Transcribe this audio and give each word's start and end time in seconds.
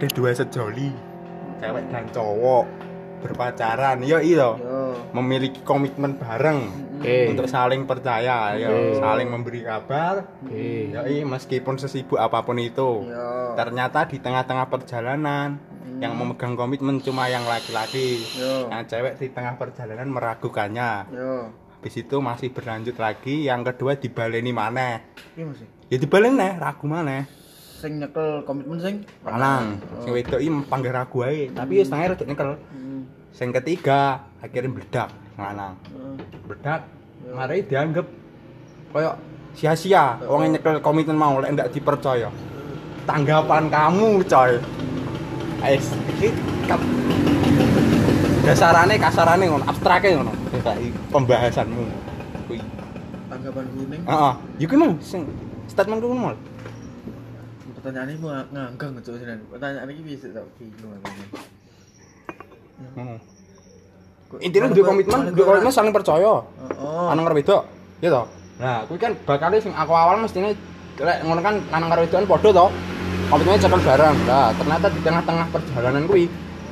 ada 0.00 0.16
dua 0.16 0.32
sejoli 0.32 0.88
cewek 1.60 1.92
dan 1.92 2.08
cowok 2.08 2.64
berpacaran 3.20 4.00
yo 4.00 4.16
iya 4.16 4.56
Yo. 4.56 4.96
memiliki 5.12 5.60
komitmen 5.60 6.16
bareng 6.16 6.72
Oke. 6.96 7.28
untuk 7.28 7.44
saling 7.44 7.84
percaya 7.84 8.56
ya 8.56 8.72
Oke. 8.72 8.96
saling 8.96 9.28
memberi 9.28 9.60
kabar 9.60 10.24
Oke. 10.40 10.88
ya 10.88 11.04
meskipun 11.04 11.76
sesibuk 11.76 12.16
apa 12.16 12.40
pun 12.40 12.56
itu 12.56 13.04
Yo. 13.04 13.52
ternyata 13.60 14.08
di 14.08 14.16
tengah-tengah 14.16 14.72
perjalanan 14.72 15.60
yang 16.00 16.16
memegang 16.16 16.56
komitmen 16.56 17.04
cuma 17.04 17.28
yang 17.28 17.44
laki-laki 17.44 18.24
Yo. 18.40 18.72
yang 18.72 18.88
cewek 18.88 19.20
di 19.20 19.28
tengah 19.28 19.60
perjalanan 19.60 20.08
meragukannya 20.08 21.12
Yo. 21.12 21.52
habis 21.76 21.92
itu 22.00 22.16
masih 22.24 22.56
berlanjut 22.56 22.96
lagi 22.96 23.44
yang 23.44 23.60
kedua 23.60 24.00
dibaleni 24.00 24.48
mana 24.48 25.04
Iki 25.36 25.44
masih. 25.44 25.66
ya 25.92 26.00
dibaleni 26.00 26.56
ragu 26.56 26.88
mana 26.88 27.28
Sing 27.80 27.96
nyekel 27.96 28.44
komitmen 28.44 28.76
sing 28.76 28.94
lanang 29.24 29.80
sing 30.04 30.12
wedok 30.12 30.36
iki 30.36 30.52
panggil 30.68 30.92
ragu 30.92 31.24
ae. 31.24 31.48
Tapi 31.48 31.80
ya 31.80 31.84
setengah 31.88 32.12
rada 32.12 32.24
nyekel. 32.28 32.50
Hmm. 32.76 33.02
sing 33.32 33.48
ketiga 33.56 34.20
akhirnya 34.42 34.68
meledak 34.68 35.08
lanang 35.38 35.78
Hmm. 35.88 36.18
meledak 36.44 36.80
mari 37.32 37.64
dianggap 37.64 38.04
koyo 38.92 39.16
sia-sia. 39.56 40.20
Wong 40.28 40.44
yang 40.44 40.60
nyekel 40.60 40.84
komitmen 40.84 41.16
mau 41.16 41.40
lek 41.40 41.56
ndak 41.56 41.72
dipercaya. 41.72 42.28
Tanggapan 43.08 43.72
kamu 43.72 44.28
coy. 44.28 44.60
Ais, 45.64 45.88
iki 46.16 46.36
dasarane 48.44 48.94
kasarane 49.00 49.44
ngono 49.48 49.64
abstrake 49.64 50.08
ngono. 50.20 50.32
Pembahasanmu. 51.08 51.84
Kuwi. 52.44 52.60
Tanggapan 53.32 53.64
kuning. 53.72 54.02
heeh. 54.04 54.32
Yo 54.60 54.66
ki 54.68 54.76
mau 54.76 54.92
sing 55.00 55.24
statementku 55.64 56.12
ngono 56.12 56.36
Pertanyaan 57.80 58.08
ini 58.08 58.18
nganggang 58.52 58.90
cok 59.00 59.16
sinan. 59.16 59.40
Pertanyaan 59.48 59.88
ini 59.88 60.02
bisa 60.04 60.26
tak 60.28 60.44
bingung 60.56 60.92
aku. 60.92 61.08
ini. 61.08 61.24
Heeh. 62.90 63.18
Kok- 64.30 64.40
intinya 64.40 64.68
kok- 64.68 64.86
komitmen 64.86 65.20
kok 65.32 65.42
komitmen 65.42 65.72
saling 65.72 65.90
percaya 65.90 66.22
ora- 66.22 66.46
Oh. 66.78 67.10
lanang 67.10 67.26
karo 67.26 67.34
wedok 67.34 67.62
ya 67.98 68.08
toh 68.08 68.26
nah 68.56 68.86
kuwi 68.86 68.96
kan 68.96 69.12
bakal 69.26 69.50
sing 69.58 69.74
aku 69.74 69.90
awal 69.90 70.16
mestine 70.16 70.54
lek 70.96 71.18
ngono 71.26 71.40
kan 71.40 71.58
lanang 71.66 71.88
karo 71.90 72.00
wedokan 72.06 72.24
padha 72.24 72.48
toh 72.54 72.70
komitmennya 73.26 73.60
cekel 73.60 73.80
bareng 73.82 74.16
lah 74.24 74.54
ternyata 74.54 74.86
di 74.86 75.00
tengah-tengah 75.02 75.46
perjalanan 75.50 76.02
kuwi 76.06 76.24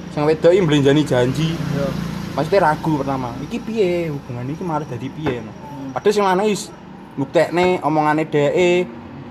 sing 0.08 0.22
wedok 0.22 0.54
iki 0.54 0.62
mblenjani 0.62 1.02
janji 1.02 1.48
Yo. 1.74 1.90
maksudnya 2.32 2.60
ragu 2.64 2.92
pertama 2.94 3.34
iki 3.42 3.58
piye 3.58 3.90
hubungan 4.06 4.46
iki 4.46 4.62
malah 4.62 4.86
dadi 4.86 5.08
piye 5.10 5.42
no. 5.42 5.50
Hmm. 5.50 5.90
padahal 5.92 6.14
sing 6.14 6.24
lanang 6.24 6.46
wis 6.46 6.70
mbuktekne 7.18 7.82
omongane 7.82 8.22
dheke 8.22 8.46
ya 8.54 8.86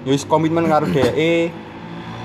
wis 0.07 0.23
komitmen 0.23 0.71
karo 0.71 0.87
dheke 0.87 1.51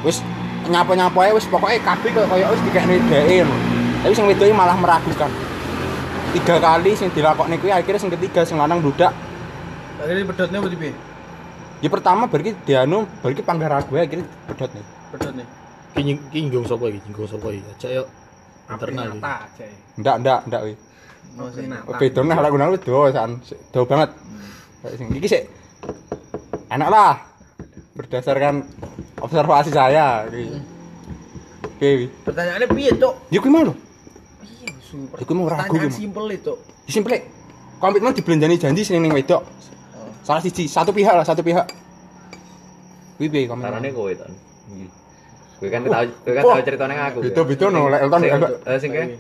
wis 0.07 0.23
nyapa-nyapa 0.71 1.19
ae 1.27 1.33
wis 1.35 1.47
pokoke 1.51 1.83
kabeh 1.83 2.11
kok 2.15 2.27
koyo 2.31 2.47
wis 2.55 2.63
dikekne 2.63 3.03
no. 3.43 3.55
tapi 4.03 4.15
sing 4.15 4.27
wedok 4.27 4.51
malah 4.55 4.79
meragukan. 4.79 5.31
Tiga 6.33 6.57
kali 6.63 6.97
sing 6.97 7.11
dilakokne 7.13 7.59
kuwi 7.59 7.75
akhirnya 7.75 8.01
sing 8.01 8.11
ketiga 8.11 8.47
sing 8.47 8.57
lanang 8.57 8.81
bludak 8.81 9.13
Akhirnya 10.01 10.27
pedotnya 10.27 10.59
apa 10.59 10.69
piye? 10.73 10.95
ya 11.83 11.89
pertama 11.91 12.31
berarti 12.31 12.55
dianu 12.63 13.07
berarti 13.23 13.43
panggah 13.43 13.69
ragu 13.71 13.93
ae, 13.99 14.07
akhirnya 14.07 14.27
pedot 14.47 14.71
nih 14.71 14.85
Pedot 15.13 15.33
nih. 15.37 15.47
Ki 15.93 16.01
nying- 16.07 16.25
ki 16.33 16.39
nyinggung 16.47 16.65
sapa 16.65 16.89
iki? 16.89 16.99
Nyinggung 17.05 17.29
sapa 17.29 17.47
iki? 17.53 17.63
Aja 17.69 17.89
yo 18.01 18.03
internal 18.71 19.07
iki. 19.13 19.67
Ndak 19.99 20.15
ndak 20.23 20.41
ndak 20.47 20.63
wih 20.71 20.77
Oh, 21.33 21.49
nah 22.29 22.39
lagu 22.45 22.61
lagu 22.61 22.77
do 22.77 23.09
san. 23.09 23.41
Do 23.73 23.89
banget. 23.89 24.13
Kayak 24.85 24.95
sing 25.01 25.09
iki 25.17 25.29
sih 25.31 25.43
enak 26.73 26.89
lah 26.89 27.32
berdasarkan 27.93 28.65
observasi 29.21 29.69
saya 29.69 30.25
iki 30.27 30.49
oke 31.63 31.89
wi 31.93 32.07
Pertanyaannya 32.25 32.69
piye, 32.71 32.91
Cok? 32.97 33.15
ya 33.29 33.39
kuwi 33.39 33.53
mau 33.53 33.63
lho 33.69 33.75
Piye 34.41 34.69
super? 34.81 35.17
Iku 35.21 35.33
mau 35.33 35.47
ragu 35.47 35.69
Pertanyaan 35.69 35.93
ki, 35.93 35.99
simpel 35.99 36.25
itu. 36.33 36.53
simple 36.89 37.17
komitmen 37.79 38.13
dibelanjani 38.13 38.57
janji 38.57 38.83
sing 38.83 38.99
ning 38.99 39.13
wedok 39.13 39.45
Oh. 39.93 40.09
salah 40.25 40.41
siji 40.41 40.65
satu 40.65 40.91
pihak 40.91 41.13
lah 41.13 41.23
satu 41.23 41.45
pihak 41.45 41.69
kuwi 43.21 43.29
piye 43.29 43.45
komitmen 43.45 43.71
Sarane 43.77 43.89
kowe 43.93 44.09
to. 44.11 44.25
Iki. 44.73 44.87
Kowe 45.61 45.69
kan 45.69 45.81
tau 45.85 46.05
kowe 46.25 46.33
kan 46.33 46.43
tau 46.43 46.65
ceritane 46.65 46.95
aku. 46.97 47.19
beda 47.23 47.43
beda 47.45 47.67
no 47.69 47.81
lek 47.87 48.01
Elton 48.03 48.21
Sing 48.81 48.91
enggak 48.91 49.05
eh, 49.05 49.09
ke? 49.13 49.17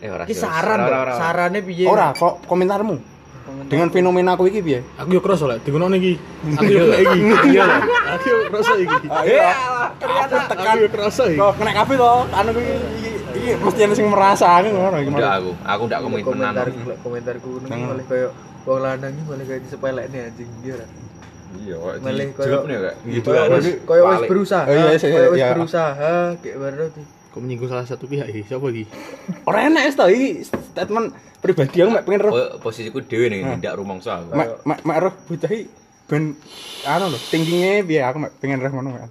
Eh 0.00 0.08
ora. 0.10 0.22
Iki 0.24 0.32
sih, 0.32 0.42
saran. 0.42 0.78
Sarannya 1.12 1.60
piye? 1.60 1.86
ora 1.86 2.08
kok 2.10 2.40
komentarmu 2.48 2.96
dengan 3.64 3.88
fenomena 3.88 4.30
aku 4.32 4.44
iki 4.44 4.60
piye 4.60 4.80
Aku 4.94 5.08
yo 5.10 5.20
kroso 5.20 5.44
lek 5.44 5.60
dingono 5.60 5.88
iki. 5.90 6.14
Aku 6.54 6.66
yo 6.66 6.84
kena 6.84 6.98
iki. 6.98 7.18
Iya 7.48 7.62
lah. 7.64 7.80
Aku 8.12 8.26
yo 8.26 8.38
kroso 8.46 8.72
iki. 8.76 8.96
Iya, 9.26 9.50
ternyata 9.96 10.36
tekan 10.46 10.64
Aku 10.68 10.80
yo 10.80 10.88
kroso 10.88 11.22
iki. 11.24 11.36
kok 11.36 11.52
kena 11.54 11.72
kabeh 11.72 11.94
to 11.94 12.08
anu 12.30 12.50
iki 12.52 12.74
iki 13.34 13.50
mesti 13.56 13.80
ana 13.80 13.94
sing 13.94 14.06
merasake 14.06 14.68
ngono 14.68 14.96
iki 14.96 15.10
Ndak 15.10 15.32
aku. 15.34 15.50
Aku 15.58 15.82
ndak 15.84 16.00
komitmenan. 16.00 16.52
komentar 16.52 16.66
komentarku 17.00 17.48
ngono 17.54 17.66
Nang- 17.66 17.88
malah 17.88 18.04
koyo 18.04 18.28
wong 18.64 18.78
lanang 18.80 19.12
iki 19.12 19.22
malah 19.24 19.44
kayak 19.44 19.60
disepelekne 19.62 20.18
anjing 20.24 20.50
dia 20.60 20.74
ora. 20.74 20.86
Iya, 21.54 21.76
Malah 21.78 22.26
kok 22.26 22.36
koyo-. 22.36 22.62
Gitu 23.06 23.28
Koyo 23.28 23.42
wis- 23.54 23.78
koyo 23.84 24.02
wis 24.02 24.16
balik. 24.16 24.28
berusaha. 24.28 24.64
Oh, 24.64 24.74
iya, 24.74 24.84
iya, 24.90 24.98
Koyo 24.98 25.28
wis 25.28 25.38
iya. 25.38 25.48
berusaha 25.52 26.14
kayak 26.36 26.56
baru 26.58 26.84
tuh. 26.90 27.04
Kok 27.34 27.42
menyinggung 27.42 27.66
salah 27.66 27.82
satu 27.82 28.06
pihak 28.06 28.30
iki? 28.30 28.46
Siapa 28.46 28.62
iki? 28.70 28.86
ora 29.48 29.66
enak 29.66 29.90
to 29.90 30.06
iki 30.06 30.46
statement 30.46 31.10
pribadi 31.42 31.76
aku 31.76 31.90
mek 31.90 32.04
pengen 32.06 32.20
roh 32.22 32.30
Po- 32.30 32.62
posisiku 32.62 33.02
dhewe 33.02 33.26
nih, 33.26 33.58
ndak 33.58 33.74
rumangsa 33.74 34.22
aku. 34.22 34.32
mek 34.32 34.48
mek 34.62 34.80
mek 34.80 34.98
roh 35.00 35.14
bocah 35.26 35.50
ben 36.04 36.38
anu 36.84 37.04
lho 37.10 37.18
tingginya 37.28 37.82
biar 37.82 38.08
aku 38.08 38.18
mek 38.20 38.32
pengen 38.38 38.62
roh 38.62 38.70
ngono 38.70 38.90
kan 38.94 39.10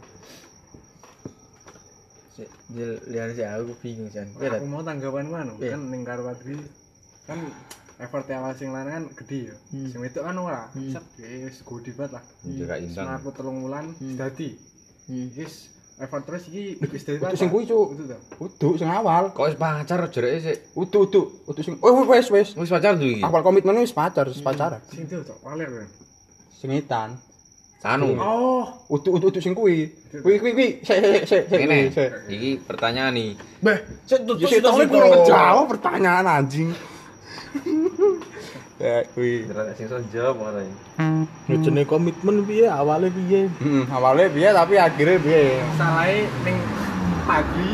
Sik, 2.34 2.50
Jil 2.72 2.98
lihat 3.06 3.36
sih 3.36 3.46
aku 3.46 3.78
bingung 3.78 4.10
kan. 4.10 4.26
Aku 4.34 4.66
mau 4.66 4.82
tanggapan 4.82 5.28
mana? 5.28 5.54
Kan 5.54 5.92
ning 5.92 6.02
karo 6.02 6.26
Wadri 6.26 6.58
kan 7.24 7.38
effort 8.00 8.26
awal 8.32 8.58
sing 8.58 8.74
lanang 8.74 8.90
kan 8.92 9.06
gede 9.22 9.54
ya. 9.54 9.56
Hmm. 9.70 9.86
Sing 9.86 10.00
wedok 10.02 10.24
kan 10.24 10.36
ora. 10.36 10.62
Hmm. 10.74 10.90
Set 10.90 11.06
wis 11.20 11.62
gede 11.62 11.92
banget 11.94 12.12
lah. 12.18 12.24
Wis 12.42 12.66
indang. 12.82 13.06
mlaku 13.06 13.30
telung 13.32 13.62
wulan 13.62 13.94
Hmm. 13.94 14.18
dadi. 14.18 14.50
Hmm. 15.06 15.30
Wis 15.94 16.02
effort 16.02 16.26
terus 16.26 16.44
iki 16.50 16.64
wis 16.82 17.04
dadi 17.06 17.22
Udah 17.22 17.38
sing 17.38 17.50
kuwi, 17.50 17.64
Cuk. 17.64 17.94
Udu 18.42 18.70
sing 18.76 18.90
awal 18.90 19.30
Kok 19.30 19.46
wis 19.46 19.56
pacar 19.56 20.02
jereke 20.10 20.40
sik. 20.42 20.58
udu 20.74 21.06
udu 21.06 21.22
udu 21.46 21.62
sing 21.62 21.78
oh 21.80 22.02
wes 22.04 22.28
wes 22.28 22.58
Wis 22.58 22.68
pacar 22.68 22.98
tuh 22.98 23.06
iki. 23.06 23.22
awal 23.22 23.42
komitmen 23.42 23.78
wis 23.78 23.94
pacar 23.94 24.26
wis 24.26 24.42
pacaran 24.42 24.82
Sing 24.90 25.06
itu 25.06 25.22
to, 25.22 25.34
waler 25.42 25.70
kan. 25.70 25.88
sing 26.50 26.70
etan 26.74 27.10
Sanu. 27.78 28.16
Oh, 28.16 28.64
udu 28.90 29.12
udu 29.12 29.28
udu 29.28 29.40
sing 29.40 29.52
kuwi 29.52 29.92
kuwi 30.24 30.40
kuwi 30.40 30.52
kuwi 30.52 30.68
sik 30.82 30.98
sik 30.98 31.24
sik 31.28 31.42
sik 31.52 31.60
Ngene. 31.62 31.92
Iki 32.32 32.64
pertanyaan 32.64 33.12
nih. 33.12 33.36
Beh, 33.60 33.78
sik 34.08 34.24
tuh 34.24 34.40
Ya 34.40 34.48
sik 34.48 34.64
tau 34.64 34.80
kuwi 34.80 34.88
ngejawab 34.88 35.66
pertanyaan 35.68 36.24
anjing. 36.26 36.72
Ya 38.84 39.00
kuwi. 39.16 39.48
Jelas 39.48 39.80
sing 39.80 39.88
iso 39.88 39.96
jawab 40.12 40.44
ngono 40.44 40.60
iki. 40.60 40.76
Yo 41.48 41.56
jenenge 41.64 41.88
komitmen 41.88 42.44
piye? 42.44 42.68
Awale 42.68 43.08
piye? 43.08 43.48
Heeh, 43.48 43.84
awalnya 43.88 44.28
piye 44.28 44.50
tapi 44.52 44.76
akhirnya 44.76 45.24
piye? 45.24 45.44
salahnya 45.80 46.28
ning 46.44 46.58
pagi. 47.24 47.70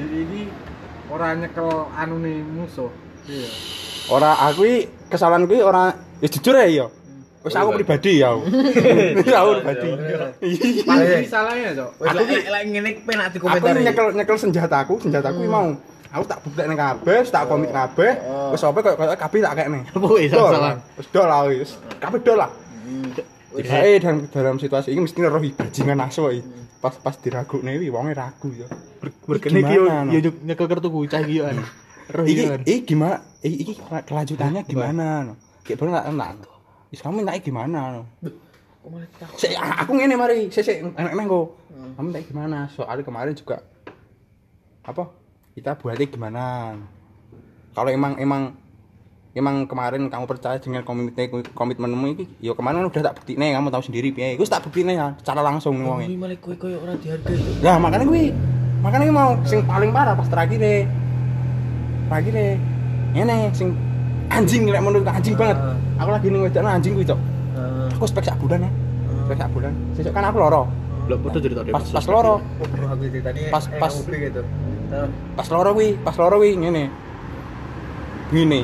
Di 0.00 0.04
ini 0.08 0.42
ora 1.12 1.36
nyekel 1.36 1.68
anune 1.92 2.40
musuh. 2.56 2.88
Iya. 3.28 3.50
Ora 4.08 4.32
aku 4.48 4.64
iki 4.64 4.88
kesalahan 5.12 5.44
kuwi 5.44 5.60
ora 5.60 5.92
ya 6.24 6.28
jujur 6.32 6.56
ya 6.56 6.64
ya. 6.64 6.86
Wis 7.44 7.52
aku 7.52 7.76
pribadi 7.76 8.24
ya. 8.24 8.32
Wis 9.20 9.28
aku 9.28 9.50
pribadi. 9.60 9.88
Pagi 10.88 11.28
salahnya, 11.28 11.70
Cok. 11.76 11.90
Wis 12.00 12.08
Aku 12.10 12.22
lek 12.32 12.62
ngene 12.64 12.90
penak 13.04 13.28
Aku 13.28 13.34
dikomentari. 13.44 13.84
nyekel 13.84 14.06
nyekel 14.16 14.36
senjataku, 14.40 14.94
senjataku 15.04 15.44
kuwi 15.44 15.52
mau. 15.52 15.68
Aku 16.14 16.24
tak 16.24 16.38
buktekne 16.46 16.74
kabeh, 16.78 17.26
tak 17.26 17.50
komit 17.50 17.70
kabeh. 17.74 18.12
Wis 18.54 18.62
apa 18.62 18.78
koyo 18.78 18.94
koyo 18.94 19.14
kabeh 19.18 19.38
tak 19.42 19.54
kekne. 19.58 19.80
Apa 19.90 20.06
wis 20.14 20.30
salah? 20.30 20.78
Wis 20.94 21.08
dol 21.10 21.26
lah 21.26 21.40
wis. 21.50 21.70
Kabeh 21.98 22.20
dol 22.22 22.38
lah. 22.38 22.50
Eh 23.56 23.96
dalam 23.98 24.28
dalam 24.28 24.56
situasi 24.60 24.92
ini 24.92 25.00
mesti 25.08 25.18
roh 25.24 25.40
bajingan 25.40 26.04
asu 26.04 26.28
iki. 26.30 26.42
Pas 26.78 26.94
pas 27.00 27.16
diragukne 27.18 27.80
iki 27.80 27.88
wonge 27.88 28.12
ragu 28.12 28.52
ya. 28.52 28.68
Berkene 29.00 29.64
iki 29.64 29.74
yo 29.74 29.84
yo 29.88 30.18
nyek- 30.22 30.40
nyekel 30.44 30.66
kartuku 30.68 31.08
cah 31.08 31.20
iki 31.24 31.40
yo 31.40 31.44
an. 31.48 31.64
Roh 32.06 32.22
Iki 32.22 32.86
gimana? 32.86 33.18
Iki, 33.42 33.82
kelanjutannya 34.06 34.62
gimana? 34.62 35.34
Kayak 35.66 35.82
bener. 35.82 36.46
Wis 36.94 37.02
kamu 37.02 37.26
mintanya 37.26 37.42
gimana 37.42 37.78
ah, 39.58 39.82
aku 39.82 39.98
ngene 39.98 40.14
mari, 40.14 40.46
sik 40.54 40.62
sik 40.62 40.78
enak 40.78 41.10
enak 41.18 41.26
kok. 41.26 41.46
Kamu 41.98 42.06
mintanya 42.06 42.26
gimana? 42.30 42.58
Soalnya 42.70 43.02
kemarin 43.02 43.34
juga 43.34 43.58
apa? 44.86 45.10
Kita 45.56 45.72
buatnya 45.72 46.04
gimana? 46.04 46.76
Kalau 47.72 47.88
emang 47.88 48.20
emang 48.20 48.52
emang 49.32 49.64
kemarin 49.64 50.04
kamu 50.12 50.28
percaya 50.28 50.60
dengan 50.60 50.84
komitmen 50.84 51.16
komitmenmu 51.56 52.06
iki, 52.12 52.24
ya 52.44 52.52
kemarin 52.52 52.84
udah 52.84 53.00
tak 53.00 53.16
buktiine 53.16 53.56
kamu 53.56 53.72
tahu 53.72 53.88
sendiri 53.88 54.12
piye. 54.12 54.36
Iku 54.36 54.44
tak 54.44 54.68
buktiine 54.68 54.92
ya 54.92 55.16
secara 55.16 55.40
langsung 55.40 55.80
nih 55.80 55.88
wonge. 55.88 56.04
Ini 56.12 56.16
malah 56.20 56.36
kowe 56.44 56.52
koyo 56.60 56.76
ora 56.84 56.92
dihargai. 57.00 57.64
Lah 57.64 57.80
makanya 57.80 58.04
gue 58.04 58.36
makanya 58.84 59.04
gue 59.08 59.16
mau 59.16 59.32
sing 59.48 59.64
paling 59.64 59.96
parah 59.96 60.12
pas 60.12 60.28
terakhir 60.28 60.60
deh. 60.60 60.84
Terakhir 62.12 62.32
deh. 62.36 62.54
Ini 63.16 63.36
sing 63.56 63.72
anjing 64.28 64.68
lek 64.68 64.84
menurut 64.84 65.08
anjing 65.08 65.40
banget. 65.40 65.56
Aku 65.96 66.10
lagi 66.12 66.28
ning 66.28 66.44
wedana 66.44 66.76
anjing 66.76 66.92
kuwi, 66.92 67.08
Cok. 67.08 67.16
Heeh. 67.16 67.96
Aku 67.96 68.04
spek 68.04 68.28
sak 68.28 68.36
bulan 68.36 68.68
ya. 68.68 68.70
Spek 69.24 69.40
sak 69.40 69.48
bulan. 69.56 69.72
Sesuk 69.96 70.12
kan 70.12 70.28
aku 70.28 70.36
loro. 70.36 70.68
Belum 71.08 71.22
padha 71.22 71.38
cerita 71.38 71.62
pas 71.70 71.86
pas 71.86 72.06
loro 72.10 72.42
Pas- 73.48 73.70
eh, 73.72 73.78
pas. 73.80 73.94
Gitu. 74.86 75.10
Pas 75.34 75.48
loro 75.50 75.70
kuwi 75.74 75.98
pas 76.00 76.16
loro 76.16 76.38
kuwi 76.38 76.54
ngene. 76.54 76.88
Gini. 78.30 78.62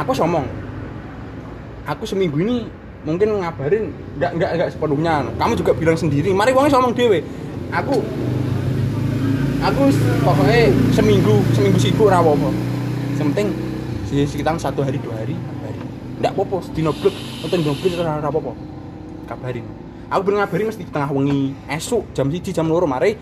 Aku 0.00 0.16
ngomong 0.16 0.46
aku 1.84 2.04
seminggu 2.08 2.40
ini 2.40 2.68
mungkin 3.04 3.40
ngabarin 3.40 3.92
nggak 4.16 4.30
nggak 4.40 4.50
nggak 4.56 4.70
sepenuhnya. 4.72 5.28
Kamu 5.36 5.52
juga 5.54 5.72
bilang 5.76 5.96
sendiri 6.00 6.32
mari 6.32 6.56
wongnya 6.56 6.80
ngomong 6.80 6.96
dewe 6.96 7.20
aku 7.68 8.00
aku 9.60 9.82
pokoknya 10.24 10.72
seminggu 10.94 11.34
seminggu 11.52 11.76
siku 11.76 12.08
ora 12.08 12.24
apa 12.24 12.32
penting 13.18 13.52
sekitar 14.08 14.56
satu 14.56 14.80
hari 14.80 14.96
dua 15.02 15.20
hari 15.20 15.34
kabarin 15.36 15.86
nggak 16.22 16.32
apa-apa 16.32 16.56
dino 16.72 16.90
blok 16.96 17.14
atau 17.44 17.56
dino 17.58 17.74
blok 17.76 17.92
ora 17.98 18.22
apa-apa. 18.22 18.52
Kabarin 19.28 19.66
aku 20.08 20.20
belum 20.24 20.36
ngabarin 20.40 20.66
mesti 20.72 20.84
tengah 20.88 21.10
wengi. 21.12 21.52
Esuk 21.68 22.08
jam 22.16 22.32
siji 22.32 22.54
jam 22.54 22.70
loro 22.70 22.88
mari 22.88 23.12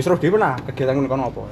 seru 0.00 0.16
dhewe 0.16 0.40
lah 0.40 0.56
kegiatan 0.64 1.04
kono 1.04 1.28
apa? 1.28 1.44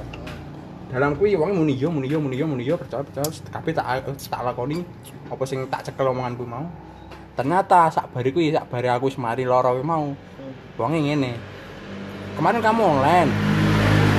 Dalam 0.89 1.13
kuwi 1.13 1.37
wong 1.37 1.53
muni 1.53 1.77
yo 1.77 1.93
muni 1.93 2.09
yo 2.09 2.17
muni 2.17 2.35
yo 2.41 2.49
muni 2.49 2.65
yo 2.65 2.75
percaya 2.75 3.05
percaya 3.05 3.29
kabeh 3.29 3.71
tak 3.71 4.11
tak 4.27 4.41
lakoni 4.41 4.81
apa 5.29 5.43
sing 5.45 5.69
tak 5.69 5.85
cekel 5.85 6.09
omonganku 6.09 6.41
mau. 6.43 6.65
Ternyata 7.37 7.93
sak 7.93 8.09
bari 8.09 8.33
kuwi 8.33 8.49
sak 8.49 8.65
bari 8.67 8.89
aku 8.89 9.13
semari 9.13 9.45
loro 9.45 9.77
kuwi 9.77 9.85
mau. 9.85 10.09
Wonge 10.81 10.99
ngene. 10.99 11.37
Kemarin 12.33 12.65
kamu 12.65 12.81
online. 12.81 13.31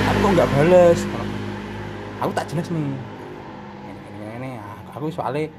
Aku 0.07 0.17
kok 0.23 0.31
nggak 0.39 0.49
bales? 0.55 0.99
Aku 2.23 2.31
tak 2.31 2.47
jelas 2.47 2.67
nih. 2.71 2.95
Ini 4.39 4.49
aku 4.95 5.11
soalnya 5.11 5.51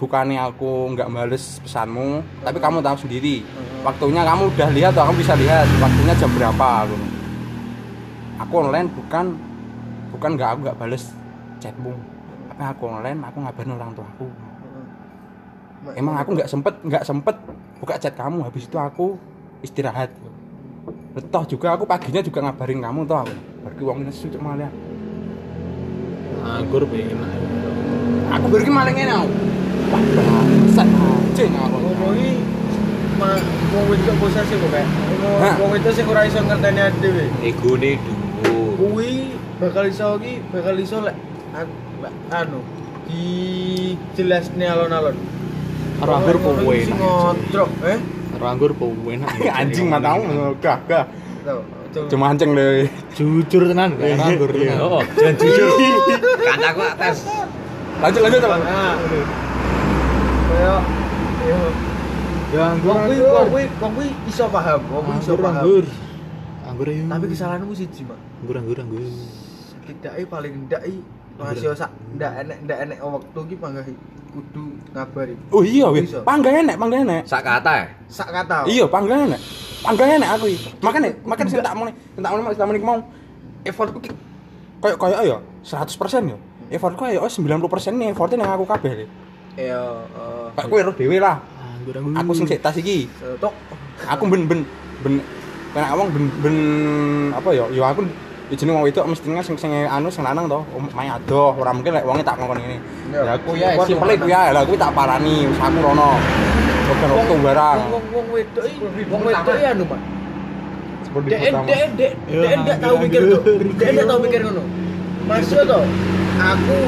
bukannya 0.00 0.40
aku 0.42 0.96
nggak 0.96 1.12
bales 1.12 1.60
pesanmu 1.60 2.24
tapi 2.40 2.58
kamu 2.58 2.80
tahu 2.80 3.04
sendiri. 3.04 3.44
Waktunya 3.84 4.24
kamu 4.24 4.48
udah 4.48 4.68
lihat 4.72 4.90
atau 4.96 5.12
kamu 5.12 5.20
bisa 5.20 5.36
lihat? 5.36 5.68
Waktunya 5.78 6.14
jam 6.18 6.32
berapa? 6.34 6.68
Aku 6.88 7.15
aku 8.36 8.54
online 8.60 8.88
bukan 8.92 9.36
bukan 10.12 10.30
nggak 10.36 10.48
aku 10.54 10.58
nggak 10.68 10.78
bales 10.78 11.04
chatmu 11.60 11.92
tapi 12.56 12.62
aku 12.72 12.82
online 12.88 13.20
aku 13.20 13.36
ngabarin 13.44 13.72
orang 13.76 13.92
tua 13.92 14.08
aku. 14.16 14.26
Emang 15.92 16.16
aku 16.16 16.40
nggak 16.40 16.48
sempet 16.48 16.74
nggak 16.80 17.04
sempet 17.04 17.36
buka 17.84 18.00
chat 18.00 18.16
kamu. 18.16 18.48
Habis 18.48 18.64
itu 18.64 18.76
aku 18.80 19.20
istirahat. 19.60 20.08
Toh 21.28 21.44
juga 21.44 21.76
aku 21.76 21.84
paginya 21.84 22.24
juga 22.24 22.40
ngabarin 22.48 22.80
kamu 22.80 23.04
toh. 23.04 23.28
Aku 23.28 23.32
pergi 23.60 23.82
uang 23.84 23.98
ini 24.08 24.12
sudah 24.12 24.40
malah. 24.40 24.72
Anggur 26.46 26.88
pengen 26.88 27.20
aku 28.32 28.46
pergi 28.48 28.70
malah 28.72 28.92
ngene 28.96 29.12
aku. 29.12 29.28
Wah 29.92 30.02
bangsat 30.16 30.88
anjing 30.88 31.52
aku. 31.60 31.76
Ngomongi 31.76 32.30
ma 33.20 33.36
wong 33.76 33.84
wedok 33.92 34.16
posesif 34.16 34.56
kok 34.60 34.70
kayak 34.72 34.88
wong 35.60 35.70
wedok 35.76 35.92
sing 35.92 36.08
ora 36.08 36.24
iso 36.24 36.40
ngerteni 36.40 36.88
dhewe 37.04 37.24
Egone 37.44 37.90
dhuwur. 38.00 38.25
Kuwi 38.76 39.32
bakal 39.56 39.84
iso 39.84 40.16
iki 40.16 40.44
bakal 40.48 40.76
iso 40.76 41.00
lek 41.00 41.16
an- 41.52 41.72
lek 41.98 42.14
anu 42.30 42.60
di 43.06 43.24
jelasne 44.12 44.64
alon-alon 44.64 45.16
Karo 45.96 46.12
anggur 46.12 46.36
enak. 46.36 46.92
ngotrok 46.92 47.70
eh 47.82 47.98
Karo 48.36 48.44
anggur 48.46 48.72
enak. 48.76 49.28
anjing 49.60 49.86
matamu 49.88 50.52
gah 50.58 50.78
gah 50.84 51.04
cuma 52.06 52.28
anjing 52.28 52.52
deh 52.52 52.84
Jujur 53.16 53.64
tenan 53.66 53.96
karo 53.96 54.12
anggur 54.20 54.50
tenan. 54.52 54.76
Oh, 54.78 55.00
jangan 55.16 55.34
jujur. 55.40 55.68
Kancaku 56.36 56.82
tes. 57.00 57.18
lanjut 57.96 58.20
lanjut 58.20 58.40
teman 58.44 58.60
Ah. 58.62 58.94
Kayak 60.46 60.80
Ya 62.46 62.62
anggur. 62.70 62.92
wong 62.92 63.00
kuwi 63.08 63.18
wong 63.18 63.46
kuwi 63.48 63.64
wong 63.80 63.92
kuwi 63.96 64.08
iso 64.28 64.44
paham, 64.46 64.80
kuwi 64.84 65.14
iso 65.16 65.32
Anggur 65.32 65.40
paham. 65.42 65.64
Ayo. 66.84 67.04
Tapi 67.08 67.24
kesalahanmu 67.32 67.72
siji, 67.72 68.02
Mak. 68.04 68.18
anggur 68.44 68.56
anggur 68.60 68.76
anggur. 68.84 69.00
Setidaknya 69.72 70.24
paling 70.28 70.52
ndak 70.68 70.82
i 70.84 70.96
masih 71.36 71.72
sak 71.76 71.90
ndak 72.16 72.32
enek 72.44 72.58
ndak 72.64 72.78
enek 72.88 72.98
waktu 73.00 73.40
iki 73.44 73.56
panggah 73.60 73.84
kudu 74.32 74.64
ngabari. 74.92 75.34
oh 75.52 75.64
iya 75.64 75.86
weh 75.88 76.04
Bisa. 76.04 76.20
pangga 76.24 76.50
enek 76.52 76.76
pangga 76.76 76.96
enek 77.04 77.22
Sak 77.24 77.40
kata 77.44 77.72
ya? 77.72 77.86
Sak 78.08 78.28
kata. 78.32 78.56
iya 78.68 78.84
pangga 78.88 79.16
enek 79.24 79.40
pangga 79.84 80.04
enek 80.16 80.28
aku 80.32 80.44
iki 80.48 80.68
makane 80.80 81.08
makane 81.24 81.48
sing 81.48 81.60
tak 81.60 81.76
mau 81.76 81.84
tak 81.88 82.30
mau 82.32 82.52
tak 82.52 82.66
mau 82.68 82.76
mau 82.80 82.98
effortku 83.64 83.98
ki 84.00 84.10
koyo 84.80 84.96
koyo 84.96 85.16
ya 85.24 85.38
100% 85.64 86.32
ya 86.32 86.36
effortku 86.72 87.04
ya 87.08 87.20
oh 87.20 87.28
90% 87.28 87.96
nih 87.96 88.12
effortnya 88.12 88.44
yang 88.44 88.52
aku 88.56 88.64
kabeh 88.68 89.08
Ya 89.56 89.72
eh 89.72 90.52
kayak 90.52 90.68
kowe 90.68 90.80
roh 90.84 90.94
dhewe 90.96 91.16
lah 91.16 91.40
aku 92.16 92.32
sing 92.36 92.44
sik 92.48 92.60
tas 92.60 92.76
iki 92.76 93.08
tok 93.40 93.52
aku 94.04 94.24
ben 94.28 94.44
ben 94.44 94.60
ben 95.00 95.14
kena 95.76 95.92
awang 95.92 96.08
ben 96.08 96.24
ben 96.40 96.56
apa 97.36 97.52
ya 97.52 97.68
ya 97.68 97.92
aku 97.92 98.08
ya 98.48 98.56
jeneng 98.56 98.80
wong 98.80 98.88
wedok 98.88 99.04
mestinya 99.12 99.44
sing 99.44 99.60
sing 99.60 99.68
anu 99.76 100.08
sing 100.08 100.24
lanang 100.24 100.48
to 100.48 100.64
om- 100.72 100.88
main 100.96 101.12
adoh 101.12 101.52
ora 101.52 101.68
mungkin 101.76 101.92
lek 101.92 102.08
wonge 102.08 102.24
tak 102.24 102.40
ngomong 102.40 102.56
ngene 102.56 102.80
Ya. 103.12 103.20
ya 103.22 103.32
aku 103.36 103.50
ya 103.54 103.76
banget. 103.76 104.16
iku 104.16 104.26
ya 104.26 104.42
lah 104.56 104.64
kuwi 104.64 104.80
tak 104.80 104.96
parani 104.96 105.44
wis 105.44 105.60
aku 105.60 105.78
rono 105.84 106.16
Bukan 106.86 107.10
waktu 107.12 107.34
barang 107.42 107.78
Wong 107.92 108.04
wong 108.08 108.26
wedok 108.32 108.64
wong 109.10 109.22
wedok 109.26 109.52
iki 109.52 109.66
anu, 109.66 109.84
Mak. 109.84 110.00
seperti 111.04 111.28
Dek 111.28 111.40
dek 111.66 111.82
dek 111.98 112.12
Ya, 112.24 112.56
dek 112.62 112.76
tahu 112.80 112.94
mikir 113.02 113.20
tuh. 113.26 113.40
Dek 113.76 114.04
tahu 114.06 114.18
mikir 114.22 114.40
ngono. 114.46 114.62
Masuk 115.26 115.62
to. 115.66 115.80
Aku 116.40 116.78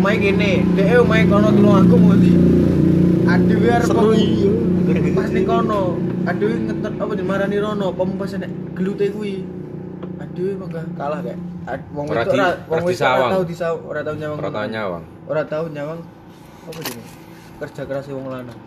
main 0.00 0.18
gini, 0.18 0.64
dek 0.72 1.04
main 1.04 1.28
kono 1.28 1.52
tulung 1.52 1.76
aku 1.78 1.94
mau 2.00 2.16
di. 2.16 2.32
Aduh 3.28 3.60
Seru 3.84 4.10
iya. 4.16 4.50
Pas 5.14 5.28
ning 5.30 5.44
kono. 5.44 5.82
Aduh 6.26 6.50
ngetet 6.50 6.94
apa 6.96 7.12
dimarani 7.14 7.56
rono, 7.58 7.86
pom 7.92 8.16
pas 8.16 8.32
nek 8.34 8.50
gelute 8.74 9.06
kuwi. 9.12 9.44
Aduh 10.18 10.56
mangga 10.58 10.82
kalah 10.96 11.20
kayak. 11.22 11.38
Wong 11.92 12.06
ora 12.08 12.22
wong 12.64 12.82
wedok 12.88 13.04
ora 13.04 13.28
tahu 13.28 13.44
disawang, 13.44 13.82
ora 13.84 14.00
tahu 14.00 14.16
nyawang. 14.16 14.38
Ora 14.40 14.50
tau 14.50 14.66
nyawang. 14.66 15.02
Ora 15.28 15.42
tahu 15.44 15.64
nyawang. 15.68 16.00
Apa 16.68 16.80
ini? 16.84 17.02
Kerja 17.58 17.82
keras 17.84 18.06
wong 18.08 18.26
lanang. 18.28 18.58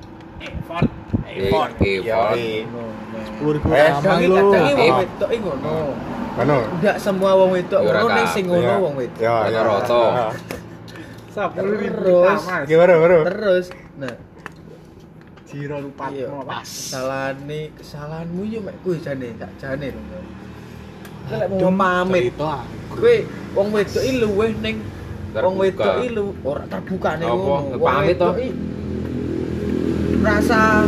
Effort. 0.41 0.89
Effort. 1.29 1.71
Sepuluh 3.11 3.51
ribu 3.57 3.67
Eh, 3.73 3.89
aman 3.89 4.01
Jangan 4.01 4.21
lo. 4.25 4.37
tak 4.49 4.61
jangan 4.61 4.73
wong 4.73 4.81
Eh. 4.81 4.99
wedok 5.01 5.29
iki 5.29 5.41
ngono. 5.41 5.75
Enggak 6.77 6.97
semua 6.97 7.31
wong 7.37 7.49
wedok 7.53 7.79
ngono 7.81 8.07
ning 8.09 8.27
sing 8.29 8.45
ngono 8.49 8.61
Iya. 8.63 8.75
wong 8.81 8.93
wedok. 8.97 9.19
ya 9.21 9.33
ya. 9.49 9.61
Sepuluh 11.31 11.75
ribu 11.79 11.95
Terus. 12.03 12.41
mas. 12.43 12.65
gimana 12.67 12.93
Terus 13.23 13.65
nah 13.95 14.13
Jiro 15.51 15.77
lupa 15.83 16.07
iya 16.09 16.31
pas. 16.47 16.63
kesalahannya 16.63 17.75
kesalahanmu 17.75 18.41
yo 18.47 18.59
mek 18.63 18.75
kowe 18.81 18.95
jane 18.95 19.35
tak 19.35 19.51
jane 19.59 19.91
lho. 19.91 20.01
Lek 21.27 21.47
mau 21.51 21.71
pamit, 21.75 22.31
kowe 22.87 23.15
wong 23.51 23.67
wedok 23.75 23.99
iki 23.99 24.13
luweh 24.19 24.51
ning 24.63 24.79
wong 25.35 25.55
Terbuka. 25.59 25.59
wedok 25.59 25.93
iki 25.99 26.09
lu 26.15 26.25
ora 26.41 26.63
terbuka 26.65 27.09
ning 27.19 27.27
ngono. 27.27 27.75
Wong 27.75 27.83
Pamit 27.83 28.15
iki 28.15 28.47
rasa 30.21 30.87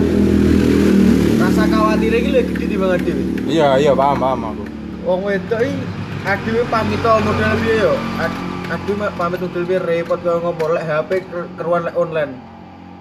rasa 1.38 1.63
khawatir 1.67 2.13
iki 2.13 2.29
luwih 2.32 2.46
gede 2.48 2.65
dibanding 2.70 3.03
dhewe. 3.03 3.51
iya 3.51 3.75
iya 3.75 3.91
paham 3.91 4.15
paham 4.15 4.39
aku 4.48 4.63
Wong 5.03 5.20
wedok 5.27 5.60
iki 5.60 5.75
adewe 6.24 6.63
pamit 6.72 7.00
to 7.03 7.12
model 7.20 7.53
piye 7.60 7.75
yo? 7.84 7.93
Ad- 8.15 8.41
Aduh 8.72 8.96
pamit 9.20 9.43
model 9.43 9.63
piye 9.67 9.75
repot 9.77 10.24
kaya 10.24 10.39
ngopo 10.39 10.72
lek 10.72 10.88
HP 10.88 11.10
ker- 11.27 11.51
keruan 11.60 11.84
lek 11.84 11.96
online. 12.00 12.32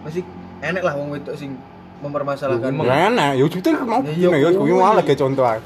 Mesti 0.02 0.26
enek 0.62 0.82
lah 0.86 0.94
wong 0.94 1.08
wedok 1.10 1.34
sing 1.34 1.58
mempermasalahkan. 2.02 2.70
Emang. 2.70 2.86
ya 2.86 2.96
enak 3.10 3.30
ya 3.38 3.44
juta 3.46 3.68
mau 3.82 4.02
Ya, 4.02 4.10
iya, 4.14 4.28
gini 4.30 4.42
ya 4.46 4.50
kuwi 4.54 4.72
mau 4.74 4.94
lagi 4.94 5.14
contoh 5.14 5.44
ae. 5.46 5.60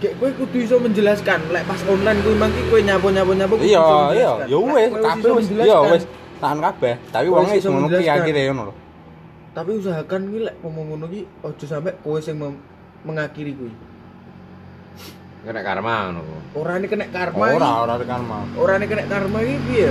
Kayak 0.00 0.14
kowe 0.16 0.30
kudu 0.32 0.58
iso 0.64 0.76
menjelaskan 0.80 1.38
lek 1.52 1.62
pas 1.68 1.80
online 1.84 2.18
kuwi 2.24 2.36
mangki 2.40 2.60
kowe 2.72 2.80
nyapu-nyapu-nyapu 2.80 3.54
kudu 3.60 3.68
iya 3.68 3.78
iso 3.78 3.96
iya 4.16 4.30
menjelaskan. 4.32 4.48
ya 4.48 4.58
wis 5.36 5.46
iya 5.50 5.58
menjelaskan. 5.60 5.92
wis 5.92 6.04
tahan 6.40 6.58
kabeh 6.64 6.94
tapi 7.12 7.26
wonge 7.28 7.54
iso 7.60 7.68
ngono 7.68 7.86
ki 7.92 8.06
akhire 8.08 8.42
ngono 8.48 8.62
lho 8.70 8.74
Tapi 9.50 9.70
usahakan 9.82 10.20
kuwi 10.30 10.40
lek 10.46 10.56
ngomong 10.62 10.84
ngono 10.94 11.06
ki 11.10 11.20
aja 11.44 11.66
sampe 11.68 11.90
kowe 12.00 12.18
sing 12.22 12.38
mengakhiri 13.04 13.52
kuwi. 13.52 13.72
Kena 15.40 15.60
karma 15.60 15.94
ngono. 16.16 16.20
Ora 16.56 16.72
ini 16.80 16.86
kena 16.88 17.06
karma. 17.12 17.44
ora 17.56 17.70
ora 17.84 17.94
tekan 18.00 18.20
mah 18.24 18.44
Ora 18.56 18.72
ini 18.80 18.86
kena 18.88 19.04
karma 19.04 19.38
iki 19.44 19.56
piye? 19.68 19.90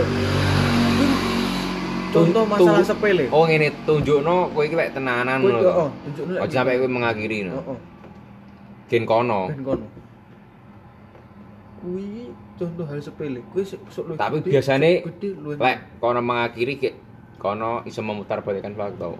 Contoh 2.10 2.44
masalah 2.46 2.82
sepele. 2.82 3.26
Oh 3.30 3.46
ngene 3.46 3.70
tunjukno 3.86 4.50
kowe 4.50 4.64
iki 4.66 4.74
lek 4.74 4.98
tenanan 4.98 5.40
Kowe 5.42 5.52
yo 5.54 5.62
lho. 5.62 5.72
oh, 5.78 5.90
tunjukno. 6.06 6.42
Aja 6.42 6.54
sampe 6.62 6.78
kowe 6.82 6.90
mengakhiri 6.90 7.38
Oh, 7.46 7.54
no. 7.54 7.60
oh. 7.74 7.78
Gen 8.90 9.04
kono. 9.06 9.40
ben 9.48 9.62
kono. 9.62 9.86
Kuwi 11.80 12.34
contoh 12.60 12.86
hal 12.90 13.00
sepele. 13.00 13.40
Kuwi 13.54 13.64
sok 13.64 14.04
luwih 14.10 14.18
Tapi 14.18 14.38
biasane. 14.42 14.92
Lek 15.62 15.78
kono 16.02 16.20
mengakhiri 16.20 16.74
ke 16.76 16.90
kono 17.38 17.86
iso 17.86 18.02
memutar 18.02 18.42
balikan 18.42 18.74
fakta. 18.74 19.14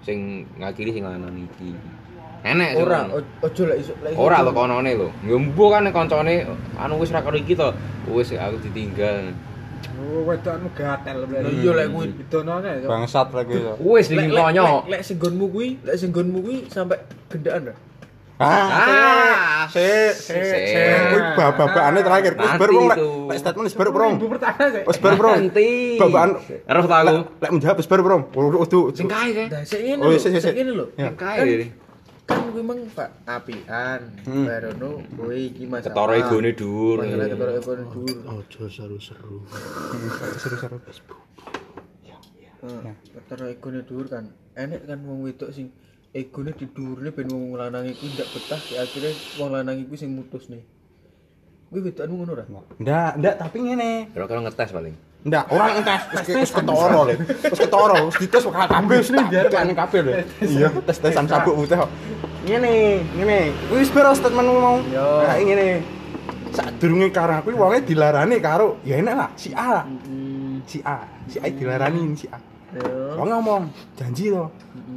Sing 0.00 0.48
ngakhiri 0.56 0.90
sing 0.96 1.04
lanang 1.04 1.36
iki. 1.36 1.76
Enek 2.40 2.72
ora 2.80 3.04
ojo 3.44 3.62
lek 3.68 3.78
iso 3.84 3.92
lek 4.00 4.16
iso- 4.16 4.22
Ora 4.24 4.40
lho 4.40 4.50
konone 4.50 4.96
lho. 4.96 5.12
Ya 5.22 5.36
mbuh 5.36 5.68
kan 5.68 5.84
koncone 5.92 6.48
anu 6.80 6.96
wis 6.96 7.12
ra 7.12 7.20
karo 7.20 7.36
iki 7.36 7.52
to. 7.52 7.68
Wis 8.08 8.32
aku 8.32 8.56
ditinggal. 8.64 9.36
Oh, 10.00 10.24
wedok 10.24 10.52
anu 10.56 10.68
gatel 10.72 11.16
Lah 11.22 11.50
iya 11.52 11.70
lek 11.76 11.86
kuwi 11.92 12.08
ya. 12.80 12.88
bangsat 12.88 13.28
lagi 13.30 13.52
itu 13.52 13.72
Wis 13.84 14.06
lek 14.08 14.16
dingin 14.16 14.32
lek- 14.32 14.44
konyo. 14.48 14.64
lek- 14.64 14.86
lek 14.88 15.00
senggonmu 15.04 15.46
kuwi, 15.48 15.68
lek 15.84 15.96
senggonmu 15.96 16.38
kuwi 16.40 16.56
sampe 16.66 16.96
gendaan 17.28 17.68
ra. 17.68 17.74
Ah, 18.40 19.68
sik, 19.68 20.16
sik. 20.16 20.40
Sik. 20.40 20.96
Kuwi 21.12 21.20
babakane 21.36 22.00
terakhir. 22.00 22.32
Wis 22.32 22.40
Nanti 22.40 22.56
bar 22.56 22.70
wong 22.72 22.86
lek 22.88 22.98
lek 23.28 23.36
statement 23.36 23.66
wis 23.68 23.76
bar 23.76 23.88
sih. 24.72 24.82
Wis 24.88 24.98
bar 24.98 25.12
bro. 25.14 25.30
Nanti. 25.36 25.68
Babaan 26.00 26.30
Roh 26.64 26.86
ta 26.88 26.96
aku. 26.98 27.06
lek 27.06 27.16
lek 27.36 27.50
menjawab 27.52 27.76
wis 27.76 27.88
bar 27.88 28.00
bro. 28.00 28.16
Kudu 28.32 28.80
Sing 28.96 29.04
kae 29.06 29.28
kae. 29.36 29.46
Nah, 29.46 29.60
sik 29.62 29.80
ngene 29.84 30.00
Oh, 30.00 30.08
lho, 30.08 30.16
sik. 30.40 30.54
ngene 30.56 30.72
lho. 30.72 30.86
Ya. 30.96 31.12
Sing 31.12 31.16
kae. 31.20 31.68
Kan 32.30 32.46
kuwi 32.46 32.62
memang 32.62 32.78
Pak 32.94 33.10
apian. 33.26 34.00
Hmm. 34.22 34.46
Barono 34.46 35.02
kowe 35.18 35.34
iki 35.34 35.66
masalah. 35.66 35.90
Ketara 35.90 36.14
egone 36.22 36.50
dhuwur. 36.54 36.96
Masalah 37.02 37.26
ketara 37.26 37.52
egone 37.58 37.84
dhuwur. 37.90 38.16
Ojo 38.38 38.62
seru-seru. 38.70 39.36
seru-seru. 40.42 40.78
Heeh. 42.62 42.94
Ketara 43.18 43.46
egone 43.50 43.82
dhuwur 43.82 44.06
kan. 44.06 44.30
Enek 44.54 44.86
kan 44.86 45.02
wong 45.02 45.26
wedok 45.26 45.50
sing 45.50 45.74
egone 46.14 46.54
didhuwurne 46.54 47.10
ben 47.10 47.26
wong 47.34 47.58
lanang 47.58 47.90
iku 47.90 48.06
ndak 48.14 48.30
betah 48.30 48.62
ya 48.70 48.86
akhirnya 48.86 49.10
wong 49.38 49.50
lanang 49.50 49.76
iku 49.82 49.94
sing 49.98 50.14
mutusne. 50.14 50.62
Kuwi 51.70 51.90
wedokanmu 51.90 52.14
ngono 52.14 52.32
ora? 52.38 52.44
Ndak, 52.78 53.12
ndak 53.18 53.34
tapi 53.42 53.58
ngene. 53.62 54.10
Kalau 54.14 54.26
kalau 54.30 54.42
ngetes 54.46 54.70
paling. 54.70 55.09
Ndak, 55.20 55.52
orang 55.52 55.84
wis 56.16 56.28
wis 56.32 56.48
ketara 56.48 57.00
lho. 57.04 57.12
Wis 57.28 57.60
ketara, 57.60 57.96
wis 58.08 58.16
dites 58.24 58.40
kok 58.40 58.56
kabeh 58.56 58.96
wis 59.04 59.10
tak 59.12 59.76
kabeh 59.76 60.00
lho. 60.00 60.12
Iya, 60.40 60.68
tes-tesan 60.80 61.28
sabuk 61.28 61.60
putih 61.60 61.76
kok. 61.76 61.90
Ngene, 62.48 63.04
ngene. 63.20 63.52
Wis 63.68 63.92
bar 63.92 64.16
statementmu 64.16 64.56
mau. 64.56 64.80
Yo. 64.88 65.20
Nah, 65.20 65.36
ngene. 65.36 65.84
Sadurunge 66.56 67.12
karo 67.12 67.36
aku 67.36 67.52
wonge 67.54 67.84
dilarani 67.84 68.40
karo 68.42 68.80
ya 68.82 68.98
enak 68.98 69.14
lah, 69.14 69.30
si 69.36 69.52
A. 69.52 69.84
Si 70.66 70.80
A, 70.82 71.04
si 71.28 71.36
A 71.36 71.46
dilarani 71.46 72.16
si 72.16 72.26
A. 72.32 72.40
Yo. 72.74 73.20
Wong 73.20 73.28
ngomong, 73.28 73.62
janji 74.00 74.32
loh. 74.32 74.48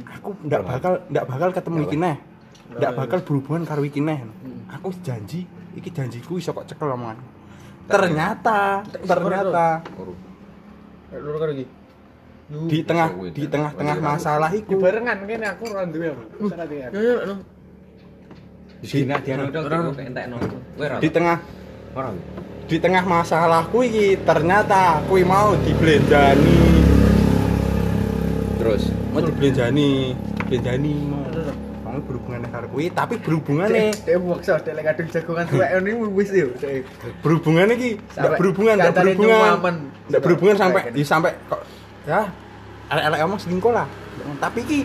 Aku 0.08 0.34
ndak 0.40 0.64
bakal 0.64 1.04
ndak 1.12 1.24
bakal 1.28 1.48
ketemu 1.52 1.78
iki 1.84 1.96
neh. 2.00 2.16
Ndak 2.80 2.92
bakal 2.96 3.18
berhubungan 3.22 3.62
karo 3.68 3.84
iki 3.84 4.00
neh. 4.00 4.24
Aku 4.72 4.88
janji, 5.04 5.44
iki 5.76 5.92
janjiku 5.92 6.40
iso 6.40 6.56
kok 6.56 6.64
cekel 6.64 6.90
omongan. 6.90 7.20
Ternyata, 7.84 8.80
ternyata 9.04 9.84
Lur 11.14 11.36
karo 11.38 11.52
iki. 11.54 11.66
Yu. 12.44 12.68
di 12.68 12.84
tengah 12.84 13.08
di 13.32 13.44
tengah-tengah 13.48 13.98
masalah 14.04 14.52
iku 14.52 14.76
Barengan 14.76 15.24
kene 15.24 15.46
aku 15.48 15.64
ora 15.72 15.88
duwe 15.88 16.12
apa. 16.12 16.22
Entekno. 20.04 20.36
Kowe 20.76 20.84
ora. 20.84 20.96
di 21.00 21.08
tengah 21.08 21.38
Ora. 21.96 22.10
di 22.64 22.76
tengah 22.80 23.04
masalahku 23.06 23.78
iki 23.86 24.20
ternyata 24.24 25.00
kuwi 25.08 25.24
mau 25.24 25.56
diblenjani 25.56 26.60
Terus 28.60 28.92
mau 29.12 29.20
diblenjani 29.24 30.12
diblenjani 30.44 30.92
mau 31.08 31.24
berhubungan 32.44 32.50
karo 32.52 32.66
kuwi 32.68 32.86
tapi 32.92 33.14
berhubungane 33.20 33.84
Dek 34.04 34.16
maksa 34.20 34.54
dek 34.60 34.72
lek 34.76 34.84
kadung 34.84 35.08
jagongan 35.08 35.44
tuwek 35.48 35.68
ini 35.80 35.90
wis 36.12 36.28
yo. 36.32 36.48
Dek. 36.60 36.84
berhubungan 37.24 37.66
iki 37.72 37.90
ndak 38.16 38.32
berhubungan 38.36 38.74
ndak 38.76 38.92
berhubungan 38.94 39.74
ndak 40.08 40.20
berhubungan 40.20 40.56
sampai 40.56 40.82
di 40.92 41.02
sampai 41.04 41.32
kok 41.48 41.60
ya 42.04 42.28
elek-elek 42.92 43.20
omong 43.24 43.40
selingkuh 43.40 43.72
lah 43.72 43.86
tapi 44.40 44.60
iki 44.64 44.78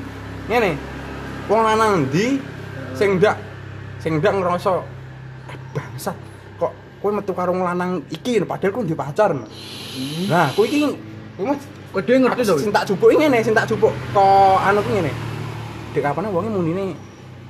ngene 0.48 0.72
wong 1.52 1.62
lanang 1.68 2.08
ndi 2.08 2.40
sing 2.96 3.20
ndak 3.20 3.36
sing 4.00 4.24
ndak 4.24 4.34
ngerasa 4.40 4.72
eh, 5.52 5.58
bangsat 5.76 6.16
kok 6.56 6.72
kowe 7.04 7.12
metu 7.12 7.36
karo 7.36 7.52
lanang 7.52 8.00
iki 8.08 8.40
padahal 8.48 8.72
kowe 8.72 8.84
duwe 8.88 8.96
pacar 8.98 9.36
nah 10.32 10.48
kowe 10.56 10.64
iki 10.64 10.88
kowe 11.36 11.48
mah 11.52 11.60
Kok 11.90 12.06
dhewe 12.06 12.22
ngerti 12.22 12.46
to? 12.46 12.54
sing 12.62 12.70
tak 12.70 12.86
jupuk 12.86 13.10
ngene 13.18 13.42
sing 13.42 13.50
tak 13.50 13.66
jupuk 13.66 13.90
kok 14.14 14.62
anu 14.62 14.78
ku 14.86 14.94
ngene 14.94 15.10
dek 15.90 16.06
kapane 16.06 16.30
wonge 16.30 16.54
munine 16.54 16.94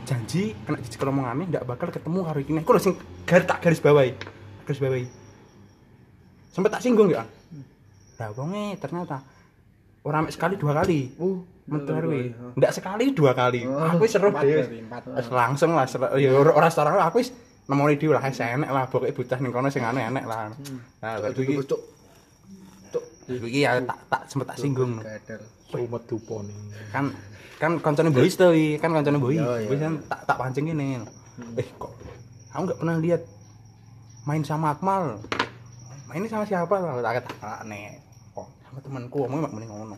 janji 0.10 0.58
kena 0.66 0.82
dicekel 0.82 1.13
omongane 1.13 1.46
ndak 1.46 1.63
bakal 1.70 1.94
ketemu 1.94 2.20
karo 2.25 2.39
iki 2.42 2.51
nek 2.58 2.66
kuwi 2.66 2.74
lho 2.74 2.82
sing 2.82 2.94
garis 3.30 3.46
tak 3.46 3.62
garis 3.62 3.78
bawahi 3.78 4.12
garis 4.66 4.82
bawahi. 4.82 5.06
Sempet 6.50 6.72
tak 6.74 6.82
singgung 6.82 7.13
ya 7.13 7.30
lah 8.18 8.30
wonge 8.36 8.75
ternyata 8.82 9.22
ora 10.04 10.25
mek 10.25 10.34
sekali 10.34 10.58
dua 10.58 10.82
kali. 10.82 11.13
Uh, 11.22 11.39
karo 11.70 12.10
kuwi 12.10 12.34
ndak 12.58 12.72
sekali 12.74 13.06
dua 13.13 13.32
kali. 13.38 13.70
Oh, 13.70 13.86
aku 13.86 14.10
wis 14.10 14.12
seru 14.18 14.34
dhewe 14.34 14.66
langsung 15.30 15.78
lah 15.78 15.86
ya 16.18 16.34
ora 16.34 16.51
ora 16.58 16.68
setara 16.74 16.98
aku 17.06 17.22
wis 17.22 17.30
nemoni 17.70 17.94
dhewe 18.01 18.18
lah 18.18 18.25
enek 18.25 18.72
lah. 18.74 18.89
Pokoke 18.89 19.13
bocah 19.13 19.38
ning 19.38 19.54
kono 19.54 19.70
sing 19.70 19.86
enek 19.86 20.25
lah. 20.25 20.50
Nah 21.06 21.13
baru 21.22 21.38
iki 21.38 21.54
cuk. 21.70 21.82
Iki 23.30 23.62
ya 23.62 23.78
tak 23.86 24.00
tak 24.10 24.22
sempet 24.25 24.48
tak 24.50 24.58
singgung. 24.58 24.98
Sumet 25.70 26.01
dupone. 26.10 26.50
kan 26.89 27.13
kan 27.60 27.75
koncone 27.84 28.10
boys 28.16 28.39
wi. 28.39 28.80
kan 28.80 28.96
koncone 28.96 29.20
boy. 29.20 29.36
Boys 29.68 29.82
kan 29.84 30.00
tak 30.08 30.20
tak 30.24 30.38
pancing 30.39 30.72
ini 30.72 31.04
eh 31.60 31.68
kok? 31.75 31.92
Aku 32.56 32.62
nggak 32.66 32.80
pernah 32.80 32.96
lihat 32.98 33.22
main 34.24 34.42
sama 34.48 34.72
Akmal. 34.72 35.20
Main 36.08 36.24
sama 36.32 36.48
siapa? 36.48 36.72
Lah 36.80 37.04
tak 37.04 37.13
kata 37.20 37.68
nih 37.68 38.00
kok? 38.32 38.48
Sama 38.63 38.80
temanku 38.80 39.28
omongnya 39.28 39.51
mak 39.51 39.54
mending 39.60 39.70
ngono. 39.75 39.98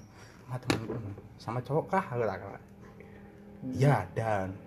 Sama 0.50 0.58
temanku. 0.58 0.94
Sama 1.38 1.60
cowok 1.62 1.86
kah? 1.94 2.04
Aku 2.10 2.26
tak 2.26 2.38
kata. 2.42 2.60
Iya 3.78 3.96
dan 4.18 4.58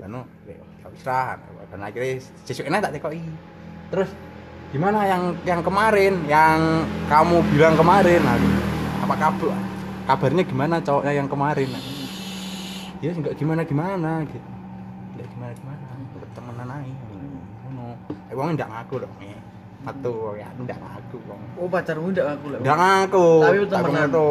dan 0.00 0.24
ya 0.48 0.88
wis 0.88 1.04
lah. 1.04 1.36
Dan 1.68 1.84
akhirnya 1.84 2.16
sesuknya 2.48 2.80
tak 2.80 2.96
tekoki. 2.96 3.20
Terus 3.92 4.08
gimana 4.72 5.04
yang 5.04 5.36
yang 5.44 5.60
kemarin? 5.60 6.16
Yang 6.24 6.88
kamu 7.12 7.36
bilang 7.52 7.76
kemarin 7.76 8.24
apa 9.02 9.18
kabar 9.18 9.58
kabarnya 10.06 10.42
gimana 10.46 10.78
cowoknya 10.78 11.12
yang 11.18 11.26
kemarin 11.26 11.68
ya 13.02 13.10
enggak 13.10 13.34
gimana 13.34 13.66
gimana 13.66 14.22
gitu. 14.30 14.38
Enggak 15.18 15.28
gimana 15.34 15.52
gimana. 15.58 15.84
Temenan 16.32 16.68
aja. 16.70 16.94
Ngono. 17.66 17.86
Eh 18.30 18.34
wong 18.38 18.54
ndak 18.54 18.70
ngaku 18.70 18.94
dong 19.02 19.14
eh 19.20 19.38
metu 19.82 20.14
ya 20.38 20.48
ndak 20.54 20.78
ngaku 20.78 21.16
wong. 21.26 21.40
Oh, 21.58 21.66
pacarmu 21.66 22.14
ndak 22.14 22.26
aku 22.38 22.46
lek. 22.54 22.60
ndak 22.62 22.76
ngaku. 22.78 23.26
Tapi 23.42 23.58
temenan. 23.66 24.08
ngono. 24.08 24.30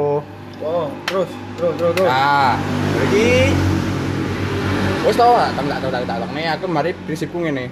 Oh, 0.62 0.88
terus, 1.10 1.30
terus, 1.58 1.74
terus, 1.74 1.94
terus. 1.98 2.06
Nah, 2.06 2.54
iki 3.10 3.50
wis 5.02 5.18
tau 5.18 5.34
gak? 5.34 5.58
Tak 5.58 5.80
tau 5.82 5.90
tak 5.90 6.02
tak 6.06 6.30
nih 6.38 6.46
aku 6.54 6.66
mari 6.70 6.92
prinsipku 6.94 7.38
ngene. 7.42 7.66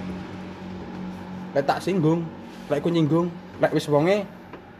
Lek 1.54 1.64
tak 1.64 1.80
singgung, 1.80 2.26
lek 2.66 2.82
aku 2.82 2.90
nyinggung, 2.92 3.30
lek 3.62 3.72
wis 3.72 3.88
wonge 3.88 4.26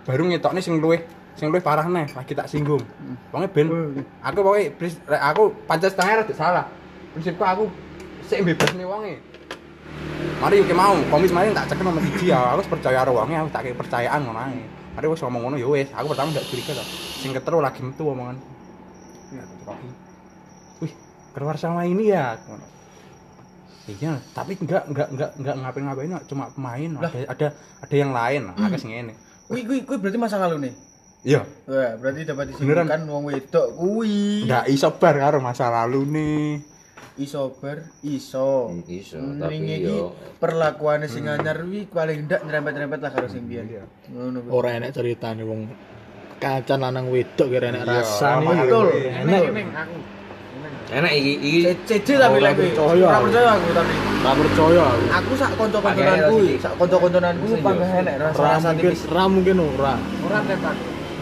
baru 0.05 0.27
ngetokne 0.27 0.61
sing 0.61 0.83
luwih 0.83 1.01
sing 1.41 1.49
luwih 1.49 1.65
parah 1.65 1.89
neh 1.89 2.05
lagi 2.13 2.37
tak 2.37 2.53
singgung. 2.53 2.85
Wonge 3.33 3.49
ben 3.49 3.67
aku 4.21 4.45
pokoke 4.45 4.77
aku 5.09 5.43
pancet 5.65 5.97
setengah 5.97 6.21
rada 6.21 6.35
salah. 6.37 6.65
Prinsipku 7.17 7.41
aku 7.41 7.65
sik 8.29 8.45
bebas 8.45 8.77
nih 8.77 8.85
wonge. 8.85 9.17
Mari 10.45 10.61
yuk 10.61 10.73
mau, 10.77 10.93
komis 11.09 11.33
mari 11.33 11.49
tak 11.57 11.73
cekel 11.73 11.85
nomor 11.89 12.05
siji 12.05 12.29
ya. 12.29 12.53
Aku 12.53 12.61
wis 12.61 12.69
percaya 12.69 13.01
karo 13.01 13.17
wonge, 13.17 13.33
aku 13.41 13.49
tak 13.49 13.65
kei 13.65 13.73
percayaan 13.73 14.21
ngono 14.21 14.41
ae. 14.53 14.61
Mari 14.93 15.07
wis 15.09 15.21
ngomong 15.25 15.41
ngono 15.49 15.57
ya 15.57 15.69
wis, 15.73 15.89
aku 15.97 16.13
pertama 16.13 16.29
ndak 16.29 16.45
curiga 16.45 16.77
to. 16.77 16.85
Sing 17.25 17.33
ketelu 17.33 17.59
lagi 17.65 17.81
metu 17.81 18.05
omongan. 18.05 18.37
Ya. 19.33 19.45
Wih, 20.85 20.93
keluar 21.33 21.57
sama 21.57 21.89
ini 21.89 22.13
ya. 22.13 22.37
Iya, 23.89 24.21
tapi 24.37 24.61
enggak 24.61 24.87
enggak 24.93 25.09
enggak 25.09 25.31
enggak 25.41 25.55
ngapain-ngapain 25.57 26.13
cuma 26.29 26.53
pemain. 26.53 26.91
Ada 27.01 27.09
ada 27.33 27.47
ada 27.81 27.95
yang 27.97 28.13
lain, 28.13 28.43
hmm. 28.53 28.77
sing 28.77 28.93
ngene. 28.93 29.13
Kuwi 29.49 29.65
kuwi 29.67 29.97
berarti 29.99 30.21
masa 30.21 30.37
lalu 30.37 30.69
nih. 30.69 30.90
Iya, 31.21 31.45
Wah, 31.67 32.01
berarti 32.01 32.25
dapat 32.25 32.45
disimpulkan 32.49 33.05
wong 33.05 33.29
wedok 33.29 33.77
kuwi. 33.77 34.49
ndak 34.49 34.65
iso 34.67 34.89
bar 34.93 35.15
karo 35.15 35.37
masa 35.39 35.69
lalu 35.69 36.01
nih. 36.09 36.49
Iso 37.15 37.53
ber, 37.55 37.93
iso. 38.01 38.73
iso 38.89 39.21
Hmm, 39.21 39.37
tapi 39.37 39.61
ini 39.61 39.77
iki 39.77 39.93
yo 39.93 40.17
perlakuane 40.41 41.05
sing 41.05 41.29
anyar 41.29 41.61
kuwi 41.61 41.85
paling 41.87 42.25
ndak 42.25 42.41
nyerempet-nyerempet 42.41 42.99
lah 42.99 43.11
karo 43.11 43.29
sing 43.29 43.45
biyen. 43.45 43.69
Iya. 43.69 43.85
Ngono 44.09 44.39
kuwi. 44.41 44.51
Ora 44.51 44.71
enek 44.75 44.91
ceritane 44.91 45.45
wong 45.45 45.69
kacan 46.37 46.81
lanang 46.81 47.07
wedok 47.07 47.47
kira 47.47 47.69
enek 47.69 47.85
Iya, 47.85 48.01
rasane. 48.01 48.47
betul. 48.57 48.87
Enek. 48.97 49.43
Aku. 49.77 49.97
enak 50.91 51.13
iki 51.15 51.33
iki 51.39 51.61
Cece 51.85 52.15
tapi 52.17 52.41
lek 52.41 52.57
kuwi. 52.57 52.73
percaya 52.73 52.97
Ora 52.97 53.13
aku. 53.13 53.25
percaya 53.29 53.49
aku 53.53 53.69
tapi. 53.77 53.93
Ora 54.17 54.33
percaya 54.33 54.83
aku. 54.89 55.05
Aku 55.13 55.33
sak 55.37 55.51
kanca-kancananku, 55.53 56.37
rasa 56.41 56.57
sak 56.59 56.73
kanca-kancananku 56.81 57.45
pangga 57.61 57.85
yo. 57.85 58.01
enek 58.01 58.15
Ora 58.17 58.25
rasa-rasa 58.25 58.69
mungkin, 58.71 58.89
tipis. 58.89 59.01
ora 59.05 59.25
mungkin 59.29 59.57
ora. 59.61 59.95
Ora 60.25 60.39
tembak. 60.49 60.77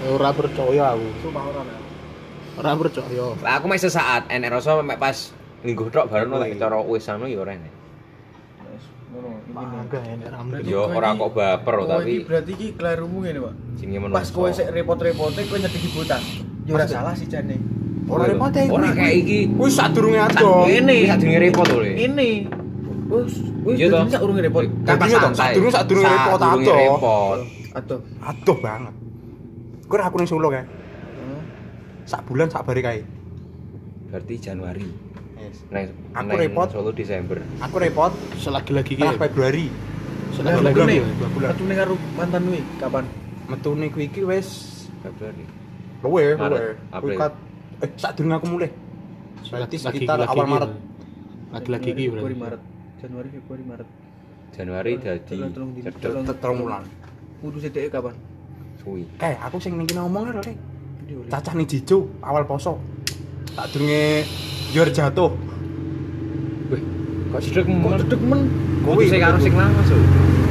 Ora 0.09 0.31
percaya 0.31 0.85
aku. 0.95 1.09
Sumpah 1.21 1.43
ora. 1.45 1.61
Nek. 1.63 1.79
Ora 2.57 2.73
percaya. 2.75 3.25
Lah, 3.37 3.53
aku 3.55 3.65
mek 3.67 3.79
sesaat 3.79 4.23
enek 4.29 4.51
rasa 4.53 4.79
mek 4.81 4.97
pas 4.97 5.35
minggu 5.61 5.91
tok 5.91 6.07
bareng 6.07 6.31
lek 6.33 6.55
cara 6.55 6.79
wis 6.81 7.07
anu 7.07 7.27
ya 7.27 7.39
ora 7.39 7.53
enek 7.53 7.73
enek 9.99 10.27
ora 10.29 10.39
mungkin. 10.41 10.63
Yo 10.63 10.87
ora 10.87 11.11
kok 11.13 11.31
baper 11.33 11.75
Oh, 11.77 11.87
tapi 11.89 12.11
iki 12.13 12.25
berarti 12.25 12.51
iki 12.53 12.67
klerumu 12.73 13.19
ngene, 13.21 13.39
Pak. 13.41 13.55
jenenge 13.77 13.99
menungso. 14.01 14.17
Pas 14.17 14.29
kowe 14.31 14.49
sik 14.49 14.69
repot-repote 14.71 15.41
kowe 15.45 15.59
nyedeki 15.59 15.89
bocah. 15.93 16.21
Ya 16.63 16.73
ora 16.73 16.87
salah 16.87 17.15
sih 17.15 17.27
jane. 17.27 17.57
Ora 18.07 18.25
repot 18.25 18.55
e. 18.55 18.63
Ora 18.69 18.89
kayak 18.93 19.15
iki. 19.17 19.39
Wis 19.53 19.75
sadurunge 19.75 20.21
ado. 20.21 20.65
Ini. 20.65 20.95
Iki 20.97 21.09
sadurunge 21.09 21.39
repot 21.43 21.67
lho. 21.67 21.81
Ini. 21.83 22.31
Wis, 23.09 23.33
wis 23.65 23.77
Iya 23.81 23.87
toh. 23.89 23.99
dadi 23.99 24.11
sak 24.13 24.23
urunge 24.23 24.43
repot. 24.45 24.63
Kapan 24.85 25.07
santai? 25.09 25.53
sadurunge- 25.53 25.75
sadurunge 25.75 26.07
repot 26.07 26.39
Sadurunge 26.39 26.71
ado. 26.71 27.17
Aduh. 27.75 28.01
Aduh 28.21 28.57
banget. 28.59 28.95
Ora 29.89 30.03
aku 30.05 30.17
ning 30.21 30.29
Solo 30.29 30.53
kae. 30.53 30.65
Hmm. 30.65 31.41
Sak 32.05 32.21
bulan 32.29 32.53
sak 32.53 32.63
bare 32.63 32.81
kae. 32.81 33.01
Berarti 34.09 34.35
Januari. 34.37 34.85
Yes. 35.39 35.65
Neng 35.73 35.93
Aku 36.13 36.29
neng 36.29 36.39
repot. 36.39 36.69
Solo 36.69 36.91
Desember. 36.93 37.41
Aku 37.61 37.77
repot 37.81 38.13
Selagi-lagi 38.37 38.93
ki. 38.95 39.01
tengah 39.01 39.17
Februari. 39.17 39.67
Dua 40.39 41.29
bulan. 41.33 41.51
Metu 41.51 41.63
ning 41.65 41.77
karo 41.77 41.95
mantan 42.15 42.43
kuwi 42.47 42.61
kapan? 42.79 43.05
Metune 43.49 43.87
kuwi 43.89 44.05
iki 44.07 44.23
wis 44.23 44.49
Februari. 45.01 45.45
luwe, 45.99 46.25
luwe. 46.37 46.77
April. 46.93 47.19
Eh 47.81 47.91
sadurunge 47.97 48.35
aku 48.37 48.47
mulai. 48.47 48.71
Berarti 49.49 49.77
Lagi- 49.81 49.85
sekitar 49.89 50.17
lagi- 50.21 50.31
awal 50.31 50.45
lagi- 50.45 50.53
Maret. 50.53 50.73
Lagi-lagi 51.49 51.89
ki 51.89 52.03
Februari 52.07 52.21
berarti. 52.21 52.39
Maret. 52.45 52.63
Januari 52.99 53.29
Februari 53.33 53.65
Maret. 53.65 53.89
Januari 54.53 54.93
dadi 54.99 55.37
Telung- 55.99 56.27
telung 56.29 56.59
bulan. 56.61 56.83
Putus 57.41 57.63
kapan? 57.89 58.15
Suwi. 58.83 59.03
Eh, 59.21 59.35
aku 59.39 59.57
sing 59.59 59.77
kene 59.77 59.99
ngomong 59.99 60.31
lho, 60.31 60.41
Rek. 60.41 60.57
Cacah 61.29 61.53
ning 61.57 61.67
Jijo 61.69 62.09
awal 62.21 62.45
poso. 62.45 62.79
Tak 63.57 63.73
durunge 63.73 64.25
Jor 64.73 64.89
jatuh. 64.93 65.33
Wih, 66.69 66.83
kok 67.33 67.41
cedek 67.41 67.65
Kok 67.65 67.73
men? 67.73 67.99
cedek 68.05 68.21
men? 68.21 68.41
Kuwi 68.85 69.05
sing 69.09 69.21
karo 69.25 69.39
sing 69.41 69.55
lanang, 69.57 69.85
Su. 69.89 69.97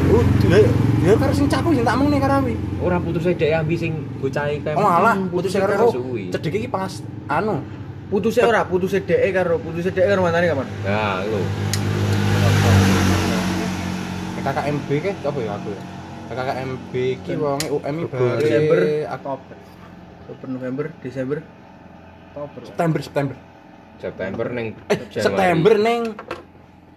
Oh, 0.08 0.24
dia 0.42 0.66
dia 1.04 1.14
karo 1.14 1.34
sing 1.36 1.46
caku 1.46 1.78
sing 1.78 1.86
tak 1.86 1.96
mung 1.96 2.10
ning 2.10 2.22
karo 2.22 2.42
kuwi. 2.42 2.56
Ora 2.82 2.98
putus 2.98 3.30
dek 3.30 3.54
ambi 3.54 3.76
sing 3.78 3.92
bocah 4.18 4.50
iki. 4.50 4.74
Oh 4.74 4.88
alah, 4.88 5.16
putus 5.30 5.54
karo 5.54 5.74
oh, 5.88 5.94
suwi. 5.94 6.34
cedek 6.34 6.54
iki 6.58 6.70
pas 6.70 7.02
anu. 7.30 7.62
Putusnya 8.08 8.48
ora, 8.48 8.64
putusnya 8.64 9.04
DE 9.04 9.36
karo 9.36 9.60
putusnya 9.60 9.92
DE 9.92 10.08
karo 10.08 10.24
mantane 10.24 10.48
kapan? 10.48 10.64
Nah, 10.88 11.20
itu. 11.28 11.40
KKMB 14.48 14.90
ke 15.04 15.12
apa 15.28 15.40
ya 15.44 15.52
aku 15.60 15.76
ya? 15.76 15.82
KKMB 16.38 16.94
ki 17.20 17.34
wonge 17.36 17.68
UM 17.68 17.96
iki 17.98 18.14
Desember. 18.14 18.38
Desember 18.38 18.80
Oktober. 19.10 19.56
Oktober, 20.22 20.48
November, 20.48 20.86
Desember. 21.02 21.38
Oktober. 22.30 22.62
September 22.64 23.00
September. 23.02 23.36
September 23.98 24.46
ning 24.54 24.68
Eh, 24.86 24.98
September 25.10 25.74
ning 25.76 26.02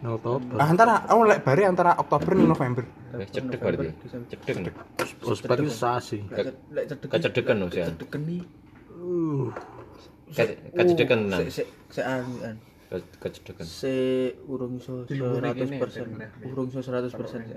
Oktober. 0.02 0.52
ah, 0.54 0.68
antara 0.68 1.08
oh 1.08 1.24
lek 1.24 1.40
bare 1.40 1.64
antara 1.64 1.96
Oktober 1.96 2.36
ning 2.36 2.46
November. 2.46 2.84
Eh, 3.16 3.24
cedek 3.26 3.56
berarti. 3.58 3.88
Desember. 3.98 4.26
Cedek. 4.28 4.74
Prospek 5.16 5.48
itu 5.58 5.72
sasi. 5.72 6.18
Lek 6.28 6.44
cedek. 6.86 7.08
Kecedekan 7.08 7.56
no 7.56 7.66
sih. 7.66 7.80
Cedekan 7.82 8.20
nih. 8.22 8.42
Ke- 10.30 10.56
Kecedekan 10.70 11.20
nang. 11.26 11.40
Se 11.42 11.50
se 11.50 11.62
se 11.88 12.00
anu 12.04 12.36
an. 12.44 12.60
Ke- 12.86 13.08
Kecedekan. 13.18 13.64
Se 13.64 13.94
urung 14.44 14.76
iso 14.76 15.08
Di 15.08 15.16
luar 15.16 15.40
ini, 15.48 15.80
100%. 15.80 16.04
ini, 16.04 16.20
ini. 16.20 16.44
Urung 16.44 16.68
iso 16.68 16.84
100% 16.84 17.08
sih. 17.40 17.56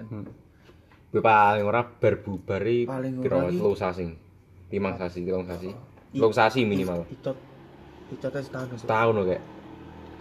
Kuwi 1.14 1.22
paling 1.22 1.62
ora 1.70 1.86
bar 1.86 2.16
ora 2.26 2.58
iki- 2.58 2.90
telu 3.62 3.78
sasi. 3.78 4.10
Limang 4.74 4.98
sasi, 4.98 5.22
telung 5.22 5.46
sasi. 5.46 5.70
Telung 6.10 6.34
sasi 6.34 6.66
minimal. 6.66 7.06
Itot. 7.06 7.38
Itotnya 8.10 8.42
setahun. 8.42 8.82
Setahun, 8.82 9.14
Setahun 9.14 9.16
kayak. 9.30 9.44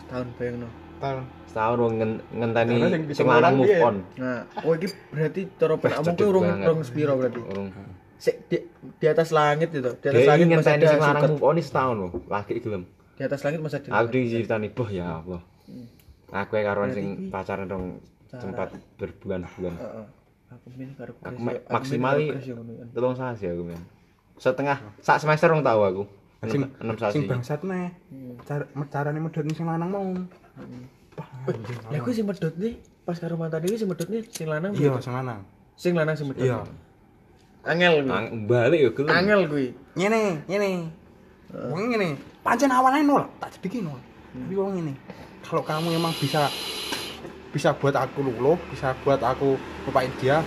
setahun 0.04 0.26
bayangno. 0.36 0.68
Tahun. 1.00 1.24
Setahun 1.48 1.76
wong 1.80 1.92
ngen- 1.96 2.22
ngenteni 2.28 2.76
sing 3.16 3.24
lanang 3.24 3.56
move 3.56 3.72
on. 3.80 3.96
Nah, 4.20 4.44
oh 4.68 4.76
iki 4.76 4.92
berarti 5.08 5.40
cara 5.56 5.74
penakmu 5.80 6.12
kuwi 6.12 6.26
urung 6.28 6.44
urung 6.60 6.80
spiro 6.84 7.12
berarti. 7.16 7.40
Urung. 7.40 7.68
Sik 8.20 8.36
di, 8.52 8.56
di 9.00 9.06
atas 9.08 9.32
langit 9.32 9.72
gitu. 9.72 9.96
Di 9.96 10.06
atas 10.12 10.28
langit 10.28 10.44
ngenteni 10.44 10.84
sing 10.84 11.00
lanang 11.00 11.24
move 11.24 11.40
on 11.40 11.56
setahun 11.56 11.96
lho. 11.96 12.08
Lagi 12.28 12.60
gelem. 12.60 12.84
Di 13.16 13.22
atas 13.24 13.40
langit 13.48 13.64
masih 13.64 13.80
ada. 13.80 13.88
Aku 13.96 14.12
diceritani, 14.12 14.68
"Boh 14.68 14.88
ya 14.92 15.24
Allah." 15.24 15.40
Aku 16.28 16.52
ya 16.52 16.68
karuan 16.68 16.92
sing 16.92 17.32
pacaran 17.32 17.64
dong 17.64 17.96
sempat 18.28 18.76
berbulan-bulan. 19.00 19.72
Heeh. 19.80 20.06
Aku 20.62 20.70
Aku 20.70 20.78
Grace, 20.78 21.42
ma- 21.42 21.58
aku 21.58 21.72
maksimal 21.74 22.14
ya. 22.16 22.34
Telung 22.94 23.14
sasi 23.18 23.50
aku 23.50 23.62
men. 23.66 23.82
Setengah 24.38 24.78
sak 25.02 25.18
semester 25.18 25.50
rong 25.50 25.66
tau 25.66 25.82
aku. 25.82 26.02
Sing 26.46 26.62
Enam- 26.78 26.98
sasi. 26.98 27.18
sing 27.18 27.22
bangsat 27.26 27.60
neh. 27.66 27.90
Cara 28.46 28.64
carane 28.86 29.18
medhot 29.18 29.42
ning 29.42 29.56
sing 29.58 29.66
lanang 29.66 29.90
mau. 29.90 30.06
Anjing. 30.06 30.86
Lah 31.90 31.98
kuwi 31.98 32.14
sing 32.14 32.26
medhot 32.26 32.54
nih 32.56 32.78
pas 33.02 33.18
karo 33.18 33.34
mantan 33.34 33.66
iki 33.66 33.78
sing 33.78 33.90
medhot 33.90 34.06
nih 34.06 34.22
sing 34.30 34.46
lanang. 34.46 34.70
Iya, 34.74 34.98
sing 35.02 35.14
lanang. 35.14 35.40
Sing 35.74 35.92
lanang 35.98 36.14
sing 36.14 36.26
medhot. 36.30 36.46
Iya. 36.46 36.62
Angel 37.66 38.06
kuwi. 38.06 38.10
Balik 38.46 38.78
yo 38.78 38.90
gelem. 38.94 39.10
Angel 39.10 39.40
kuwi. 39.50 39.66
Ngene, 39.98 40.46
ngene. 40.46 40.70
Wong 41.52 41.90
ngene. 41.90 42.08
Pancen 42.42 42.70
awalnya 42.70 43.02
nol, 43.02 43.22
tak 43.38 43.54
jediki 43.58 43.82
nol. 43.82 43.98
Tapi 44.32 44.54
wong 44.54 44.78
ngene. 44.78 44.94
Kalau 45.42 45.62
kamu 45.62 45.94
emang 45.94 46.14
bisa 46.16 46.46
bisa 47.52 47.76
buat 47.76 47.92
aku 47.92 48.24
luluh, 48.24 48.56
bisa 48.72 48.96
buat 49.04 49.20
aku 49.20 49.54
lupain 49.84 50.08
dia, 50.18 50.40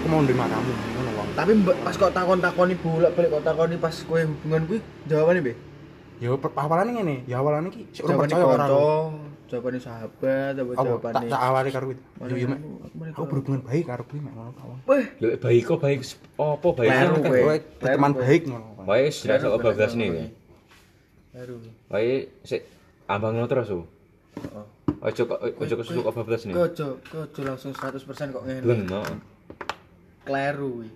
aku 0.00 0.06
mau 0.08 0.24
nerima 0.24 0.48
kamu. 0.48 0.72
Ngono 0.96 1.10
wong. 1.14 1.28
Tapi 1.36 1.52
pas 1.84 1.94
kok 1.94 2.10
takon-takoni 2.10 2.74
bolak-balik 2.74 3.28
kok 3.30 3.44
takoni 3.44 3.76
pas 3.76 3.94
kowe 4.02 4.20
hubungan 4.20 4.62
kuwi 4.64 4.78
jawabane 5.04 5.40
piye? 5.44 5.56
Ya 6.18 6.34
awalane 6.34 6.90
ngene, 6.90 7.16
ya 7.30 7.38
awalane 7.38 7.70
iki 7.70 7.86
sik 7.94 8.02
ora 8.02 8.26
Jawabane 8.26 8.26
percaya 8.26 8.46
kanca, 8.50 8.82
jawabane 9.46 9.78
sahabat, 9.78 10.52
apa 10.52 10.62
Apa 10.66 10.74
tak 10.74 10.82
jawabane. 10.82 11.26
tak 11.30 11.42
awali 11.46 11.68
karo 11.70 11.84
kuwi. 11.86 11.96
Mana 12.18 12.28
Yo 12.28 12.36
yo 12.36 12.46
mek. 12.48 12.58
aku- 13.14 13.28
berhubungan 13.30 13.60
baik 13.62 13.84
karo 13.86 14.02
kuwi 14.02 14.20
mek 14.24 14.32
ngono 14.34 14.50
kawan. 14.58 14.78
Weh, 14.88 15.04
Yo 15.22 15.26
baik 15.38 15.62
kok 15.62 15.78
baik 15.78 15.98
opo 16.34 16.68
baik 16.74 16.90
kan 16.90 17.08
kowe. 17.22 17.38
Kowe. 17.38 17.56
baik 18.18 18.42
ngono. 18.50 18.66
Baik 18.82 19.10
sudah 19.14 19.36
Kleru, 19.38 19.44
sok 19.46 19.52
kowe. 19.54 19.64
bablas 19.70 19.92
nih 19.94 20.08
ya. 20.10 20.26
baru. 21.38 21.54
Baik 21.86 22.20
sik 22.42 22.60
ambang 23.06 23.38
terus 23.46 23.70
oh. 23.70 23.86
Ojo 24.98 25.22
kok 25.28 25.40
ojo 25.40 25.74
kesusuk 25.78 26.02
kok 26.02 26.14
bablas 26.16 26.42
nih. 26.48 26.54
Kojo, 26.56 26.98
kojo 27.06 27.40
langsung 27.44 27.72
100% 27.76 28.34
kok 28.34 28.44
ngene. 28.44 28.60
Belum 28.64 28.80
no. 28.88 29.00
Kleru 30.26 30.68
kuwi. 30.80 30.88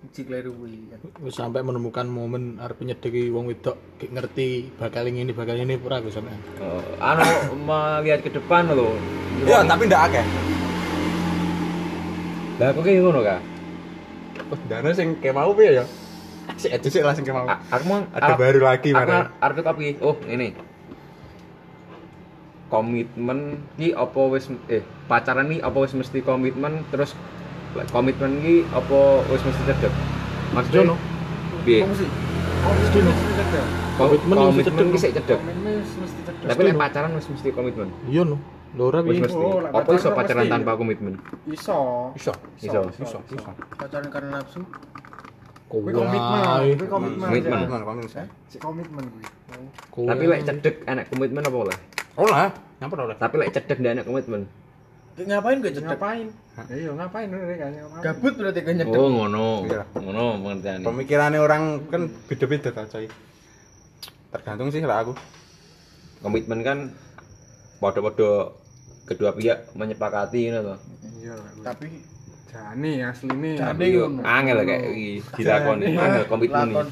Iki 0.00 0.22
kleru 0.24 0.50
kuwi. 0.54 0.92
Wis 1.24 1.36
sampai 1.36 1.60
menemukan 1.60 2.06
momen 2.08 2.56
arep 2.62 2.80
nyedeki 2.80 3.28
wong 3.28 3.50
wedok 3.50 3.76
gek 4.00 4.12
ngerti 4.12 4.70
bakal 4.78 5.04
ini 5.08 5.32
bakal 5.34 5.56
ini 5.58 5.76
ora 5.80 5.98
aku 5.98 6.08
sampean. 6.12 6.40
Oh, 6.62 6.80
anu 7.02 7.24
melihat 7.64 8.24
ke 8.24 8.30
depan 8.32 8.70
lho. 8.70 8.96
Iya, 9.44 9.64
tapi 9.66 9.88
ndak 9.88 10.02
akeh. 10.12 10.24
Lah 12.60 12.76
kok 12.76 12.84
kayak 12.84 13.00
ngono 13.00 13.20
kah? 13.24 13.40
Oh, 14.52 14.58
dana 14.68 14.92
sing 14.92 15.16
kemau 15.20 15.56
piye 15.56 15.80
ya? 15.80 15.84
Sik 16.60 16.76
aja 16.76 16.88
sik 16.88 17.04
lah 17.04 17.16
sing 17.16 17.24
kemau. 17.24 17.48
Aku 17.48 17.84
mau 17.88 18.04
Ada 18.12 18.36
baru 18.36 18.60
lagi 18.60 18.92
Aku 18.92 19.00
mana? 19.00 19.32
arep 19.40 19.64
iki? 19.80 19.96
Oh, 20.04 20.16
ini. 20.28 20.69
Komitmen 22.70 23.38
ki 23.74 23.90
apa 23.92 24.20
wis 24.30 24.46
eh 24.66 24.80
pacaran 25.04 25.50
ki 25.50 25.58
apa 25.58 25.74
wis 25.76 25.90
mesti 25.90 26.22
komitmen 26.22 26.86
terus 26.88 27.18
like, 27.74 27.90
komitmen 27.90 28.38
ki 28.38 28.62
apa 28.70 28.98
wis 29.26 29.42
mesti 29.42 29.62
cedek? 29.66 29.92
Maksudnya 30.50 30.94
piye? 31.66 31.82
No. 31.82 31.90
Ko- 33.98 34.06
komitmen 34.06 34.36
mesti 34.54 34.70
Komitmen 34.70 34.86
cedek. 34.86 34.86
ki 34.88 34.98
sik 34.98 35.12
cedek. 35.18 35.38
Komitmen 35.38 35.72
mesti 35.82 36.20
cedek. 36.22 36.46
Tapi 36.46 36.60
lek 36.62 36.76
pacaran 36.78 37.10
wis 37.12 37.26
mesti 37.26 37.48
komitmen. 37.50 37.88
Iya 38.06 38.22
no. 38.24 38.38
Lho 38.70 38.82
ora 38.86 39.02
piye? 39.02 39.18
mesti. 39.18 39.34
Oh, 39.34 39.58
Apa 39.60 39.90
iso 39.92 40.08
pacaran 40.14 40.46
tanpa 40.46 40.78
komitmen? 40.78 41.14
Iso. 41.44 41.78
Iso. 42.14 42.32
Iso, 42.56 42.80
iso. 42.96 43.18
Pacaran 43.74 44.06
karena 44.08 44.38
nafsu. 44.38 44.62
Kuwi 45.70 45.94
komitmen. 45.94 46.42
Kuwi 46.74 46.88
komitmen. 46.90 47.28
Komitmen. 47.30 47.60
Komitmen, 48.58 49.04
komitmen. 49.06 49.62
Kuwi. 49.94 50.08
Tapi 50.10 50.24
lek 50.26 50.42
cedek 50.42 50.74
enak 50.82 51.06
komitmen 51.06 51.46
apa 51.46 51.58
oleh? 51.62 51.76
Lah, 52.18 52.50
nyapa 52.82 52.94
oleh. 53.06 53.16
Tapi 53.16 53.34
lek 53.38 53.50
cedek 53.54 53.78
ndak 53.78 53.92
enak 54.02 54.06
komitmen. 54.10 54.42
Ngapain 55.20 55.62
gue 55.62 55.70
cedek? 55.70 55.94
Ngapain? 55.94 56.26
Ya 56.68 56.74
iya 56.74 56.90
ngapain 56.90 57.28
ngapain? 57.30 57.72
Gabut 58.02 58.34
berarti 58.34 58.60
gue 58.66 58.74
nyedek. 58.82 58.98
Oh, 58.98 59.08
ngono. 59.14 59.70
Iya. 59.70 59.82
Ngono 59.94 60.24
pengertiane. 60.42 60.82
Pemikirannya 60.82 61.38
orang 61.38 61.62
kan 61.86 62.02
beda-beda 62.26 62.74
ta, 62.74 62.90
coy. 62.90 63.06
Tergantung 64.34 64.74
sih 64.74 64.82
lah 64.82 65.06
aku. 65.06 65.14
komitmen 66.20 66.60
kan 66.60 66.78
podo-podo 67.80 68.60
kedua 69.08 69.32
pihak 69.32 69.72
menyepakati 69.72 70.52
ngono 70.52 70.60
to. 70.60 70.76
Iya. 71.24 71.34
Tapi 71.64 71.88
Jane 72.50 72.92
asline. 73.04 73.50
Jane 73.54 73.84
Yo, 73.86 74.04
ngono. 74.08 74.20
angel 74.26 74.58
kayak 74.66 74.82
iki 74.90 75.06
dilakoni, 75.36 75.84
angel 75.94 76.24
komitmen 76.26 76.66
iki. 76.66 76.74
lakon. 76.74 76.88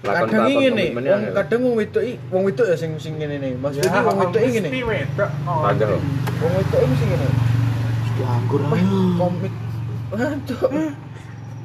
Kadang 0.00 0.44
iki 0.46 0.56
ngene, 0.64 0.84
kadang 1.34 1.60
wong 1.60 1.74
wedok 1.76 2.02
iki, 2.02 2.16
wong 2.30 2.42
wedok 2.46 2.66
ya 2.66 2.76
sing 2.78 2.90
sing 2.96 3.14
ngene 3.18 3.36
nih. 3.36 3.52
Maksud 3.54 3.82
iki 3.82 3.98
wong 4.00 4.16
wedok 4.18 4.40
iki 4.40 4.50
ngene. 4.54 4.68
Mesti 4.70 4.82
wedok. 4.86 5.30
Oh, 5.44 5.60
Padahal 5.60 5.98
Wong 6.40 6.52
wedok 6.56 6.80
iki 6.80 6.94
sing 6.94 7.08
ngene. 7.10 7.26
Mesti 7.26 8.22
anggur 8.24 8.60
Wah, 8.62 8.70
ae. 8.72 8.98
komit. 9.18 9.54
Aduh. 10.10 10.60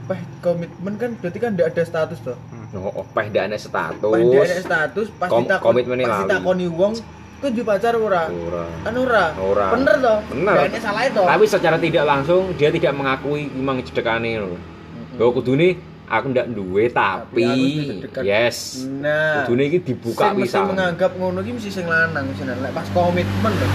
Wah, 0.05 0.21
komitmen 0.39 0.93
kan 0.95 1.09
berarti 1.17 1.37
kan 1.39 1.49
ndak 1.53 1.67
ada 1.73 1.81
status 1.81 2.19
toh. 2.21 2.37
no, 2.69 2.91
oh, 2.91 3.05
peh 3.07 3.25
ndak 3.25 3.43
ana 3.45 3.57
status. 3.57 4.03
Pas 4.03 4.21
dia 4.21 4.41
ada 4.43 4.57
status, 4.59 5.07
pas 5.15 5.29
Kom- 5.29 5.45
ditakon, 5.45 5.65
komitmennya 5.65 6.05
pas 6.05 6.11
lali. 6.11 6.23
ditakoni 6.27 6.65
wong, 6.67 6.93
kau 7.45 7.53
juga 7.53 7.77
pacar 7.77 7.93
ora? 7.93 8.23
Ora. 8.25 8.65
Kan 8.81 8.93
ora. 8.97 9.25
Ora. 9.37 9.67
Bener 9.77 9.95
toh? 10.01 10.17
Bener. 10.33 10.53
Gak 10.57 10.65
ada 10.73 10.79
salah 10.81 11.03
itu. 11.05 11.21
Tapi 11.21 11.45
secara 11.45 11.77
tidak 11.77 12.03
langsung 12.09 12.41
dia 12.57 12.69
tidak 12.73 12.93
mengakui 12.97 13.45
memang 13.53 13.85
cedekane 13.85 14.41
lho. 14.41 14.57
Bahwa 15.15 15.31
kudune 15.37 15.77
aku 16.05 16.25
ndak 16.33 16.47
duwe 16.53 16.89
tapi, 16.89 17.45
Tapi 18.09 18.25
yes. 18.25 18.85
Nah, 18.85 19.45
Kudune 19.45 19.69
iki 19.69 19.79
dibuka 19.81 20.33
sing 20.33 20.41
mesti 20.41 20.53
pisan. 20.53 20.65
menganggap 20.73 21.11
ngono 21.17 21.39
iki 21.41 21.51
mesti 21.53 21.69
sing 21.69 21.85
lanang 21.85 22.25
mesti 22.29 22.43
lek 22.45 22.71
pas 22.73 22.87
komitmen 22.89 23.53
toh. 23.53 23.69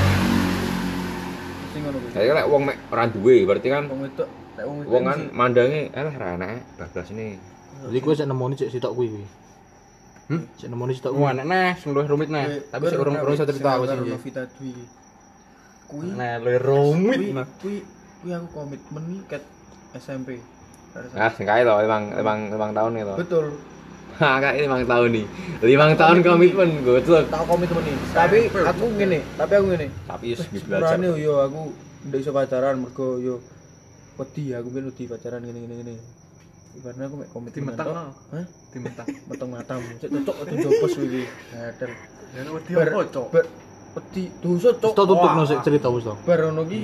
Sing 1.71 1.81
ngono 1.87 1.97
kuwi. 2.03 2.11
Lek 2.19 2.47
wong 2.51 2.63
mek 2.67 2.77
ora 2.91 3.05
duwe 3.07 3.37
berarti 3.47 3.69
kan 3.71 3.85
Wong 3.87 4.01
wedok, 4.07 4.29
lek 4.59 4.65
wong 4.67 5.03
kan 5.07 5.19
mandange 5.31 5.81
eh 5.91 6.03
ra 6.19 6.29
enak 6.35 6.63
bablas 6.75 7.09
ini. 7.15 7.39
Jadi 7.81 7.99
kowe 7.99 8.15
sik 8.15 8.27
nemoni 8.29 8.55
sik 8.59 8.71
sitok 8.71 8.93
kuwi 8.93 9.09
kuwi. 9.11 9.27
Cek 10.31 10.69
nemoni 10.71 10.95
sitok 10.95 11.13
Wah, 11.19 11.35
nek 11.35 11.47
neh 11.47 11.71
sing 11.75 11.91
luwih 11.91 12.07
rumit 12.07 12.31
neh. 12.31 12.63
Tapi 12.71 12.87
sik 12.87 13.03
urung 13.03 13.19
urung 13.19 13.35
iso 13.35 13.43
cerita 13.43 13.75
aku 13.75 13.85
karo 13.91 14.03
Novita 14.07 14.43
Dwi. 14.55 14.73
Kuwi 15.91 16.07
Nah, 16.15 16.39
luwih 16.39 16.61
rumit 16.63 17.19
kuwi 17.19 17.35
nah. 17.35 17.47
kuwi 17.59 17.77
kuwi 18.23 18.31
aku 18.39 18.47
komitmen 18.55 19.03
nih 19.11 19.21
ket 19.27 19.43
SMP. 19.99 20.39
Ah, 21.19 21.31
sing 21.35 21.47
kae 21.47 21.67
to, 21.67 21.75
limang 21.83 22.15
limang 22.15 22.41
limang 22.55 22.71
tahun 22.71 23.03
to. 23.03 23.15
Betul. 23.19 23.47
Ha, 24.23 24.39
kae 24.45 24.63
limang 24.63 24.87
tahun 24.87 25.11
nih. 25.19 25.27
Limang 25.67 25.93
tahun 25.99 26.19
komitmen 26.23 26.71
goblok. 26.87 27.27
Tak 27.27 27.43
komitmen 27.51 27.83
nih. 27.83 27.97
Tapi 28.15 28.39
aku 28.55 28.85
ngene, 28.95 29.19
tapi 29.35 29.53
aku 29.59 29.67
ngene. 29.75 29.87
Tapi 30.07 30.27
wis 30.39 30.47
belajar. 30.63 30.95
Sepurane 30.95 31.09
yo 31.19 31.35
aku 31.43 31.61
ndak 32.07 32.19
iso 32.23 32.31
pacaran 32.31 32.79
mergo 32.79 33.19
yo 33.19 33.43
wedi 34.15 34.55
aku 34.55 34.69
ben 34.71 34.87
wedi 34.87 35.11
pacaran 35.11 35.43
ngene 35.43 35.59
ngene 35.59 35.75
ngene. 35.83 35.95
Ibaratnya 36.71 37.05
aku 37.11 37.17
mek 37.19 37.29
komitmen. 37.35 37.57
Dimetang, 37.59 37.89
no. 37.91 38.05
Hah? 38.31 38.45
Dimentang. 38.71 39.07
Meteng 39.27 39.49
matamu. 39.51 39.89
Cek 39.99 40.09
cocok 40.15 40.37
itu 40.47 40.55
jopos 40.63 40.93
iki. 41.03 41.23
Hadel. 41.51 41.91
Ya 42.31 42.41
nek 42.47 42.53
wedi 42.55 42.71
Ber 42.79 42.89
apa, 42.95 43.03
Cok? 43.11 43.27
ber 43.35 43.45
wedi 43.99 44.23
dosa 44.39 44.71
cok. 44.79 44.93
Tutup 44.95 45.19
no 45.35 45.43
sik 45.43 45.61
cerita 45.67 45.91
wis 45.91 46.07
to. 46.07 46.15
Bar 46.23 46.41
ono 46.47 46.63
ki 46.63 46.81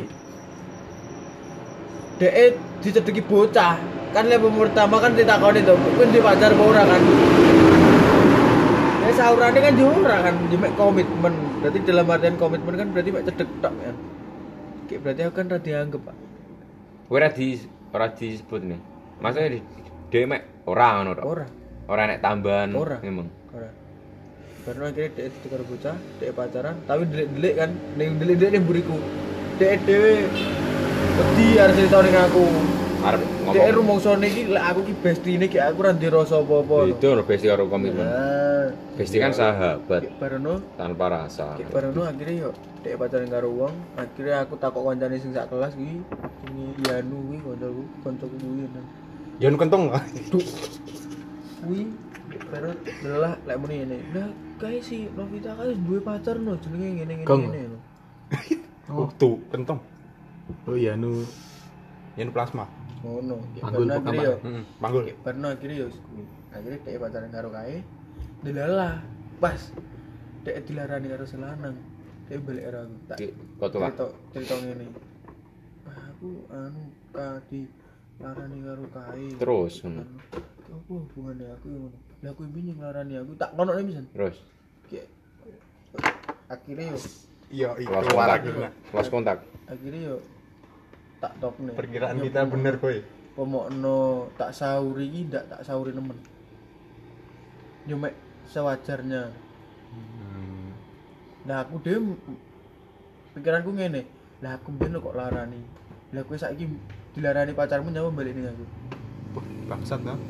Dek 2.18 2.34
dicedeki 2.82 3.22
bocah. 3.22 3.78
Kan 4.10 4.32
level 4.32 4.48
pertama 4.56 4.96
kan 4.96 5.12
ditakoni 5.12 5.60
to, 5.60 5.76
kuwi 5.76 6.08
di 6.08 6.24
pacar 6.24 6.50
apa 6.56 6.62
ora 6.64 6.82
kan? 6.88 7.02
Ya 9.04 9.10
saurane 9.12 9.58
kan 9.60 9.76
yo 9.76 9.92
ora 9.92 10.24
kan, 10.24 10.34
yo 10.48 10.56
mek 10.56 10.72
komitmen. 10.80 11.34
Berarti 11.60 11.78
dalam 11.84 12.08
artian 12.08 12.34
komitmen 12.40 12.74
kan 12.80 12.88
berarti 12.96 13.10
mek 13.12 13.28
cedek 13.28 13.48
tok 13.60 13.74
kan. 13.76 13.96
Kayak 14.88 15.00
berarti 15.04 15.20
aku 15.28 15.34
kan 15.36 15.46
ra 15.52 15.58
dianggap, 15.60 16.00
Pak. 16.08 16.16
Ora 17.12 17.28
di 17.28 17.60
ora 17.92 18.06
disebut 18.08 18.62
nih. 18.64 18.80
Maksudnya 19.16 19.48
di 19.50 19.60
dhewe 20.08 20.26
mek 20.26 20.42
ora 20.64 20.86
ngono 20.96 21.10
tok. 21.14 21.24
Ora, 21.24 21.46
Ora 21.86 22.02
nek 22.04 22.18
tambahan 22.18 22.70
Ora. 22.74 22.96
ngomong. 22.98 23.28
ora. 23.54 23.70
Karena 24.66 24.84
akhirnya 24.90 25.10
dek 25.14 25.26
itu 25.30 25.46
karo 25.46 25.62
bocah, 25.62 25.96
dek 26.18 26.30
pacaran, 26.34 26.74
tapi 26.82 27.02
delik-delik 27.06 27.54
kan, 27.54 27.70
ning 27.94 28.08
delik-delik 28.18 28.52
ning 28.52 28.64
buriku. 28.64 28.96
Dek 29.56 29.86
dhewe 29.86 30.26
wedi 31.16 31.46
arep 31.56 31.74
cerita 31.74 31.98
ning 32.02 32.16
aku. 32.16 32.44
Arep 33.06 33.22
Dek 33.22 33.54
ngomong. 33.54 33.70
rumongsone 33.78 34.26
iki 34.26 34.50
lek 34.50 34.64
aku 34.66 34.80
ki 34.82 34.94
bestine 34.98 35.46
ki 35.46 35.58
aku 35.62 35.78
ora 35.78 35.94
ndek 35.94 36.10
rasa 36.10 36.42
apa-apa. 36.42 36.76
Itu 36.90 37.06
lho 37.08 37.22
besti 37.22 37.46
karo 37.46 37.70
komitmen. 37.70 38.02
Besti 38.98 39.16
kan 39.16 39.30
sahabat 39.30 40.02
barono, 40.18 40.58
tanpa 40.74 41.06
rasa. 41.06 41.54
kayak 41.54 41.70
barono 41.70 42.02
akhirnya 42.02 42.34
yo 42.34 42.50
dek 42.82 42.98
pacaran 42.98 43.30
karo 43.30 43.48
wong, 43.54 43.74
akhirnya 43.94 44.42
aku 44.42 44.58
takok 44.58 44.82
kancane 44.82 45.22
sing 45.22 45.30
sak 45.30 45.46
kelas 45.46 45.78
iki, 45.78 46.02
ini 46.50 46.64
Yanu 46.82 47.16
kuwi 47.30 47.38
kancaku, 47.38 47.82
kancaku 48.02 48.34
kuwi. 48.42 48.66
Nah. 49.38 49.48
Nu 49.48 49.56
kentong. 49.56 49.84
Kuwi 51.60 51.80
baru 52.46 52.70
lelah 53.02 53.34
lek 53.42 53.56
muni 53.58 53.74
ngene. 53.82 53.96
Lah 54.12 54.28
kae 54.56 54.78
si 54.80 55.08
Novita 55.10 55.52
kae 55.52 55.74
duwe 55.76 55.98
pacar 56.00 56.36
no 56.38 56.56
jenenge 56.56 56.88
ngene 56.96 57.12
ngene 57.20 57.26
Gong. 57.26 57.42
ngene. 57.46 57.60
no. 57.68 57.78
Oh, 58.86 59.10
tuh 59.18 59.42
kentong. 59.50 59.82
Oh 60.62 60.78
iya 60.78 60.94
nu 60.94 61.26
Ya 62.14 62.22
nu 62.22 62.30
plasma. 62.30 62.70
Ngono. 63.02 63.42
Kayak 63.52 63.62
Panggul 63.66 63.86
akhirnya 63.90 64.30
Heeh, 64.40 64.62
panggul. 64.78 65.04
barono 65.20 65.48
akhirnya 65.50 65.76
yo 65.76 65.88
akhirnya 66.54 66.78
dek 66.80 66.96
pacaran 66.96 67.30
karo 67.34 67.48
kae. 67.50 67.82
Delalah 68.40 69.02
pas 69.36 69.58
dek 70.46 70.64
dilarani 70.64 71.06
karo 71.10 71.24
selanang. 71.26 71.76
Dek 72.30 72.38
balik 72.46 72.62
karo 72.70 72.78
aku. 72.86 72.94
Tak 73.10 73.18
cerita 73.74 74.04
cerita 74.32 74.54
ngene. 74.54 74.84
"Wah, 75.82 75.98
Aku 76.14 76.30
anu 76.48 76.82
kadi 77.10 77.60
larani 78.20 78.58
karo 78.64 78.84
kae. 78.92 79.26
Terus, 79.36 79.74
ngono. 79.84 80.02
Apa 80.66 80.92
hubungannya 80.92 81.46
aku 81.56 81.66
yang 81.70 81.82
ngono? 81.88 81.98
Lah 82.24 82.30
aku 82.32 82.40
bingung 82.48 82.78
larani 82.80 83.14
aku 83.20 83.32
tak 83.36 83.50
kono 83.54 83.70
nih 83.76 83.84
pisan. 83.86 84.06
Terus 84.12 84.36
akhirnya 86.46 86.94
yo 86.94 86.98
Iya, 87.46 87.68
kelas 87.78 88.06
kontak. 88.10 88.40
Kelas 88.90 89.08
kontak. 89.10 89.38
akhirnya 89.70 90.00
yo 90.14 90.16
tak 91.22 91.32
top 91.38 91.54
nih. 91.62 91.74
Perkiraan 91.78 92.18
kita 92.22 92.40
bener, 92.46 92.74
boy. 92.78 92.98
Pemokno 93.38 94.30
tak 94.34 94.50
sauri 94.56 95.06
iki 95.06 95.20
ndak 95.30 95.44
tak 95.46 95.60
sauri 95.62 95.94
nemen. 95.94 96.18
Yo 97.86 97.94
mek 97.94 98.14
sewajarnya. 98.50 99.30
Lah 101.46 101.62
aku 101.62 101.78
dhewe 101.78 102.18
pikiranku 103.38 103.70
ngene. 103.76 104.02
Lah 104.42 104.58
aku 104.58 104.74
mbiyen 104.74 104.98
kok 104.98 105.14
larani. 105.14 105.62
Lah 106.10 106.22
kowe 106.26 106.34
saiki 106.34 106.66
dilarani 107.16 107.52
pacarmu 107.56 107.88
nyawa 107.88 108.12
balik 108.12 108.36
ning 108.36 108.44
aku. 108.52 108.64
Bangsat 109.72 110.00
no. 110.04 110.20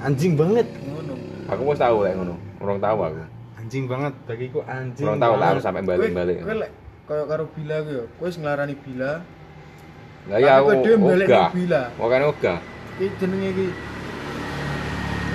Anjing 0.00 0.32
banget. 0.32 0.64
Ngono. 0.88 1.14
Aku 1.52 1.62
wis 1.68 1.78
tahu 1.78 2.08
lek 2.08 2.16
ngono. 2.16 2.34
Urung 2.64 2.80
tahu 2.80 2.98
aku. 3.04 3.20
Anjing 3.60 3.84
banget 3.84 4.12
bagiku 4.24 4.64
anjing. 4.64 5.04
Urung 5.04 5.20
tahu 5.20 5.34
lah 5.36 5.48
harus 5.52 5.62
sampai 5.62 5.84
Kowe 5.84 5.92
balik-balik. 5.92 6.40
kowe 6.40 6.56
lek 6.56 6.70
kaya 7.06 7.22
karo 7.28 7.44
Bila 7.52 7.74
ku 7.84 7.90
yo, 7.92 8.04
kowe 8.16 8.26
wis 8.32 8.36
nglarani 8.40 8.74
Bila. 8.80 9.12
Lah 10.26 10.38
ya 10.40 10.52
aku 10.58 10.64
kowe 10.64 10.76
dhewe 10.80 10.96
balik 11.04 11.28
Bila. 11.52 11.82
Makane 12.00 12.24
ogah. 12.32 12.58
Iki 12.96 13.06
jenenge 13.20 13.48
iki. 13.52 13.66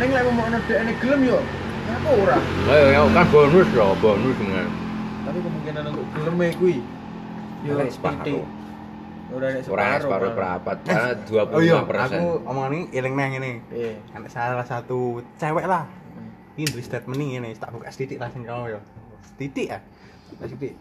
Ning 0.02 0.10
lek 0.18 0.22
ngomongno 0.26 0.58
dekne 0.66 0.94
gelem 0.98 1.22
yo, 1.30 1.40
apa 1.94 2.10
ora? 2.10 2.38
Lah 2.42 2.76
ya 2.82 3.06
kan 3.06 3.26
bonus 3.30 3.70
loh, 3.78 3.94
bonus 4.02 4.36
dengan. 4.42 4.66
Tapi 5.22 5.38
kemungkinan 5.46 5.84
untuk 5.94 6.06
geleme 6.18 6.48
kuwi 6.58 6.78
yo 7.62 7.78
titik. 7.86 8.42
Ora 9.32 9.48
separuh. 9.64 10.02
separuh 10.04 10.30
Bang. 10.32 10.38
berapat 10.38 10.78
karena 10.84 11.12
25%. 11.24 11.56
Oh 11.56 11.62
iya, 11.64 11.78
aku 11.80 12.24
omongan 12.44 12.72
ini 12.76 12.84
eling 12.92 13.14
neh 13.16 13.28
ngene. 13.32 13.52
Iya. 13.72 13.94
Ada 14.16 14.28
salah 14.30 14.68
satu 14.68 15.24
cewek 15.40 15.66
lah. 15.66 15.88
Ini 16.60 16.68
duwe 16.68 16.84
statement 16.84 17.20
ini 17.20 17.26
ngene, 17.40 17.50
tak 17.56 17.72
buka 17.72 17.88
setitik 17.90 18.20
lah 18.20 18.28
sing 18.30 18.44
kamu 18.44 18.76
ya. 18.76 18.80
Setitik 19.24 19.68
ya. 19.72 19.80
Tak 20.40 20.48
setitik. 20.52 20.76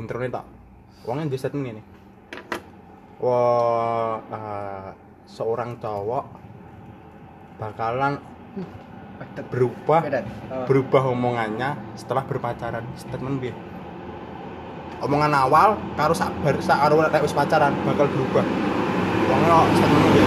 Introne 0.00 0.32
tak. 0.32 0.44
Wongnya 1.04 1.28
duwe 1.28 1.38
statement 1.38 1.64
ngene. 1.68 1.82
Wah, 3.20 4.20
eh, 4.32 4.88
seorang 5.28 5.76
cowok 5.80 6.24
bakalan 7.60 8.18
berubah 9.48 10.00
Bedan. 10.02 10.26
Oh. 10.50 10.66
berubah 10.66 11.02
omongannya 11.14 11.78
setelah 11.94 12.26
berpacaran 12.26 12.82
statement 12.98 13.38
piye 13.40 13.54
omongan 15.02 15.32
awal 15.32 15.74
karo 15.96 16.14
sak 16.14 16.30
bar 16.44 16.54
sak 16.60 16.78
karo 16.78 17.02
lek 17.02 17.22
wis 17.22 17.34
pacaran 17.34 17.72
bakal 17.82 18.06
berubah 18.06 18.44
wongnya 19.30 19.58
statement 19.74 20.08
piye 20.12 20.24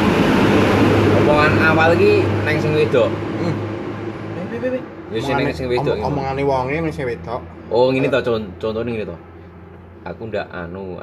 Omongan 1.18 1.54
awal 1.60 1.90
iki 1.98 2.24
neng 2.48 2.58
sing 2.62 2.72
wedok. 2.72 3.10
hmm. 3.12 3.56
Eh, 4.38 4.46
pi, 4.48 4.58
pi, 4.64 4.68
pi. 4.72 4.80
Ya 5.12 5.20
sing 5.20 5.36
neng 5.36 5.52
sing 5.52 5.68
wedok. 5.68 6.00
Om- 6.00 6.08
omongane 6.08 6.44
wonge 6.48 6.78
ning 6.80 6.94
sing 6.94 7.04
wedok 7.04 7.42
Oh, 7.68 7.92
ngene 7.92 8.08
to 8.08 8.20
con 8.24 8.48
contohnya 8.64 8.92
ngene 8.96 9.06
to. 9.12 9.18
Aku 10.08 10.32
ndak 10.32 10.48
anu, 10.56 10.96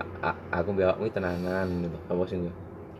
aku 0.48 0.68
mbek 0.72 0.88
awakmu 0.88 1.12
tenangan 1.12 1.68
gitu. 1.68 1.98
Apa 2.08 2.22
sing 2.24 2.40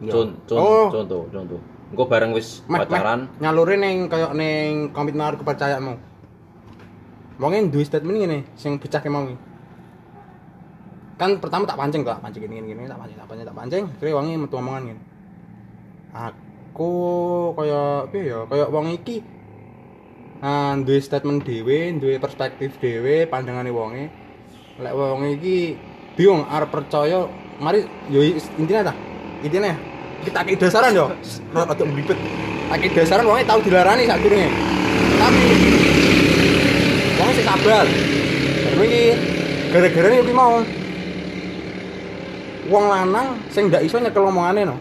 Ya. 0.05 0.11
Con, 0.11 0.37
con, 0.45 0.59
Oh. 0.59 0.87
contoh, 0.93 1.23
contoh. 1.33 1.61
Engko 1.95 2.05
bareng 2.11 2.35
wis 2.35 2.61
Meh, 2.67 2.77
meh, 2.77 2.85
pacaran, 2.85 3.31
nyalurin 3.41 3.81
ning 3.81 3.97
kaya 4.11 4.35
ning 4.37 4.91
komitmen 4.91 5.25
karo 5.25 5.37
kepercayaanmu 5.41 5.95
wonge 7.39 7.71
duwe 7.71 7.85
statement 7.87 8.19
ngene 8.19 8.39
sing 8.59 8.77
pecah 8.77 9.01
mau 9.07 9.25
iki. 9.25 9.39
Kan 11.15 11.39
pertama 11.39 11.63
tak 11.63 11.79
pancing 11.79 12.03
tak 12.03 12.19
pancing 12.19 12.43
gini 12.43 12.75
gini 12.75 12.91
tak 12.91 12.99
pancing 12.99 13.19
tak 13.19 13.29
pancing 13.31 13.47
tak 13.47 13.57
pancing. 13.57 13.85
Akhirnya 13.87 14.15
wangi 14.19 14.33
metu 14.35 14.57
omongan 14.59 14.83
gini. 14.91 15.01
Aku 16.15 16.93
kaya 17.55 18.07
piye 18.11 18.31
ya 18.35 18.39
kaya 18.51 18.65
wong 18.71 18.87
iki 18.95 19.23
ah 20.43 20.75
duwe 20.79 20.99
statement 20.99 21.47
dhewe 21.47 21.95
duwe 21.99 22.19
perspektif 22.19 22.79
dhewe 22.83 23.31
pandangane 23.31 23.71
wonge. 23.71 24.11
Lek 24.83 24.95
wong 24.95 25.39
iki 25.39 25.79
bingung 26.19 26.47
arep 26.51 26.71
percaya 26.71 27.31
mari 27.63 27.87
yo 28.11 28.23
intinya 28.59 28.91
ta 28.91 28.95
intinya 29.43 29.75
kita 30.27 30.41
kei 30.43 30.59
dasaran 30.59 30.95
yo. 30.95 31.07
Rada 31.55 31.85
mlibet 31.87 32.19
tak 32.71 32.79
kei 32.83 32.91
dasaran 32.91 33.27
wonge 33.27 33.47
tau 33.47 33.63
dilarani 33.63 34.07
sak 34.11 34.19
durunge. 34.19 34.51
Tapi 35.15 35.47
wonge 37.23 37.33
sik 37.39 37.47
sabar 37.47 37.87
Baru 38.75 38.83
iki 38.91 39.03
gara-gara 39.71 40.09
ini 40.11 40.35
mau 40.35 40.59
wong 42.71 42.85
lanang 42.89 43.39
sing 43.51 43.69
ndak 43.69 43.85
iso 43.85 43.99
nyekel 44.01 44.25
omongane 44.29 44.65
no. 44.65 44.77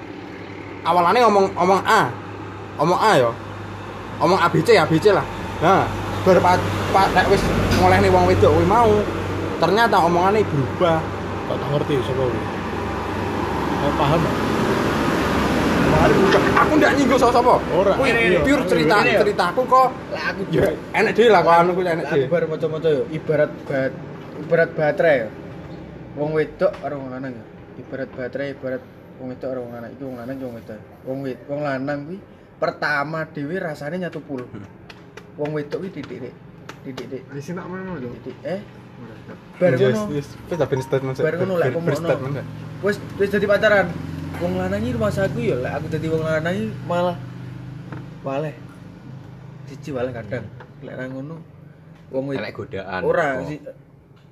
Awalane 0.84 1.20
ngomong 1.24 1.46
omong 1.56 1.82
A. 1.88 2.02
Omong 2.80 3.00
A 3.00 3.12
ya. 3.16 3.32
Omong 4.20 4.40
ABC 4.40 4.76
ABC 4.76 5.16
lah. 5.16 5.26
Nah, 5.64 5.88
bar 6.28 6.38
pa, 6.44 6.52
pa, 6.92 7.02
lek 7.16 7.28
wis 7.32 7.44
ngolehne 7.80 8.08
wong 8.12 8.28
wedok 8.28 8.52
kuwi 8.52 8.68
mau, 8.68 8.92
ternyata 9.64 9.96
omongane 10.04 10.44
berubah. 10.44 11.00
kok 11.44 11.56
tak 11.60 11.70
ngerti 11.76 11.94
sapa 12.04 12.24
kuwi. 12.24 12.42
Saya 13.84 13.92
paham. 14.00 14.20
ya? 14.24 14.32
Aku 16.64 16.72
ndak 16.80 16.92
nyinggung 17.00 17.20
sapa-sapa. 17.20 17.54
Ora. 17.72 17.94
Kuwi 17.96 18.12
pure 18.44 18.64
cerita 18.68 18.96
Ini 19.04 19.12
ya. 19.16 19.20
ceritaku 19.24 19.62
kok 19.68 19.90
Lah 20.12 20.24
aku 20.34 20.42
ya 20.52 20.68
enak 20.96 21.12
dhewe 21.16 21.30
lah 21.32 21.42
kok 21.46 21.54
anu 21.64 21.72
kuwi 21.78 21.86
enak 21.88 22.06
Lah 22.08 22.12
dhewe. 22.12 22.26
bar 22.28 22.44
maca-maca 22.50 22.90
yo 22.92 23.04
ibarat 23.14 23.52
bat 23.68 23.92
ibarat 24.44 24.70
baterai 24.76 25.16
yo. 25.24 25.28
Wong 26.20 26.30
wedok 26.36 26.72
karo 26.82 26.96
wong 27.00 27.10
lanang 27.14 27.34
yo. 27.40 27.44
Ibarat 27.80 28.10
baterai 28.14 28.54
ibarat 28.54 28.84
wong 29.18 29.30
karo 29.38 29.60
wong 29.66 29.74
lanang. 29.74 29.92
Iki 29.94 30.04
wong 30.04 30.18
lanang 30.20 30.36
wong 30.42 30.54
wedok. 30.58 30.80
Wong 31.06 31.18
wed 31.26 31.40
wong 31.50 31.62
lanang 31.62 32.00
kuwi 32.10 32.18
pertama 32.62 33.28
dhewe 33.28 33.56
rasane 33.60 34.00
nyatu 34.00 34.22
pul. 34.24 34.46
wong 35.38 35.50
wedok 35.54 35.82
iki 35.86 36.02
titik 36.02 36.30
dik. 36.30 36.36
Titik 36.86 37.06
dik. 37.10 37.24
Di 37.34 37.42
sini 37.42 37.58
nak 37.58 37.68
mana 37.70 37.98
lho? 37.98 38.10
Titik 38.22 38.38
eh 38.46 38.62
bar 39.58 39.74
Yes, 39.78 39.98
ngono. 39.98 40.14
Wis 40.14 40.28
ben 40.50 40.82
statement. 40.82 41.16
Bar 41.18 41.36
ngono 41.42 41.56
lek 41.58 41.74
Kak. 41.74 42.46
Wis 42.86 42.98
wis 43.18 43.30
dadi 43.34 43.46
pacaran. 43.50 43.88
Wong 44.42 44.54
lanang 44.58 44.82
iki 44.82 44.92
rumah 44.94 45.14
aku 45.14 45.40
ya 45.42 45.56
lek 45.58 45.74
aku 45.74 45.86
dadi 45.90 46.08
wong 46.10 46.24
lanang 46.26 46.54
iki 46.54 46.68
malah 46.86 47.18
waleh. 48.22 48.56
Siji 49.70 49.90
waleh 49.94 50.14
kadang. 50.14 50.46
Lek 50.86 50.94
ra 50.94 51.06
ngono 51.10 51.36
wong 52.14 52.24
wedok 52.30 52.54
godaan. 52.54 53.02
ora 53.02 53.42
si 53.42 53.58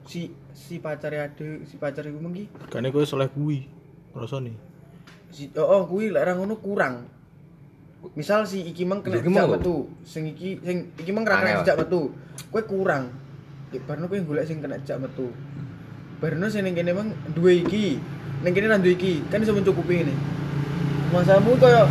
si 0.06 0.22
si 0.62 0.78
pacare 0.78 1.18
ade 1.26 1.66
si 1.66 1.76
pacar 1.82 2.06
iku 2.06 2.22
mengki. 2.22 2.46
Kane 2.70 2.94
kowe 2.94 3.02
soleh 3.02 3.28
kuwi. 3.34 3.66
Rasane. 4.14 4.54
si 5.32 5.48
oh, 5.56 5.64
oh 5.64 5.82
kuwi 5.88 6.12
lek 6.14 6.22
ra 6.28 6.38
ngono 6.38 6.60
kurang. 6.62 7.08
Misal 8.14 8.46
si 8.46 8.62
iki 8.68 8.84
mang 8.86 9.02
kena 9.02 9.24
mau. 9.26 9.56
metu 9.56 9.88
sing 10.04 10.28
iki 10.28 10.60
sing 10.62 10.92
iki 11.00 11.12
mang 11.16 11.26
ra 11.26 11.42
kena 11.42 11.66
dijak 11.66 11.82
metu 11.82 12.14
kowe 12.54 12.62
kurang. 12.62 13.10
Ya 13.74 13.80
barno 13.88 14.06
kowe 14.06 14.20
golek 14.22 14.46
sing 14.46 14.62
kena 14.62 14.78
dijak 14.78 15.02
metu. 15.02 15.34
Barno 16.22 16.46
sing 16.52 16.62
ning 16.68 16.78
kene 16.78 16.92
mang 16.94 17.10
duwe 17.34 17.66
iki 17.66 17.98
ning 18.46 18.54
kene 18.54 18.70
ra 18.70 18.78
duwe 18.78 18.94
iki 18.94 19.26
kan 19.32 19.42
iso 19.42 19.56
mencukupi 19.56 20.06
ini 20.06 20.16
masalahmu 21.12 21.58
koyo 21.58 21.88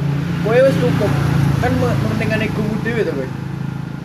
kowe 0.47 0.59
wis 0.61 0.77
cukup. 0.79 1.13
Kan 1.61 1.73
me- 1.77 1.99
mementingkan 2.07 2.41
egomu 2.45 2.75
dhewe 2.85 3.01
to 3.03 3.13
kowe. 3.17 3.27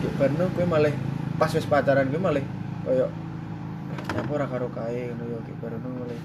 Ya 0.02 0.10
barno 0.16 0.44
kowe 0.56 0.66
malah 0.66 0.94
pas 1.36 1.52
wis 1.52 1.68
pacaran 1.68 2.08
kowe 2.08 2.24
malah 2.24 2.44
koyo 2.88 3.12
nyapa 4.16 4.32
ora 4.32 4.46
karo 4.48 4.68
kae 4.72 5.12
ngono 5.12 5.24
yo 5.28 5.38
barno 5.60 5.90
malah 5.92 6.20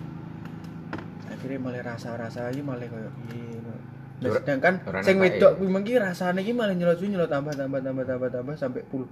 akhirnya 1.31 1.59
malah 1.63 1.81
rasa-rasa 1.83 2.51
iki 2.53 2.63
malah 2.63 2.87
koyo 2.87 3.11
ngono. 3.11 3.73
Nah, 4.21 4.29
sedangkan 4.37 4.75
sing 5.01 5.17
wedok 5.17 5.57
kuwi 5.57 5.69
mengki 5.73 5.97
rasane 5.97 6.45
iki 6.45 6.53
malah 6.53 6.77
nyelot 6.77 7.01
nyelot 7.01 7.31
tambah 7.33 7.57
tambah 7.57 7.81
tambah 7.81 8.05
tambah 8.05 8.29
tambah 8.29 8.55
sampai 8.59 8.85
pul. 8.85 9.09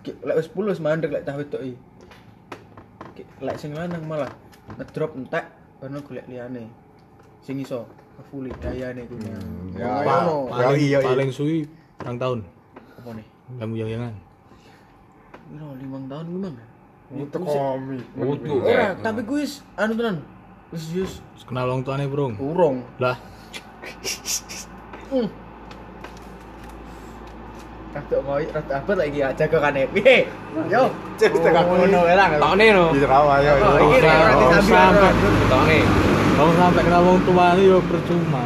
Ki- 0.00 0.16
Lek 0.24 0.40
wis 0.40 0.48
10 0.48 0.72
wis 0.72 0.80
mandek 0.80 1.12
lek 1.12 1.28
tah 1.28 1.36
wedok 1.36 1.60
iki. 1.60 1.76
Ki- 3.18 3.28
Lek 3.44 3.60
sing 3.60 3.76
lanang 3.76 4.02
malah 4.08 4.32
ngedrop 4.80 5.12
entek 5.20 5.44
baru 5.82 6.00
golek 6.00 6.24
liyane. 6.30 6.64
Sing 7.44 7.60
iso 7.60 7.84
fully 8.32 8.50
dayane 8.58 9.04
kuwi. 9.06 9.28
ya, 9.28 9.36
Ngono. 9.36 9.78
ya. 9.78 9.88
Ngono. 10.02 10.36
Paling, 10.50 10.80
iya, 10.80 10.98
iya. 10.98 11.06
paling 11.06 11.30
suwi 11.30 11.68
rang 12.02 12.16
tahun. 12.16 12.40
Apa 12.98 13.10
nih? 13.14 13.26
Kamu 13.60 13.74
yang-yangan. 13.78 14.14
5 15.52 16.10
tahun 16.10 16.24
kuwi 16.24 16.40
mang. 16.40 16.56
Itu 17.08 17.38
komik. 17.40 18.04
Ora, 18.20 18.36
Kayak- 18.68 18.96
tapi 19.00 19.20
kuwi 19.24 19.40
wis 19.48 19.64
anu 19.74 19.96
tenan. 19.96 20.16
Wis 20.68 20.84
wis 20.92 21.12
Terus 21.32 21.44
kenal 21.48 21.64
wong 21.72 21.80
tuane, 21.80 22.04
Bro. 22.04 22.36
urung. 22.36 22.84
Lah, 23.00 23.16
Hmm. 25.08 25.24
Rada 27.88 28.16
ngoy, 28.20 28.44
rada 28.52 28.92
lagi 28.92 29.20
aja 29.24 29.44
kok 29.48 29.60
kan 29.64 29.72
piye? 29.72 30.28
Yo. 30.68 30.92
Cek, 31.16 31.32
cek 31.32 31.56
aku. 31.56 31.72
ngono 31.80 32.04
wae 32.04 32.12
lah. 32.12 32.28
Tokne 32.36 32.66
no. 32.76 32.92
Di 32.92 33.00
Rawa. 33.00 33.34
Oh, 33.40 33.76
iki 33.88 34.04
Ora, 34.04 34.36
disambi 34.36 35.78
kalau 36.38 36.52
sampai 36.54 36.82
kenal 36.86 37.02
wong 37.02 37.18
tuane 37.24 37.62
yo 37.64 37.78
percuma. 37.88 38.44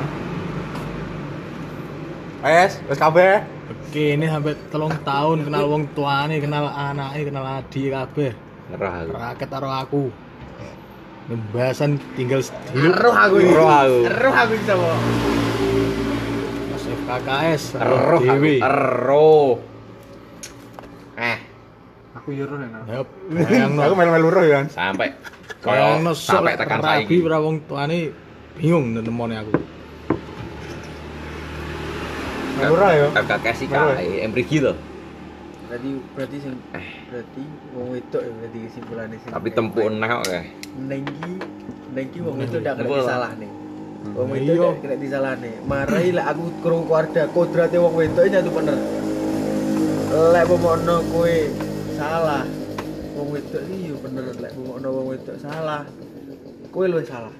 Wes, 2.47 2.79
wes 2.87 2.99
kabeh. 3.03 3.43
Oke, 3.69 4.17
ini 4.17 4.25
sampai 4.25 4.57
telung 4.73 4.95
tahun 5.05 5.45
kenal 5.45 5.65
wong 5.69 5.85
tuane, 5.93 6.41
kenal 6.41 6.71
anake, 6.71 7.29
kenal 7.29 7.45
adik 7.45 7.93
kabeh. 7.93 8.33
Ngerah 8.73 8.93
aku. 8.99 9.11
Raket 9.13 9.49
karo 9.49 9.69
aku. 9.69 10.03
Pembahasan 11.23 12.03
tinggal 12.19 12.41
sedih. 12.41 12.91
Eruh 12.91 13.15
aku. 13.15 13.37
Eruh 13.39 13.69
aku. 13.69 13.99
Eruh 14.09 14.35
aku 14.35 14.53
iki 14.57 14.65
sapa? 14.65 14.91
Pas 16.67 16.83
FKKS 16.83 17.63
Eroh 17.79 18.19
aku. 18.19 18.25
dewe. 18.27 18.55
Eroh. 18.59 19.51
Eh, 21.15 21.39
Aku 22.13 22.29
yo 22.33 22.45
roh 22.45 22.59
enak. 22.59 22.83
Bayangno. 23.29 23.81
Aku 23.83 23.95
melu-melu 23.95 24.29
roh 24.31 24.45
ya. 24.45 24.61
sampai 24.69 25.11
koyo 25.63 26.11
sampai 26.13 26.59
tekan 26.59 26.79
rabi 26.79 27.07
saiki. 27.07 27.17
ora 27.23 27.39
wong 27.39 27.63
tuane 27.67 28.11
bingung 28.55 28.91
nemone 28.93 29.35
aku. 29.37 29.53
Melu 32.59 32.75
roh 32.75 32.91
ya. 32.91 33.07
FKKS 33.15 33.59
iki 33.63 33.73
kae 33.73 34.07
emrigi 34.23 34.59
to. 34.59 34.73
Berarti 35.73 35.89
berarti 36.13 36.37
sing 36.37 36.55
berarti 37.09 37.43
wong 37.73 37.87
wedok 37.97 38.21
ya 38.21 38.33
berarti 38.37 38.59
kesimpulannya 38.69 39.17
sing. 39.25 39.31
Tapi 39.33 39.49
tempuk 39.57 39.89
neh 39.89 40.05
kok. 40.05 40.23
Nengki 40.85 41.33
nengki 41.97 42.19
wong 42.21 42.37
wedok 42.45 42.61
ndak 42.61 42.75
kena 42.77 42.89
disalah 42.93 43.33
nih. 43.41 43.51
Wong 44.13 44.29
Hmm, 44.29 44.35
wedok 44.37 44.53
iya. 44.53 44.69
ndak 44.69 44.81
kena 44.85 44.97
disalah 45.01 45.33
nih. 45.41 45.55
Marai 45.65 46.09
lek 46.13 46.27
aku 46.29 46.45
krungu 46.61 46.85
keluarga 46.93 47.23
kodrate 47.33 47.77
wong 47.81 47.95
wedok 47.97 48.25
nyatu 48.29 48.51
bener. 48.53 48.77
Lek 50.13 50.45
pemono 50.45 50.97
kowe 51.09 51.37
salah. 51.97 52.45
Wong 53.17 53.29
wedok 53.33 53.63
iki 53.65 53.89
yo 53.89 53.97
bener 54.05 54.25
lek 54.29 54.53
pemono 54.53 54.89
wong 54.93 55.07
wedok 55.17 55.37
salah. 55.41 55.89
Kowe 56.69 56.85
luwih 56.85 57.09
salah. 57.09 57.33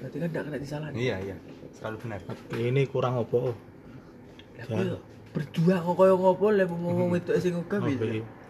Berarti 0.00 0.16
kan 0.24 0.28
ndak 0.32 0.42
kena 0.48 0.56
disalah. 0.56 0.88
Iya, 0.96 1.20
iya. 1.20 1.36
Selalu 1.76 1.96
benar. 2.00 2.20
Ini 2.48 2.82
kurang 2.88 3.20
apa? 3.20 3.52
Lah 4.72 5.12
berjuang 5.34 5.82
kok 5.82 5.94
koyo 5.98 6.14
ngopo 6.14 6.46
lek 6.54 6.66
pemono 6.70 6.94
wong 6.94 7.10
wedok 7.10 7.34
sing? 7.42 7.58
Oke, 7.58 7.74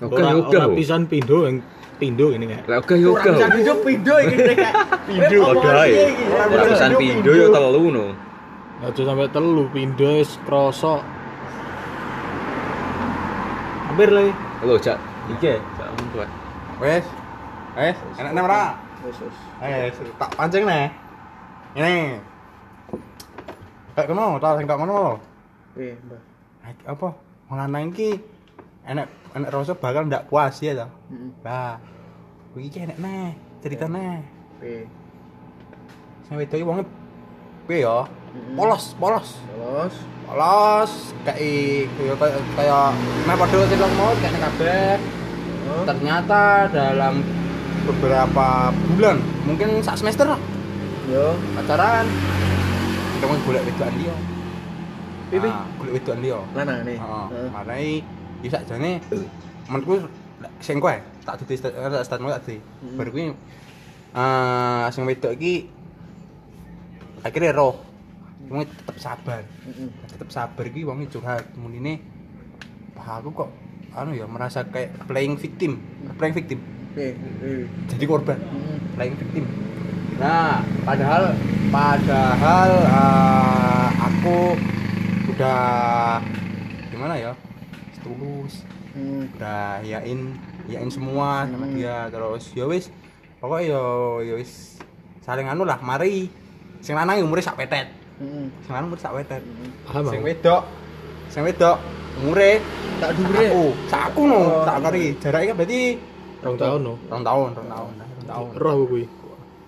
Ora 0.05 0.37
oke, 0.37 0.53
ora 0.53 0.69
Bu. 0.69 0.77
pisan 0.77 1.09
pindo 1.09 1.49
yang 1.49 1.65
pindo 1.97 2.29
ini. 2.31 2.45
Lah 2.69 2.85
oke 2.85 2.93
yo 2.95 3.17
oke. 3.17 3.25
Kurang 3.25 3.41
bisa 3.41 3.57
hidup 3.57 3.79
pindo 3.81 4.15
iki 4.21 4.37
Rek. 4.37 4.59
Pindo 5.09 5.37
Kowe 5.41 5.55
padha 5.57 5.81
ae. 5.81 5.93
iki. 6.13 6.23
Ora 6.29 6.45
bisa 6.45 6.61
Ratusan 6.61 6.89
hidup 6.93 7.01
pindo 7.01 7.31
yo 7.33 7.47
telu 7.49 7.85
no. 7.89 8.07
Aja 8.85 9.01
sampai 9.01 9.29
telu 9.33 9.65
pindo 9.73 10.09
wis 10.13 10.31
krasa. 10.45 11.01
Hampir 13.89 14.09
le. 14.11 14.25
Lho, 14.61 14.75
Jak. 14.77 14.99
Iki 15.33 15.47
ya, 15.47 15.57
ngomong 15.57 16.09
tuh. 16.13 16.29
Wes. 16.85 17.05
Wes, 17.75 17.97
enak 18.21 18.33
nih 18.37 18.43
ora? 18.45 18.63
Wes 19.03 19.17
wes. 19.25 19.37
Tak 20.21 20.31
pancing 20.37 20.69
nih. 20.69 20.87
Ini. 21.75 21.97
Kayak 23.95 24.07
kono, 24.11 24.37
tak 24.37 24.59
sing 24.59 24.67
kok 24.67 24.79
ngono. 24.79 25.17
Eh, 25.75 25.95
Mbak. 25.97 26.21
Apa? 26.65 27.09
Wong 27.51 27.57
lanang 27.61 27.93
iki 27.93 28.17
enak 28.85 29.09
enak 29.37 29.49
rasa 29.53 29.77
bakal 29.77 30.09
ndak 30.09 30.29
puas 30.29 30.57
ya 30.61 30.73
to. 30.73 30.87
Heeh. 30.87 31.31
Lah. 31.45 31.77
Kuwi 32.53 32.71
iki 32.71 32.79
enak 32.87 32.97
neh, 33.03 33.35
ceritane. 33.61 34.23
Eh. 34.63 34.87
Sing 36.25 36.35
wedok 36.39 36.57
iki 36.57 36.67
wonge 36.67 36.85
piye 37.69 37.85
ya? 37.85 38.07
Polos, 38.57 38.97
polos. 38.99 39.29
Terus 39.47 39.95
Polos 40.25 40.93
kayak 41.29 41.93
kayak 42.01 42.17
kayak 42.57 42.91
meh 43.29 43.37
padha 43.37 43.69
cerita 43.69 43.87
mau 43.99 44.17
kayak 44.17 44.41
kabeh. 44.41 44.97
oh, 45.69 45.85
Ternyata 45.85 46.73
dalam 46.73 47.21
beberapa 47.85 48.73
bulan, 48.97 49.21
mungkin 49.45 49.85
sak 49.85 50.01
semester 50.01 50.25
lah 50.25 50.41
yo 51.13 51.37
pacaran. 51.53 52.09
Kita 53.15 53.25
mau 53.29 53.37
golek 53.45 53.63
wedokan 53.69 53.93
dia. 54.01 54.17
Pipi? 55.29 55.51
Ah, 55.53 55.65
golek 55.69 55.74
wedokan 55.95 56.19
dia. 56.19 56.41
lanang 56.53 56.83
nih. 56.83 56.99
Heeh. 56.99 57.47
Marai 57.49 57.89
iki 58.43 58.49
sakjane 58.51 58.99
menurutku 59.71 60.11
sing 60.59 60.83
kowe 60.83 60.93
tak 61.25 61.41
dadi 61.41 61.55
sta- 61.55 61.71
tak 61.71 62.05
statement 62.05 62.35
tak 62.35 62.43
dadi. 62.43 62.57
Hmm. 62.59 62.97
Bar 62.99 63.09
kuwi 63.09 63.25
eh 64.15 64.85
sing 64.91 65.03
wedok 65.07 65.33
iki 65.33 65.71
akhirnya 67.23 67.55
roh. 67.55 67.79
Cuma 68.45 68.67
tetep 68.67 68.97
sabar. 68.99 69.41
Heeh. 69.41 69.89
Tetep 70.05 70.29
sabar 70.29 70.65
iki 70.67 70.83
wong 70.83 71.07
curhat 71.09 71.47
munine 71.55 72.03
"Wah, 72.95 73.19
aku 73.19 73.31
kok 73.33 73.51
anu 73.95 74.11
ya 74.13 74.27
merasa 74.27 74.67
kayak 74.67 75.07
playing 75.07 75.39
victim, 75.39 75.79
playing 76.19 76.35
victim. 76.35 76.59
Eh, 76.95 77.15
eh. 77.43 77.63
Jadi 77.91 78.05
korban, 78.07 78.39
playing 78.95 79.19
victim. 79.19 79.47
Nah, 80.15 80.63
padahal 80.83 81.35
padahal 81.71 82.71
eh, 82.87 83.89
aku 83.99 84.55
udah 85.35 86.23
gimana 86.89 87.15
ya? 87.17 87.33
Tulus, 87.99 88.61
Hmm. 88.93 89.27
udah 89.33 89.81
yain 89.81 90.37
yain 90.67 90.87
semua 90.87 91.45
sama 91.45 91.65
Hmm. 91.65 91.75
dia 91.75 92.07
terus 92.09 92.53
ya 92.53 92.65
wis 92.65 92.93
pokoknya 93.41 93.81
ya 94.23 94.35
wis 94.35 94.77
saling 95.21 95.45
anu 95.45 95.65
lah 95.65 95.81
mari 95.81 96.29
sing 96.79 96.93
lanang 96.93 97.21
umure 97.21 97.41
sak 97.41 97.57
petet 97.57 97.89
Heeh. 98.17 98.47
sing 98.61 98.71
lanang 98.71 98.89
umure 98.89 99.01
sak 99.01 99.13
petet 99.15 99.43
Paham 99.83 100.05
sing 100.07 100.21
wedok 100.21 100.63
sing 101.27 101.43
wedok 101.43 101.81
umure 102.19 102.61
Tak 102.95 103.11
dhuwure. 103.13 103.45
aku 103.49 103.65
sak 103.87 104.03
aku 104.09 104.21
no 104.23 104.39
Oh. 104.39 104.63
tak 104.63 104.77
kari 104.81 105.05
jaraknya 105.19 105.53
berarti 105.55 105.81
Rong 106.41 106.57
tahun 106.57 106.81
no. 106.81 106.95
rong 107.09 107.25
tahun 107.25 107.49
rong 107.51 107.69
tahun 107.69 107.91
rong 107.99 108.27
tahun 108.29 108.49
Roh 108.55 108.75
kuwi. 108.87 109.05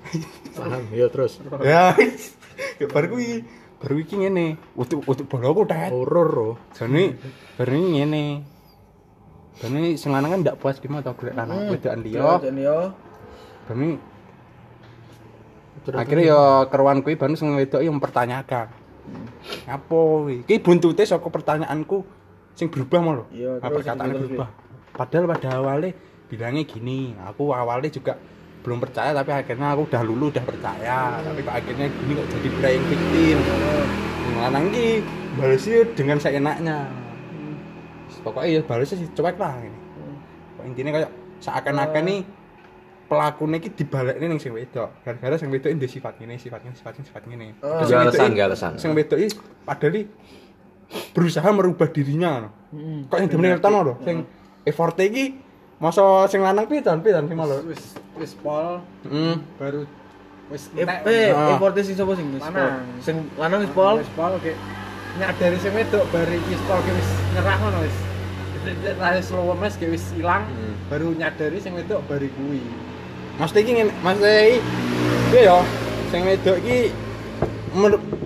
Paham, 0.56 0.82
ya 0.92 1.06
terus. 1.08 1.40
ya 1.60 1.96
ya 2.80 2.86
baru 2.86 3.06
kuwi 3.10 3.42
baru 3.76 3.94
iki 3.98 4.14
ngene 4.16 4.56
untuk 4.72 5.04
untuk 5.04 5.26
bola 5.26 5.52
aku 5.52 5.62
tet 5.64 5.92
Horor 5.92 6.28
roh. 6.28 6.54
jane 6.72 7.16
baru 7.54 7.72
ini 7.72 7.88
ngene 7.94 8.24
Bani 9.56 9.96
sing 9.96 10.12
lanang 10.12 10.36
kan 10.36 10.40
ndak 10.44 10.56
puas 10.60 10.76
gimana 10.76 11.00
tau 11.00 11.16
golek 11.16 11.32
lanang 11.32 11.72
wedokan 11.72 12.04
Yo, 12.04 12.12
liya. 12.44 12.52
yo. 12.60 12.78
Bani 13.64 13.88
Terus- 15.80 15.96
akhirnya 15.96 16.24
ya 16.26 16.40
keruan 16.68 17.00
kuwi 17.00 17.16
bani 17.16 17.38
sing 17.38 17.54
wedok 17.54 17.80
yang 17.80 17.96
mempertanyakan. 17.96 18.68
Apa 19.64 19.86
kuwi? 19.88 20.42
Ki 20.44 20.58
buntute 20.58 21.06
saka 21.06 21.24
pertanyaanku 21.24 22.04
sing 22.52 22.68
berubah 22.68 22.98
mau 23.00 23.14
lho. 23.14 23.24
Iya, 23.30 23.62
perkataannya 23.62 24.12
terus, 24.12 24.28
berubah. 24.28 24.48
Padahal 24.92 25.24
pada 25.30 25.48
awalnya 25.54 25.90
bilangnya 26.26 26.62
gini, 26.66 27.14
aku 27.16 27.54
awalnya 27.54 27.88
juga 27.88 28.18
belum 28.66 28.82
percaya 28.82 29.14
tapi 29.14 29.30
akhirnya 29.30 29.78
aku 29.78 29.86
udah 29.86 30.02
lulu 30.02 30.34
udah 30.34 30.42
percaya 30.42 31.22
tapi 31.22 31.38
kok 31.40 31.54
akhirnya 31.54 31.86
gini 31.86 32.12
kok 32.12 32.26
jadi 32.34 32.48
playing 32.58 32.84
victim 32.90 33.38
lanang 34.36 34.66
ki 34.68 34.88
balesnya 35.38 35.78
dengan 35.94 36.18
seenaknya 36.18 36.76
pokoknya 38.20 38.48
ya 38.50 38.60
balesnya 38.66 38.96
sih 38.98 39.08
cuek 39.14 39.38
lah 39.38 39.54
ini 39.62 39.78
intinya 40.66 40.98
kayak 40.98 41.10
seakan-akan 41.38 42.02
nih 42.02 42.20
pelakunya 43.06 43.58
ki 43.62 43.70
dibalik 43.70 44.18
nih 44.18 44.34
sing 44.36 44.50
wedok 44.50 44.90
gara-gara 45.06 45.38
sing 45.38 45.48
wedok 45.54 45.70
ini 45.70 45.86
sifat 45.86 46.14
ini 46.18 46.34
sifat 46.34 46.60
ini 46.66 46.74
sifat 46.74 46.92
ini 46.98 47.04
sifat 47.06 47.22
ini 47.30 47.48
Oh. 47.62 47.86
Gak 47.86 48.02
alasan, 48.02 48.26
ini- 48.26 48.34
gak 48.34 48.46
alasan. 48.50 48.72
sing 48.82 48.90
wedok 48.98 49.18
ini 49.22 49.30
padahal 49.62 49.94
ini 49.94 50.02
berusaha 51.14 51.48
merubah 51.50 51.86
dirinya 51.86 52.30
no. 52.42 52.50
Hmm. 52.74 53.06
kok 53.06 53.16
yang 53.16 53.30
demen 53.30 53.46
ngerti 53.54 53.68
lho 53.70 53.94
sing 54.02 54.16
effort 54.66 54.98
iki 54.98 55.38
masa 55.76 56.02
sing 56.26 56.40
lanang 56.40 56.64
pisan 56.64 57.04
pisan 57.04 57.28
sing 57.28 57.36
malu? 57.36 57.60
Wis 57.68 57.82
wis 58.16 58.32
pol. 58.34 58.80
Hmm. 59.04 59.44
Baru 59.60 59.84
wis 60.48 60.70
Eh, 60.72 60.82
entek. 60.82 61.04
eh, 61.04 61.28
Nah. 61.30 61.52
importe 61.52 61.80
sing 61.84 61.94
sapa 61.94 62.16
sing 62.16 62.32
wis 62.32 62.42
pol? 62.42 62.70
Sing 63.00 63.16
lanang 63.36 63.60
wis 63.60 63.72
pol. 63.72 63.94
wis 64.00 64.10
pol 64.12 64.32
oke. 64.32 64.52
Nyadari 65.16 65.56
sing 65.56 65.72
wedok 65.72 66.04
bari 66.08 66.36
wis 66.42 66.62
pol 66.64 66.80
ki 66.80 66.92
wis 66.92 67.08
nyerah 67.32 67.56
ngono 67.60 67.78
wis. 67.84 67.96
Rasa 68.98 69.20
slow 69.22 69.54
mes 69.54 69.74
ki 69.76 69.86
wis 69.88 70.04
ilang. 70.16 70.48
Baru 70.88 71.12
nyadari 71.12 71.60
sing 71.60 71.72
wedok 71.72 72.00
bari 72.04 72.32
kuwi. 72.32 72.60
Mas 73.36 73.52
iki 73.52 73.68
ngene 73.70 73.92
Mas 74.00 74.16
iki 74.16 74.58
piye 75.28 75.44
ya? 75.44 75.60
Sing 76.08 76.24
wedok 76.24 76.56
iki 76.58 76.88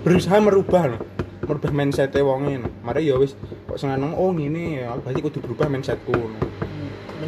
berusaha 0.01 0.39
merubah 0.39 0.87
lho. 0.87 0.99
Merubah 1.43 1.71
mindset 1.75 2.15
e 2.15 2.23
wonge 2.23 2.55
no. 2.57 2.71
Mari 2.81 3.11
ya 3.11 3.19
wis 3.19 3.35
kok 3.67 3.75
sing 3.75 3.91
lanang 3.91 4.15
oh 4.15 4.31
ngene 4.31 4.81
ya 4.81 4.95
berarti 4.95 5.19
kudu 5.19 5.39
berubah 5.43 5.67
mindsetku. 5.67 6.15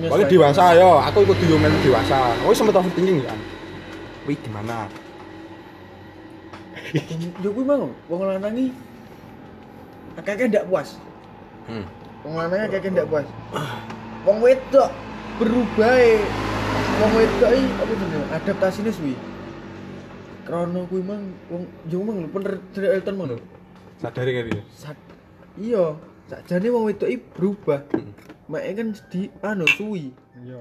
Pokoknya 0.10 0.28
dewasa 0.28 0.64
yo, 0.76 1.00
aku 1.00 1.24
kudu 1.24 1.44
yo 1.48 1.58
melu 1.60 1.78
dewasa. 1.80 2.36
Oh 2.44 2.52
sempet 2.52 2.76
overthinking 2.76 3.24
ya. 3.24 3.34
Wih 4.28 4.36
gimana? 4.40 4.88
Yo 7.40 7.50
kuwi 7.56 7.64
mang, 7.64 7.92
wong 8.12 8.22
lanang 8.28 8.54
iki 8.56 8.72
akeh 10.20 10.46
ndak 10.52 10.68
puas. 10.68 11.00
Hmm. 11.66 11.86
Wong 12.28 12.34
lanang 12.36 12.68
akeh 12.68 12.92
ndak 12.92 13.08
puas. 13.08 13.28
Wong 14.28 14.38
wedok 14.44 14.90
berubah. 15.40 15.98
Wong 17.02 17.12
wedok 17.18 17.52
iki 17.56 17.68
apa 17.80 17.92
jenenge? 17.98 18.26
Adaptasine 18.36 18.92
suwi. 18.92 19.16
Krono 20.44 20.84
kuwi 20.92 21.02
mang 21.02 21.32
wong 21.48 21.64
yo 21.88 22.04
mang 22.04 22.18
lho 22.22 22.28
bener 22.28 22.60
Elton 22.76 23.16
mang 23.16 23.28
lho. 23.32 23.38
Sadari 24.04 24.32
kan 24.36 24.44
dia. 24.52 24.64
Sat- 24.76 25.12
Iya, 25.54 25.94
sakjane 26.26 26.68
wong 26.74 26.90
wedok 26.90 27.10
iki 27.10 27.22
berubah. 27.38 27.86
Mek 28.52 28.76
kan 28.76 28.92
di 29.08 29.32
anu 29.40 29.64
suwi. 29.80 30.12
iya 30.44 30.60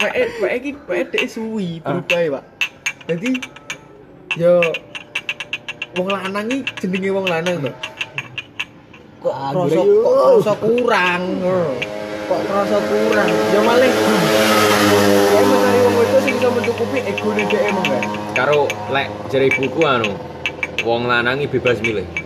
Mek 0.00 0.14
mek 0.40 0.52
iki 0.64 0.70
mek 0.88 1.12
dhek 1.12 1.24
suwi 1.28 1.76
berubah 1.84 2.20
e, 2.24 2.32
Pak. 2.32 2.44
Dadi 3.04 3.30
yo 4.40 4.64
wong 6.00 6.08
lanang 6.08 6.48
iki 6.48 6.88
jenenge 6.88 7.10
wong 7.12 7.26
lanang 7.28 7.68
to. 7.68 7.72
Kok 9.20 9.36
Anggur 9.36 9.68
rasa 9.68 9.82
kok 9.84 10.16
rasa 10.16 10.54
kurang. 10.56 11.22
Kok 12.24 12.40
rasa 12.48 12.78
kurang. 12.80 13.30
Ya 13.52 13.60
malah 13.60 13.92
Kok 13.92 15.42
mencari 15.44 15.78
wong 15.84 15.94
wedok 16.00 16.20
sing 16.24 16.34
iso 16.40 16.48
mencukupi 16.48 16.98
egone 17.04 17.44
dhek 17.44 17.62
emang 17.68 17.86
kan. 17.92 18.02
Karo 18.32 18.72
lek 18.88 19.12
jere 19.28 19.52
buku 19.52 19.80
anu 19.84 20.16
wong 20.80 21.12
lanang 21.12 21.44
iki 21.44 21.60
bebas 21.60 21.76
milih. 21.84 22.23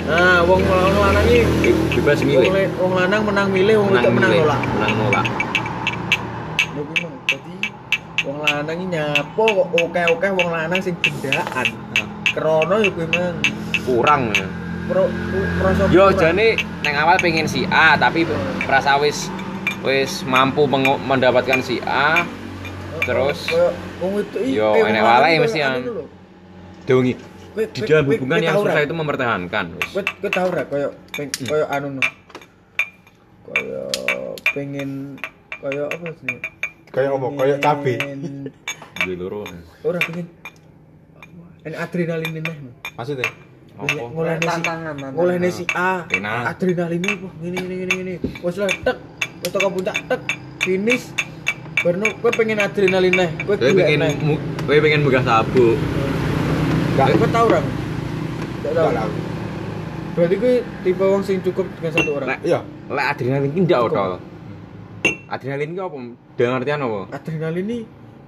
Nah, 0.00 0.42
wong 0.42 0.60
wong 0.60 0.96
lanang 0.96 1.24
iki 1.24 1.42
Be- 1.62 1.78
Bebas 1.96 2.20
milih. 2.20 2.50
wong 2.76 2.92
lanang 2.94 3.22
menang 3.22 3.48
milih, 3.48 3.74
wong 3.78 3.88
wedok 3.92 4.12
menang 4.12 4.32
nolak. 4.36 4.60
Menang 4.74 4.92
nolak. 4.96 5.26
Lho 6.70 6.80
kuwi 6.82 6.98
mang. 7.00 7.14
Dadi 7.24 7.54
wong 8.22 8.38
lanang 8.40 8.76
iki 8.76 8.86
nyapo 8.88 9.44
kok 9.46 9.68
oke-oke 9.76 10.28
wong 10.32 10.48
lanang 10.48 10.80
sing 10.80 10.94
gendaan. 10.98 11.66
Krono 12.28 12.76
ya 12.78 12.90
kuwi 12.90 13.06
mang. 13.08 13.36
Kurang. 13.80 14.22
Pro 14.86 15.06
rasa 15.60 15.86
Yo 15.88 16.10
jane 16.12 16.58
neng 16.82 16.94
awal 16.96 17.14
pengen 17.16 17.46
si 17.46 17.62
A 17.64 17.94
tapi 17.94 18.26
merasa 18.60 18.98
wis 18.98 19.30
wis 19.80 20.26
mampu 20.26 20.66
mendapatkan 20.98 21.62
si 21.62 21.78
A 21.80 22.26
terus 23.00 23.46
Kayak 23.46 23.70
wong 23.96 24.12
itu 24.18 24.38
Yo, 24.50 24.74
enek 24.76 25.00
wae 25.00 25.38
mesti 25.38 25.58
yang- 25.58 25.86
dongi 26.82 27.14
di 27.54 27.80
dalam 27.84 28.04
hubungan 28.06 28.38
yang 28.38 28.56
susah 28.56 28.80
itu 28.80 28.94
mempertahankan 28.94 29.64
wis. 29.76 29.90
Kowe 29.92 30.30
tau 30.30 30.48
ra 30.48 30.62
koyo 30.64 30.88
peng- 31.12 31.32
Hmm. 31.34 31.48
koyo 31.48 31.64
anu 31.66 31.88
no. 31.98 32.02
Koyo 33.44 33.82
pengen 34.52 35.18
koyo 35.58 35.90
apa 35.90 36.06
sih? 36.16 36.38
Kayak 36.90 37.10
apa? 37.14 37.26
Kayak 37.38 37.58
cabe. 37.60 37.94
Duwe 39.00 39.14
loro. 39.16 39.40
Ora 39.82 39.98
pengen 40.00 40.26
en 41.64 41.74
adrenalin 41.74 42.32
ini. 42.40 42.52
Maksudnya? 42.96 43.28
Si 43.80 43.96
tantangan 44.44 44.94
ngolehne 45.16 45.48
si 45.48 45.64
A. 45.72 46.04
Adrenalin 46.46 47.00
apa? 47.00 47.28
Ngene 47.40 47.56
ngene 47.58 47.74
ngene 47.74 47.92
ngene. 47.96 48.14
Wes 48.44 48.56
lah 48.60 48.68
tek. 48.84 48.96
Wes 49.40 49.50
teko 49.50 49.68
puncak 49.72 49.96
tek. 50.06 50.20
Finish. 50.60 51.10
Barno 51.80 52.12
kowe 52.20 52.28
pengen 52.30 52.60
adrenalin 52.60 53.14
neh. 53.16 53.30
Golek 53.48 53.72
pengen 53.72 54.04
kowe 54.68 54.76
pengen 54.76 55.00
megah 55.00 55.24
sabuk. 55.24 55.76
Enggak, 57.00 57.16
kowe 57.16 57.28
tau 57.32 57.46
ra? 57.48 57.60
Enggak 57.64 58.72
tahu. 58.76 59.10
Berarti 60.12 60.34
kowe 60.36 60.54
tipe 60.84 61.04
wong 61.08 61.22
sing 61.24 61.40
cukup 61.40 61.64
dengan 61.80 61.92
satu 61.96 62.10
orang. 62.12 62.28
Lek 62.28 62.40
Iya. 62.44 62.60
lek 62.92 63.06
adrenalin 63.16 63.50
ki 63.56 63.60
ndak 63.64 63.80
otol. 63.88 64.12
Adrenalin 65.32 65.70
ki 65.72 65.80
apa? 65.80 65.98
Dengan 66.36 66.52
artian 66.60 66.84
apa? 66.84 67.00
Adrenalin 67.16 67.64
ini 67.64 67.78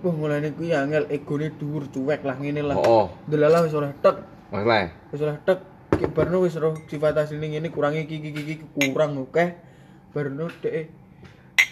wah 0.01 0.15
mulane 0.17 0.49
kuwi 0.57 0.73
angel 0.73 1.05
egone 1.13 1.53
dhuwur 1.61 1.85
cuek 1.93 2.25
lah 2.25 2.37
ngene 2.41 2.65
lah. 2.65 2.77
Oh, 2.81 2.89
oh. 2.89 3.07
Delala 3.29 3.61
wis 3.61 3.77
ora 3.77 3.93
tek, 3.93 4.25
Mas 4.49 4.65
le. 4.65 4.81
wis 5.13 5.21
ora 5.21 5.37
tek. 5.37 5.61
Ki 6.01 6.09
barno 6.09 6.41
wis 6.41 6.57
roh 6.57 6.73
sifat 6.89 7.13
asline 7.21 7.53
ngene 7.53 7.69
kurangi 7.69 8.09
iki 8.09 8.25
iki 8.25 8.41
iki 8.41 8.55
kurang 8.73 9.21
oke. 9.21 9.53
Barno 10.17 10.49
dhek 10.49 10.89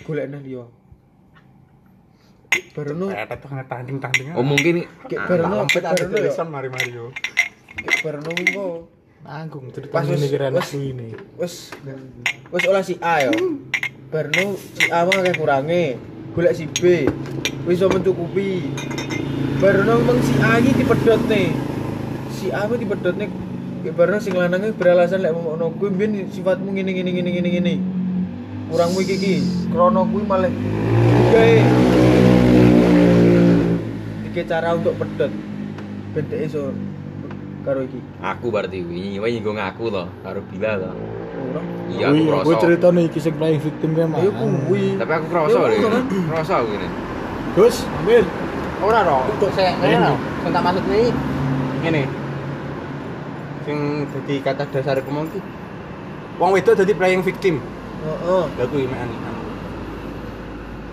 golek 0.04 0.28
nang 0.28 0.44
liya. 0.44 0.68
Barno 2.50 3.06
Kayak 3.14 3.38
tuh 3.38 3.50
tanding-tanding. 3.62 4.34
Oh 4.34 4.42
mungkin 4.42 4.82
ki 5.06 5.14
ah, 5.14 5.26
barno 5.30 5.62
Lompet 5.62 5.86
ada 5.86 6.02
tulisan 6.02 6.50
mari-mari 6.50 6.90
yo. 6.90 7.14
Ki 7.78 8.02
barno 8.02 8.26
engko 8.34 8.90
Nanggung 9.22 9.70
cerita 9.70 9.94
Pas 9.94 10.08
ini 10.08 10.26
kira 10.26 10.50
ini. 10.50 11.14
wis 11.38 11.70
wis 12.50 12.64
olah 12.66 12.82
si 12.82 12.98
A 12.98 13.30
yo. 13.30 13.32
Barno 14.10 14.58
si 14.58 14.90
A 14.90 15.06
mah 15.06 15.22
akeh 15.22 15.34
kurange. 15.38 15.94
Golek 16.34 16.58
si 16.58 16.66
B. 16.66 17.06
Wis 17.70 17.86
mencukupi. 17.86 18.66
Barno 19.62 20.02
meng 20.02 20.18
si 20.18 20.34
A 20.42 20.58
iki 20.58 20.74
dipedhot 20.74 21.22
nih. 21.30 21.54
Si 22.34 22.50
A 22.50 22.66
mah 22.66 22.74
dipedhot 22.74 23.14
nih. 23.14 23.30
Kayak 23.86 23.94
barno 23.94 24.18
sing 24.18 24.34
lanange 24.34 24.74
beralasan 24.74 25.22
lek 25.22 25.30
momokno 25.30 25.70
kuwi 25.78 25.94
mbiyen 25.94 26.26
sifatmu 26.34 26.74
ngene 26.74 26.98
ngene 26.98 27.10
ngene 27.14 27.30
ngene 27.30 27.48
ngene. 27.54 27.74
Kurangmu 28.74 28.98
iki 29.06 29.14
iki. 29.14 29.34
Krono 29.70 30.02
kuwi 30.10 30.26
malah 30.26 30.50
gawe 31.30 31.99
tiga 34.30 34.42
cara 34.46 34.78
untuk 34.78 34.94
pedhot. 34.94 35.32
Ben 36.14 36.24
dhek 36.26 36.40
iso 36.46 36.70
karo 37.60 37.84
iki. 37.84 38.00
aku 38.18 38.46
berarti 38.48 38.80
wingi 38.80 39.20
wingi 39.20 39.38
gue 39.42 39.54
ngaku 39.54 39.84
loh 39.90 40.06
karo 40.22 40.40
Bila. 40.48 40.78
Ora. 40.80 41.60
Iya 41.90 42.06
aku 42.14 42.22
Gue 42.22 42.54
kroso. 42.54 42.62
cerita 42.62 42.86
nih 42.90 43.06
kisah 43.10 43.32
playing 43.34 43.60
victim 43.60 43.90
kan 43.98 44.08
Ayo 44.16 44.30
kuwi. 44.30 44.94
Tapi 44.96 45.12
aku 45.12 45.26
kroso 45.28 45.58
deh. 45.66 45.78
kroso 46.30 46.52
aku 46.56 46.70
ini. 46.72 46.88
Gus, 47.58 47.76
ambil. 48.00 48.22
Ora 48.80 48.98
dong. 49.02 49.22
Saya 49.52 49.74
ngene 49.76 49.98
lho. 49.98 50.14
Sing 50.40 50.50
tak 50.54 50.62
maksud 50.62 50.84
iki 50.86 51.10
ngene. 51.82 52.02
Sing 53.66 53.78
dadi 54.08 54.34
kata 54.40 54.62
dasar 54.70 54.96
mau 55.06 55.26
iki. 55.26 55.40
Wong 56.38 56.50
wedok 56.54 56.74
dadi 56.78 56.92
playing 56.94 57.20
victim. 57.20 57.58
Heeh. 58.00 58.44
Lah 58.46 58.66
kuwi 58.70 58.86
mek 58.86 58.98
anu. 58.98 59.14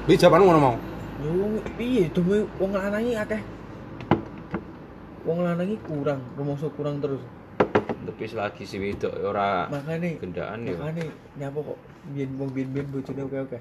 Bi 0.04 0.16
jawabanmu 0.16 0.46
ngono 0.48 0.60
mau. 0.60 0.76
Ya 1.18 1.30
wong 1.34 1.54
piye 1.82 2.06
demi 2.14 2.46
wong 2.62 2.72
lanang 2.78 3.02
iki 3.02 3.18
akeh. 3.18 3.42
Wong 5.26 5.42
lanang 5.42 5.66
iki 5.66 5.82
kurang, 5.82 6.22
rumangsa 6.38 6.70
kurang 6.78 7.02
terus. 7.02 7.22
Tapi 8.08 8.24
selagi 8.24 8.64
si 8.64 8.78
wedok 8.80 9.12
ora 9.20 9.68
Makane 9.68 10.16
gendaan 10.22 10.64
ya. 10.64 10.78
makane 10.80 11.12
nyapa 11.36 11.60
kok 11.60 11.78
biyen 12.14 12.30
wong 12.40 12.50
biyen-biyen 12.54 12.88
bojone 12.94 13.22
oke-oke. 13.26 13.60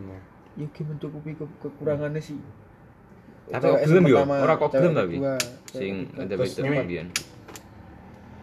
Iya. 0.00 0.18
Ya 0.58 0.66
ki 0.72 0.82
mencukupi 0.82 1.36
ke 1.38 1.44
kekurangannya 1.62 2.18
sih. 2.18 2.40
Tapi 3.52 3.62
kok 3.68 3.80
gelem 3.84 4.04
yo, 4.08 4.16
pertama, 4.24 4.36
ora 4.40 4.54
kok 4.56 4.70
gelem 4.72 4.92
tapi. 4.96 5.16
Sing 5.70 5.92
ada 6.16 6.34
wedok 6.34 6.64
ini. 6.64 6.78
mbiyen. 6.88 7.08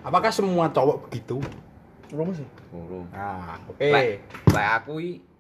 Apakah 0.06 0.32
semua 0.32 0.70
cowok 0.72 1.10
begitu? 1.10 1.42
Rumah 2.14 2.34
sih. 2.38 2.48
Ora. 2.72 3.00
Nah, 3.12 3.58
oke. 3.68 3.90
Lek 3.90 4.08
lek 4.54 4.68
aku 4.80 4.94
iki 5.02 5.31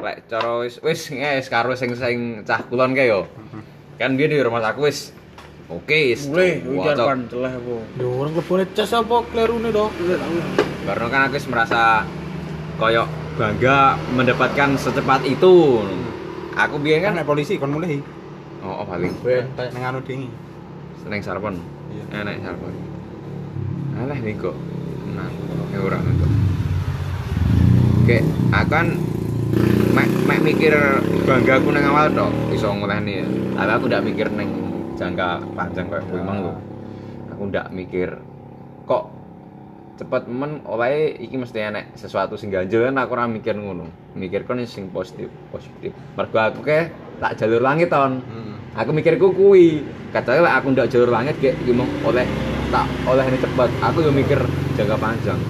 lek 0.00 0.16
cara 0.28 0.64
wis 0.64 0.80
wis 0.80 1.12
wis 1.12 1.46
karo 1.48 1.72
sing 1.76 1.92
sing 1.94 2.42
cah 2.44 2.60
kulon 2.66 2.96
kae 2.96 3.08
yo. 3.08 3.28
Kan 4.00 4.16
biyen 4.16 4.32
di 4.32 4.40
rumah 4.40 4.64
aku 4.64 4.88
wis 4.88 5.12
Oke, 5.70 6.18
Mulai 6.26 6.66
iki 6.66 6.82
cocok. 6.82 7.06
kan 7.06 7.20
celeh 7.30 7.52
apa. 7.54 7.74
Yo 8.02 8.08
orang 8.18 8.34
lebone 8.34 8.64
cas 8.74 8.90
apa 8.90 9.16
klerune 9.30 9.70
to? 9.70 9.86
Karena 10.82 11.06
kan 11.06 11.20
aku 11.30 11.38
merasa 11.46 12.02
koyok 12.74 13.06
bangga 13.38 13.94
mendapatkan 14.10 14.74
secepat 14.74 15.22
itu. 15.30 15.86
Aku 16.58 16.82
biyen 16.82 17.06
kan 17.06 17.14
kan 17.14 17.22
nek 17.22 17.26
polisi 17.30 17.54
kon 17.54 17.70
mulai 17.70 18.02
oh, 18.66 18.82
oh 18.82 18.86
paling 18.86 19.14
nang 19.72 19.84
anu 19.94 20.00
dingi 20.02 20.26
seneng 21.00 21.22
sarpon. 21.22 21.54
Iya. 21.94 22.04
Enak 22.18 22.42
sarpon. 22.42 22.72
Alah 23.94 24.18
nih 24.18 24.34
kok. 24.36 24.56
Nah, 25.14 25.30
ya 25.70 25.78
ora 25.80 25.98
kok. 26.02 26.30
Oke, 28.02 28.18
aku 28.50 28.68
kan 28.74 28.86
mek 29.90 30.08
mek 30.26 30.40
mikir 30.44 30.74
bangga 31.26 31.58
aku 31.58 31.68
nang 31.74 31.84
awal 31.90 32.06
tok 32.12 32.30
iso 32.54 32.70
ngolehne. 32.70 33.26
Tapi 33.56 33.70
aku 33.70 33.84
ndak 33.90 34.04
mikir 34.06 34.26
neng 34.32 34.50
jangka 34.96 35.42
panjang 35.56 35.86
kayak 35.90 36.04
kuwi 36.08 36.20
mang 36.22 36.38
lho. 36.44 36.52
Aku 37.34 37.42
ndak 37.48 37.72
mikir 37.72 38.20
kok 38.86 39.10
cepet 40.00 40.32
men 40.32 40.64
oleh 40.64 41.12
iki 41.12 41.36
mesti 41.36 41.60
enek 41.60 41.92
sesuatu 41.92 42.34
sing 42.40 42.48
ganjel 42.48 42.88
kan 42.88 42.96
aku 42.96 43.12
ora 43.16 43.28
mikir 43.28 43.52
ngono. 43.56 43.88
Mikir 44.16 44.48
kon 44.48 44.62
sing 44.64 44.88
positif, 44.90 45.28
positif. 45.52 45.92
Mergo 46.16 46.38
aku 46.40 46.60
ke 46.64 46.88
tak 47.20 47.36
jalur 47.36 47.60
langit 47.60 47.92
ton. 47.92 48.22
Aku 48.78 48.94
mikirku 48.94 49.34
kuwi. 49.34 49.82
Katanya 50.14 50.56
aku 50.56 50.70
ndak 50.70 50.88
jalur 50.90 51.10
langit 51.10 51.34
kayak 51.42 51.58
gimana 51.66 51.90
oleh 52.06 52.26
tak 52.70 52.86
oleh 53.06 53.24
ini 53.26 53.38
cepet. 53.42 53.70
Aku 53.82 53.98
yo 53.98 54.10
mikir 54.14 54.38
jangka 54.78 54.96
panjang. 54.96 55.40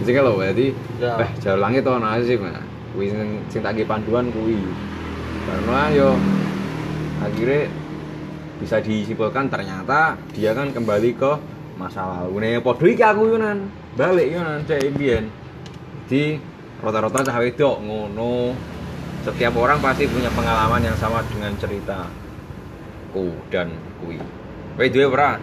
Jadi 0.00 0.16
kalau 0.16 0.40
berarti 0.40 0.72
Ya. 0.96 1.20
eh 1.20 1.30
jalur 1.44 1.60
langit 1.60 1.84
to 1.84 1.92
nasib 2.00 2.40
nah. 2.40 2.64
Kuwi 2.94 3.06
sing 3.10 3.28
sing 3.50 3.60
tak 3.62 3.78
panduan 3.86 4.26
kuwi. 4.34 4.58
Karena 5.46 5.90
yo 5.94 6.10
akhirnya 7.20 7.70
bisa 8.60 8.76
disimpulkan 8.82 9.48
ternyata 9.48 10.20
dia 10.36 10.52
kan 10.52 10.68
kembali 10.68 11.16
ke 11.16 11.32
masa 11.80 12.04
lalu 12.04 12.44
nih 12.44 12.60
podo 12.60 12.84
iki 12.84 13.00
aku 13.00 13.32
yunan 13.32 13.72
balik 13.96 14.28
yunan 14.28 14.60
cek 14.68 14.84
imbian 14.84 15.24
di 16.12 16.36
rata-rata 16.84 17.24
cah 17.24 17.38
wedok 17.40 17.76
ngono. 17.80 18.52
Setiap 19.20 19.52
orang 19.60 19.84
pasti 19.84 20.08
punya 20.08 20.32
pengalaman 20.32 20.80
yang 20.80 20.96
sama 20.96 21.20
dengan 21.28 21.52
ceritaku 21.60 23.28
dan 23.52 23.68
kui 24.00 24.16
kowe 24.76 24.86
duwe 24.88 25.06
ora? 25.08 25.36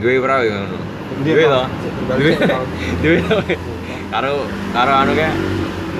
Duwe 0.00 0.20
ora 0.20 0.36
ngono 0.44 1.00
duwe 1.24 1.44
to. 1.44 1.62
duwe. 2.16 2.32
Duwe. 3.02 3.20
Karo 4.10 4.30
karo 4.74 4.92
anu 4.94 5.12
ke 5.14 5.28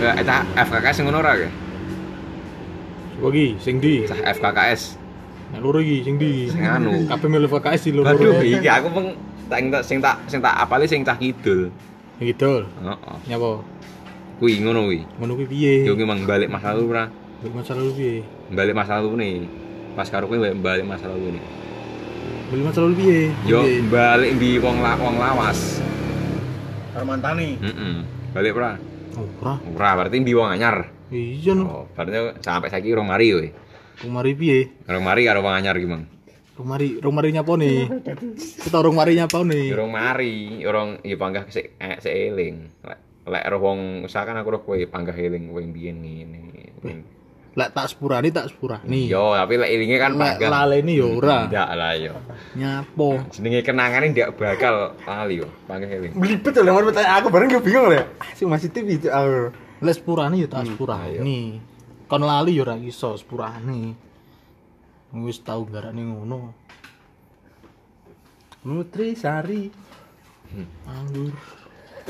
eta 0.01 0.37
FKKS 0.57 0.97
ngono 1.05 1.21
ora 1.21 1.33
ke 1.37 1.49
Wagi 3.21 3.61
sing 3.61 3.77
di. 3.85 4.09
cah 4.09 4.17
FKKS 4.17 5.01
Nek 5.51 5.61
loro 5.67 5.83
iki 5.83 6.07
sing 6.07 6.15
di. 6.15 6.47
Sing 6.47 6.63
anu. 6.63 6.95
Kabeh 7.11 7.27
milih 7.27 7.51
VKS 7.51 7.81
di 7.83 7.91
loro. 7.91 8.07
Aduh, 8.07 8.39
iki 8.39 8.71
aku 8.71 8.87
peng 8.95 9.07
tak 9.51 9.59
tak 9.67 9.83
sing 9.83 9.99
tak 9.99 10.17
sing 10.31 10.39
tak 10.39 10.55
apale 10.55 10.87
sing 10.87 11.03
cah 11.03 11.19
kidul. 11.19 11.75
Gitu. 12.23 12.53
Heeh. 12.63 13.17
Nyapa? 13.27 13.59
Kuwi 14.39 14.63
ngono 14.63 14.87
kuwi. 14.87 15.03
Ngono 15.19 15.33
kuwi 15.35 15.47
piye? 15.51 15.75
Yo 15.91 15.99
memang 15.99 16.23
balik 16.23 16.47
masa 16.47 16.71
lalu 16.71 16.95
ora. 16.95 17.05
Balik 17.43 17.55
masa 17.59 17.73
lalu 17.75 17.91
piye? 17.99 18.15
Balik 18.55 18.75
masa 18.79 18.93
lalu 19.03 19.11
nih. 19.19 19.35
Pas 19.99 20.07
karo 20.07 20.31
kuwi 20.31 20.39
balik 20.55 20.87
masa 20.87 21.11
lalu 21.11 21.35
nih. 21.35 21.45
Balik 22.55 22.65
masa 22.71 22.79
lalu 22.87 22.95
piye? 22.95 23.21
Yo 23.43 23.61
balik 23.91 24.31
di 24.39 24.51
wong 24.63 24.79
la, 24.79 24.95
wong 24.95 25.19
lawas. 25.19 25.83
Karo 26.95 27.05
mantane. 27.11 27.59
Heeh. 27.59 27.95
Balik 28.31 28.55
ora? 28.55 28.79
Ora. 29.41 29.55
Ora, 29.77 29.91
berarti 30.01 30.17
di 30.21 30.33
wong 30.33 30.49
anyar. 30.51 30.77
Iya 31.11 31.53
no. 31.59 31.65
Oh, 31.67 31.85
berarti 31.93 32.41
sampai 32.41 32.71
saiki 32.71 32.95
urung 32.95 33.11
mari 33.11 33.35
kowe. 33.35 33.49
Rumari 34.07 34.33
piye? 34.33 34.59
Urung 34.89 35.05
mari 35.05 35.27
karo 35.27 35.45
wong 35.45 35.55
anyar 35.55 35.77
ki, 35.77 35.89
Mang. 35.89 36.05
Rumari, 36.61 37.01
rumari 37.01 37.33
nyapa 37.33 37.57
nih? 37.57 37.89
Kita 38.37 38.85
rumari 38.85 39.17
nyapa 39.17 39.41
nih? 39.45 39.73
Urung 39.73 39.93
mari, 39.97 40.61
urung 40.61 41.01
ya 41.01 41.17
panggah 41.17 41.49
sik 41.49 41.81
eh, 41.81 41.97
sik 42.01 42.13
eling. 42.13 42.69
Lek 42.85 43.01
lek 43.25 43.45
roh 43.49 43.61
wong 43.61 43.81
usahakan 44.05 44.41
aku 44.41 44.49
roh 44.53 44.63
kowe 44.65 44.77
panggah 44.89 45.17
eling 45.17 45.49
kowe 45.49 45.61
mbiyen 45.65 46.05
ngene. 46.05 46.41
Lek 47.51 47.75
tak 47.75 47.91
sepurani 47.91 48.31
tak 48.31 48.47
sepurani. 48.47 49.11
Yo, 49.11 49.35
tapi 49.35 49.59
lek 49.59 49.71
elinge 49.75 49.99
kan 49.99 50.15
Lek 50.15 50.39
panggah. 50.39 50.51
laleni 50.55 50.95
yo 51.03 51.19
ora. 51.19 51.51
Ndak 51.51 51.71
lah 51.75 51.93
yo. 51.99 52.15
Nyapo? 52.55 53.09
Jenenge 53.35 53.61
kenangane 53.67 54.15
ndak 54.15 54.39
bakal 54.39 54.95
lali 55.03 55.43
yo, 55.43 55.49
panggah 55.67 55.91
eling. 55.91 56.15
belibet 56.15 56.55
loh 56.63 56.73
mau 56.79 56.87
bertanya 56.87 57.19
aku 57.19 57.27
bareng 57.27 57.51
gue 57.51 57.63
bingung 57.63 57.91
ya 57.91 58.07
sih 58.39 58.47
masih 58.47 58.71
TV 58.71 59.03
itu 59.03 59.11
aku 59.11 59.51
Lek 59.83 59.95
sepurani 59.99 60.45
yo 60.45 60.47
tak 60.47 60.63
sepurani. 60.71 61.59
Kon 62.07 62.23
lali 62.23 62.55
yo 62.55 62.63
ora 62.63 62.79
iso 62.79 63.19
sepurani. 63.19 63.99
Wis 65.11 65.43
tau 65.43 65.67
garane 65.67 66.07
ngono. 66.07 66.55
Nutrisari 68.63 69.73
Anggur. 70.87 71.35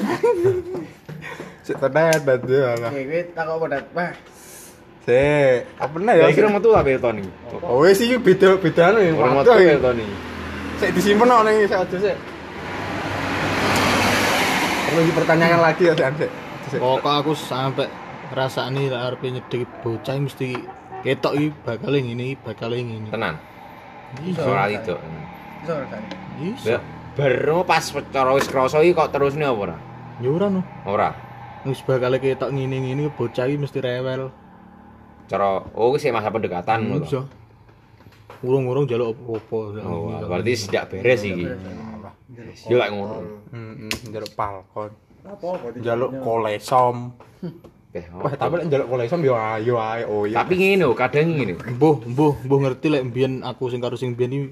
Sik 1.64 1.76
tenan 1.76 2.20
bantu 2.24 2.56
lah. 2.56 2.88
Oke, 2.88 3.28
kowe 3.36 3.52
apa 3.52 3.64
dat? 3.68 3.84
Wah, 3.92 4.12
Sik, 5.00 5.64
apa 5.80 5.96
nih 5.96 6.12
Ya 6.12 6.28
ya? 6.28 6.36
kira 6.36 6.48
metu 6.52 6.68
lah 6.76 6.84
Tony. 6.84 7.24
Oh 7.64 7.80
wis 7.80 7.96
iki 8.04 8.20
beda 8.20 8.60
beda 8.60 8.92
anu 8.92 8.98
ya. 9.00 9.12
Orang 9.16 9.40
Waduh, 9.40 9.56
metu 9.56 9.64
ya. 9.64 9.72
ya 9.72 9.80
Tony. 9.80 10.06
Sik 10.76 10.90
disimpen 10.92 11.32
kok 11.32 11.42
ning 11.48 11.56
sik 11.64 11.78
aja 11.80 11.96
sik. 11.96 12.16
Perlu 14.90 15.00
dipertanyakan 15.08 15.60
lagi 15.64 15.82
ya. 15.88 15.94
Sik. 15.96 16.30
Sik. 16.68 16.80
Pokok 16.84 17.14
aku 17.24 17.32
sampai 17.32 17.88
rasane 18.36 18.92
lek 18.92 19.00
arep 19.00 19.20
nyedek 19.24 19.64
bocah 19.80 20.14
mesti 20.20 20.54
ketok 21.00 21.32
iki 21.40 21.48
bakal 21.64 21.96
ngene 21.96 22.24
iki 22.32 22.36
bakal 22.44 22.70
ngene. 22.76 23.08
Tenan. 23.08 23.34
Iya. 24.20 24.42
Ora 24.44 24.64
itu. 24.68 24.94
iso 25.64 25.72
ora 25.76 25.86
kan? 25.88 26.02
Iso. 26.44 26.76
Baru 27.16 27.64
pas 27.64 27.84
cara 28.12 28.30
wis 28.36 28.46
krasa 28.52 28.84
iki 28.84 28.92
kok 28.92 29.16
terusne 29.16 29.48
apa 29.48 29.60
ora? 29.72 29.76
Ya 30.20 30.28
ora 30.28 30.52
no. 30.52 30.60
Ora. 30.84 31.16
Wis 31.64 31.80
bakal 31.80 32.20
ketok 32.20 32.52
ngene-ngene 32.52 33.08
bocah 33.16 33.48
iki 33.48 33.56
mesti 33.56 33.80
rewel. 33.80 34.28
Cara 35.30 35.62
oh 35.78 35.94
wis 35.94 36.02
masa 36.10 36.34
pendekatan 36.34 36.90
ngono. 36.90 37.06
Iso. 37.06 37.22
Urung-urung 38.42 38.90
jaluk 38.90 39.14
apa-apa. 39.14 39.58
Oh, 39.86 40.10
berarti 40.26 40.66
tidak 40.66 40.90
beres 40.90 41.22
iki. 41.22 41.46
Yo 42.66 42.82
lek 42.82 42.90
ngono. 42.90 43.46
Heeh, 43.54 44.10
njaluk 44.10 44.32
palkon. 44.34 44.90
Apa 45.22 45.46
kok 45.54 45.70
Njaluk 45.78 46.10
kolesom. 46.18 47.14
Wah, 47.94 48.32
tapi 48.34 48.52
lek 48.58 48.66
njaluk 48.72 48.88
kolesom 48.90 49.20
yo 49.22 49.38
ayo 49.38 49.78
ae. 49.78 50.02
Oh 50.02 50.26
iya. 50.26 50.42
Tapi 50.42 50.58
ngene 50.58 50.88
lho, 50.88 50.98
kadang 50.98 51.30
ngene. 51.30 51.54
Mbuh, 51.78 52.02
mbuh, 52.10 52.34
mbuh 52.42 52.58
ngerti 52.66 52.86
lek 52.90 53.06
mbiyen 53.06 53.46
aku 53.46 53.70
sing 53.70 53.78
karo 53.78 53.94
sing 53.94 54.18
mbiyen 54.18 54.34
iki 54.34 54.46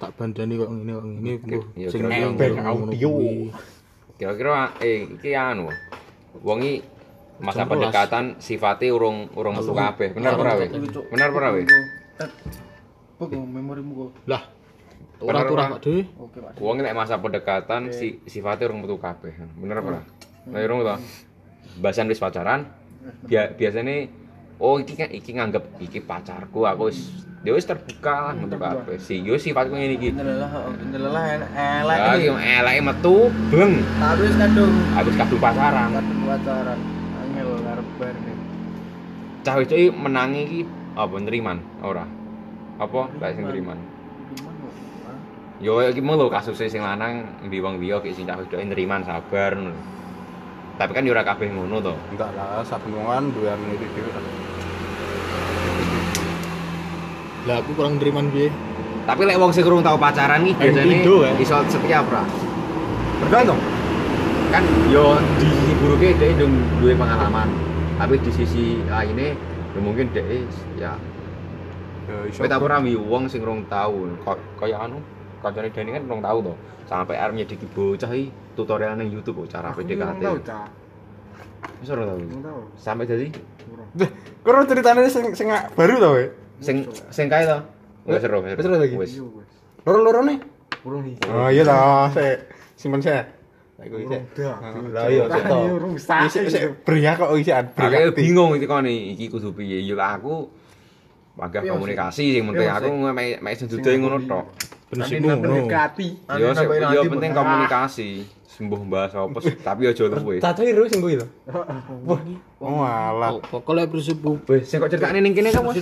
tak 0.00 0.16
bandani 0.16 0.54
kok 0.56 0.70
ngene 0.72 0.92
kok 0.96 1.04
ngene 1.04 1.32
mbuh. 1.44 1.62
Sing 1.92 2.00
ngono 2.08 2.62
audio. 2.64 3.12
Kira-kira 4.16 4.80
eh 4.80 5.04
iki 5.18 5.36
anu. 5.36 5.68
Wong 6.40 6.64
iki 6.64 6.99
masa 7.40 7.64
pendekatan 7.64 8.36
sifatnya 8.38 8.92
urung 8.92 9.28
urung 9.34 9.56
metu 9.56 9.72
kabeh. 9.72 10.12
Bener 10.12 10.36
ora 10.36 10.52
we? 10.56 10.66
Bener 11.08 11.28
ora 11.32 11.48
we? 11.52 11.62
Apa 12.20 13.22
kok 13.26 13.36
memorimu 13.36 13.92
kok? 13.96 14.10
Lah. 14.28 14.42
Ora 15.20 15.44
Bener, 15.44 15.48
turah 15.52 15.66
Pak. 15.76 15.78
dhewe. 15.84 16.02
Oke, 16.16 16.38
Pak. 16.40 16.52
Wong 16.56 16.80
lek 16.80 16.96
masa 16.96 17.20
pendekatan 17.20 17.92
si 17.92 18.24
sifatnya 18.24 18.72
urung 18.72 18.84
metu 18.84 18.96
kabeh. 18.96 19.32
Bener 19.56 19.76
apa 19.76 19.88
ora? 19.90 20.02
Lah 20.48 20.60
urung 20.64 20.80
to. 20.80 20.96
Bahasan 21.80 22.08
wis 22.08 22.16
pacaran. 22.16 22.64
Bia, 23.24 23.48
biasanya 23.48 24.08
oh 24.60 24.76
iki 24.76 24.92
kan 24.92 25.08
iki 25.08 25.32
nganggep 25.32 25.64
iki 25.80 26.00
pacarku 26.00 26.68
aku 26.68 26.92
wis 26.92 27.24
dia 27.40 27.56
wis 27.56 27.64
terbuka 27.64 28.28
lah 28.28 28.34
metu 28.36 28.56
kabeh. 28.56 28.96
Si 28.96 29.20
yo 29.20 29.36
sifatku 29.36 29.72
ngene 29.72 29.96
iki. 29.96 30.08
Indelalah 30.12 31.24
elek. 31.36 31.96
Lah 32.00 32.16
iki 32.16 32.28
eleke 32.28 32.80
metu 32.80 33.16
beng 33.48 33.80
Tapi 33.96 34.20
wis 34.24 34.36
kadung 34.36 34.72
habis 34.92 35.14
kadung 35.16 35.40
pacaran. 35.40 35.88
kadung 35.96 36.20
pacaran. 36.24 36.78
Bar 38.00 38.16
nih. 38.16 38.36
Cah 39.44 39.54
wedok 39.60 39.76
iki 39.76 39.92
menangi 39.92 40.40
iki 40.48 40.60
apa 40.96 41.16
neriman 41.20 41.60
ora? 41.84 42.08
Apa 42.80 43.12
lek 43.20 43.36
sing 43.36 43.44
neriman? 43.44 43.76
Yo 45.60 45.84
iki 45.84 46.00
mau 46.00 46.16
lho 46.16 46.32
kasusnya 46.32 46.72
sing 46.72 46.80
lanang 46.80 47.44
mbi 47.44 47.60
wong 47.60 47.76
liya 47.76 48.00
ki 48.00 48.16
sing 48.16 48.24
cah 48.24 48.40
wedoke 48.40 48.64
neriman 48.64 49.04
sabar 49.04 49.52
ngono. 49.52 49.76
Tapi 50.80 50.96
kan 50.96 51.04
yo 51.04 51.12
ora 51.12 51.28
kabeh 51.28 51.52
ngono 51.52 51.76
to. 51.84 51.92
Enggak 52.16 52.32
lah, 52.32 52.64
saben 52.64 52.96
wong 52.96 53.04
kan 53.04 53.24
duwe 53.36 53.52
anu 53.52 53.68
iki 53.76 53.86
dhewe. 53.92 54.10
Lah 57.44 57.60
aku 57.60 57.70
kurang 57.76 58.00
neriman 58.00 58.32
piye? 58.32 58.48
Tapi 59.04 59.28
lek 59.28 59.36
wong 59.36 59.52
sing 59.52 59.60
kurang 59.60 59.84
tau 59.84 60.00
pacaran 60.00 60.40
iki 60.48 60.56
biasane 60.56 61.04
ya? 61.04 61.32
iso 61.36 61.56
setia 61.68 62.00
ora? 62.00 62.24
Bergantung. 63.28 63.60
Kan 64.48 64.64
yo 64.88 65.20
di 65.36 65.52
sisi 65.52 65.72
buruke 65.76 66.16
dhek 66.16 66.40
ndung 66.40 66.64
duwe 66.80 66.96
pengalaman. 66.96 67.69
Tapi 68.00 68.16
di 68.24 68.32
sisi 68.32 68.80
lainnya 68.88 69.36
ya 69.76 69.80
mungkin 69.84 70.08
dhek 70.16 70.24
ya 70.80 70.96
Ya 72.08 72.56
ora 72.56 72.80
mi 72.80 72.96
wong 72.96 73.28
sing 73.28 73.44
rong 73.44 73.68
tau 73.68 73.92
Kay- 74.24 74.44
kaya 74.56 74.88
anu 74.88 75.04
kancane 75.44 75.68
Dani 75.68 75.90
kan 75.94 76.02
rong 76.08 76.20
tau 76.24 76.38
to. 76.40 76.54
Sampai 76.88 77.20
arep 77.20 77.36
nyediki 77.36 77.68
bocah 77.70 78.08
iki 78.10 78.32
tutorial 78.56 78.96
ning 78.98 79.12
YouTube 79.12 79.44
kok 79.46 79.60
cara 79.60 79.70
PDKT. 79.76 80.18
Tahu, 80.18 80.36
Cak. 80.42 80.68
Wis 81.84 81.88
ora 81.92 82.08
tau. 82.08 82.18
Tahu. 82.18 82.60
Sampai 82.74 83.04
jadi 83.04 83.28
Deh, 83.94 84.10
karo 84.42 84.64
ceritane 84.66 85.06
sing 85.06 85.34
sing 85.34 85.50
baru 85.74 85.98
to, 85.98 86.08
we. 86.14 86.24
sing 86.62 86.86
sing 87.10 87.26
kae 87.30 87.46
to. 87.46 87.58
Wes 88.08 88.22
seru, 88.24 88.42
Wes 88.42 88.58
seru 88.58 88.74
lagi? 88.80 88.96
Wes. 88.96 89.12
Loro-loro 89.86 90.24
nih. 90.24 90.38
Urung 90.82 91.04
iki. 91.04 91.20
Oh 91.28 91.52
iya 91.52 91.62
lah, 91.62 92.08
saya 92.10 92.40
simpen 92.74 93.04
saya. 93.04 93.28
kok 97.16 97.30
isian 97.40 97.64
bingung 98.12 98.52
iki 98.56 98.66
kon 98.68 98.84
iki 98.84 99.32
kudu 99.32 99.56
piye. 99.56 99.80
Ya 99.80 99.96
aku 100.20 100.52
wagah 101.40 101.64
komunikasi 101.64 102.36
sing 102.36 102.44
penting 102.44 102.68
aku 102.68 102.90
mek 103.16 103.54
sedude 103.56 103.90
ngono 103.96 104.18
tok. 104.28 104.44
Ben 104.92 105.00
sikmu 105.08 105.30
yo 106.36 106.52
yo 106.92 107.02
penting 107.08 107.32
komunikasi. 107.32 108.10
Sembuh 108.50 108.82
bahasa 108.84 109.24
opo 109.24 109.40
tapi 109.66 109.88
aja 109.88 110.04
luwe. 110.04 110.36
Tata 110.36 110.60
iru 110.60 110.84
sing 110.84 111.00
kuwi 111.00 111.16
lho. 111.16 111.26
Oh 112.60 112.84
alah 112.84 113.40
kok 113.40 113.64
kok 113.64 113.88
bersubuh 113.88 114.36
sing 114.60 114.76
kok 114.76 114.92
ceritane 114.92 115.24
ning 115.24 115.32
kene 115.32 115.48
kok 115.48 115.64
mesti 115.64 115.80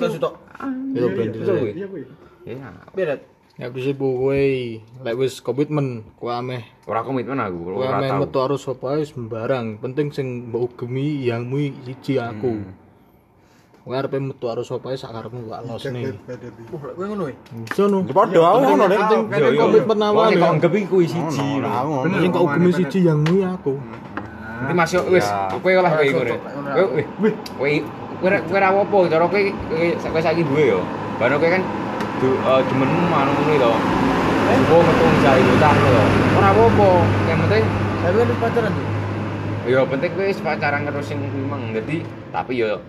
yo 0.94 1.06
ben 1.10 1.34
iya 1.34 1.86
kuwi 1.90 2.02
ya 2.46 2.70
berat 2.94 3.20
Ya, 3.58 3.66
ya 3.66 3.74
prinsip 3.74 3.98
kowe 3.98 4.38
lek 5.02 5.14
wis 5.18 5.42
komitmen 5.42 6.06
kowe 6.14 6.30
ameh 6.30 6.62
ora 6.86 7.02
komitmen 7.02 7.34
aku, 7.36 7.58
kowe 7.66 7.82
ora 7.82 7.98
ameh 7.98 8.06
tau. 8.08 8.22
metu 8.22 8.38
arus 8.38 8.62
apa 8.64 8.86
wis 8.94 9.10
sembarang 9.10 9.82
penting 9.82 10.14
sing 10.14 10.46
mbok 10.46 10.78
ugemi 10.78 11.26
yangmu 11.26 11.58
siji 11.82 12.22
aku 12.22 12.62
kowe 13.82 13.94
arep 13.98 14.14
metu 14.16 14.46
arus 14.46 14.70
apa 14.70 14.94
sak 14.94 15.10
karepmu 15.10 15.50
kok 15.50 15.58
los 15.66 15.82
nih 15.90 16.06
lek 16.06 16.38
kowe 16.94 17.02
ngono 17.02 17.24
ya. 17.26 17.34
iso 17.66 17.90
no 17.90 18.06
Padha 18.06 18.38
aku 18.38 18.58
ngono 18.62 18.84
Dek. 18.86 18.98
penting 19.02 19.20
penting 19.26 19.58
komitmen 19.58 19.98
awal 20.00 20.24
kok 20.24 20.38
ya 20.38 20.46
anggap 20.46 20.72
iki 20.72 20.86
kuwi 20.86 21.06
siji. 21.10 21.46
Ngono, 21.58 21.66
aku 21.68 21.88
ngono. 21.90 22.14
sing 22.14 22.30
kok 22.30 22.42
ugemi 22.46 22.70
siji 22.72 22.98
yangmu 23.04 23.34
ya 23.36 23.50
aku 23.52 23.74
Nanti 24.58 24.74
masuk 24.74 25.06
wis, 25.10 25.22
Ya. 25.22 25.50
kowe 25.50 25.70
olah 25.72 25.90
kowe 25.92 26.06
ngono. 26.08 26.30
Ngono. 26.30 26.70
Kowe 26.74 27.02
kowe 27.58 27.70
kowe 28.22 28.28
ra- 28.30 28.42
kowe 28.42 28.58
ra 28.58 28.68
apa 28.70 28.96
cara 29.06 29.24
kowe 29.26 29.42
kowe 29.50 29.86
kowe 29.98 30.20
saiki 30.20 30.42
duwe 30.42 30.64
yo. 30.68 30.80
Bano 31.18 31.38
kowe 31.38 31.50
kan 31.50 31.62
du 32.18 32.30
eh, 32.34 32.60
demenmu 32.66 33.14
anu 33.14 33.30
ngono 33.30 33.54
to. 33.58 33.72
Kowe 34.68 34.80
metu 34.84 35.04
mencari 35.06 35.40
bocah 35.44 35.72
to. 35.72 36.02
Ora 36.38 36.48
apa-apa, 36.52 36.88
yang 37.24 37.38
penting 37.46 37.64
Tapi 37.98 38.14
kan 38.14 38.26
wis 38.30 38.38
pacaran 38.40 38.72
tuh. 38.72 38.86
yo 39.68 39.80
penting 39.84 40.10
kowe 40.16 40.24
wis 40.24 40.40
pacaran 40.40 40.80
karo 40.88 41.00
sing 41.04 41.18
memang 41.20 41.72
ngerti, 41.74 42.06
tapi 42.32 42.52
yo 42.62 42.80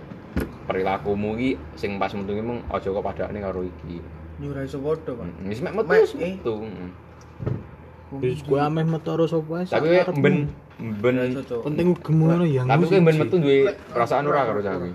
perilakumu 0.70 1.36
iki 1.40 1.60
sing 1.76 1.98
pas 1.98 2.14
metu 2.14 2.32
ki 2.38 2.44
mung 2.46 2.62
aja 2.70 2.88
kok 2.90 3.04
padakne 3.06 3.40
karo 3.42 3.62
iki. 3.66 4.00
Nyurai 4.40 4.66
iso 4.70 4.80
padha, 4.80 5.12
Pak. 5.12 5.28
Wis 5.46 5.60
mek 5.60 5.74
metu 5.76 5.92
wis 5.92 6.14
eh. 6.18 6.36
metu. 6.38 6.54
wis 8.18 8.42
kowe 8.42 8.58
ameh 8.58 8.86
metu 8.90 9.10
arus 9.14 9.34
apa 9.38 9.52
wis 9.62 9.68
sak 9.70 9.86
Tapi 9.86 9.88
ben 10.18 10.36
ben 11.00 11.16
Ora 11.20 11.62
penting 11.68 11.86
ugemi 11.94 12.24
ngono 12.26 12.46
yangmu 12.48 12.72
tapi 12.72 12.84
kowe 12.90 13.00
ben 13.06 13.18
metu 13.20 13.36
duwe 13.38 13.58
perasaan 13.94 14.26
ora 14.26 14.42
karo 14.50 14.60
cah 14.66 14.74
kuwi. 14.80 14.94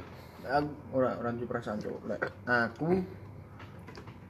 Ora 0.94 1.10
ora 1.20 1.28
nduwe 1.30 1.46
perasaan 1.46 1.78
cok. 1.78 2.02
Lek 2.10 2.20
aku 2.48 2.88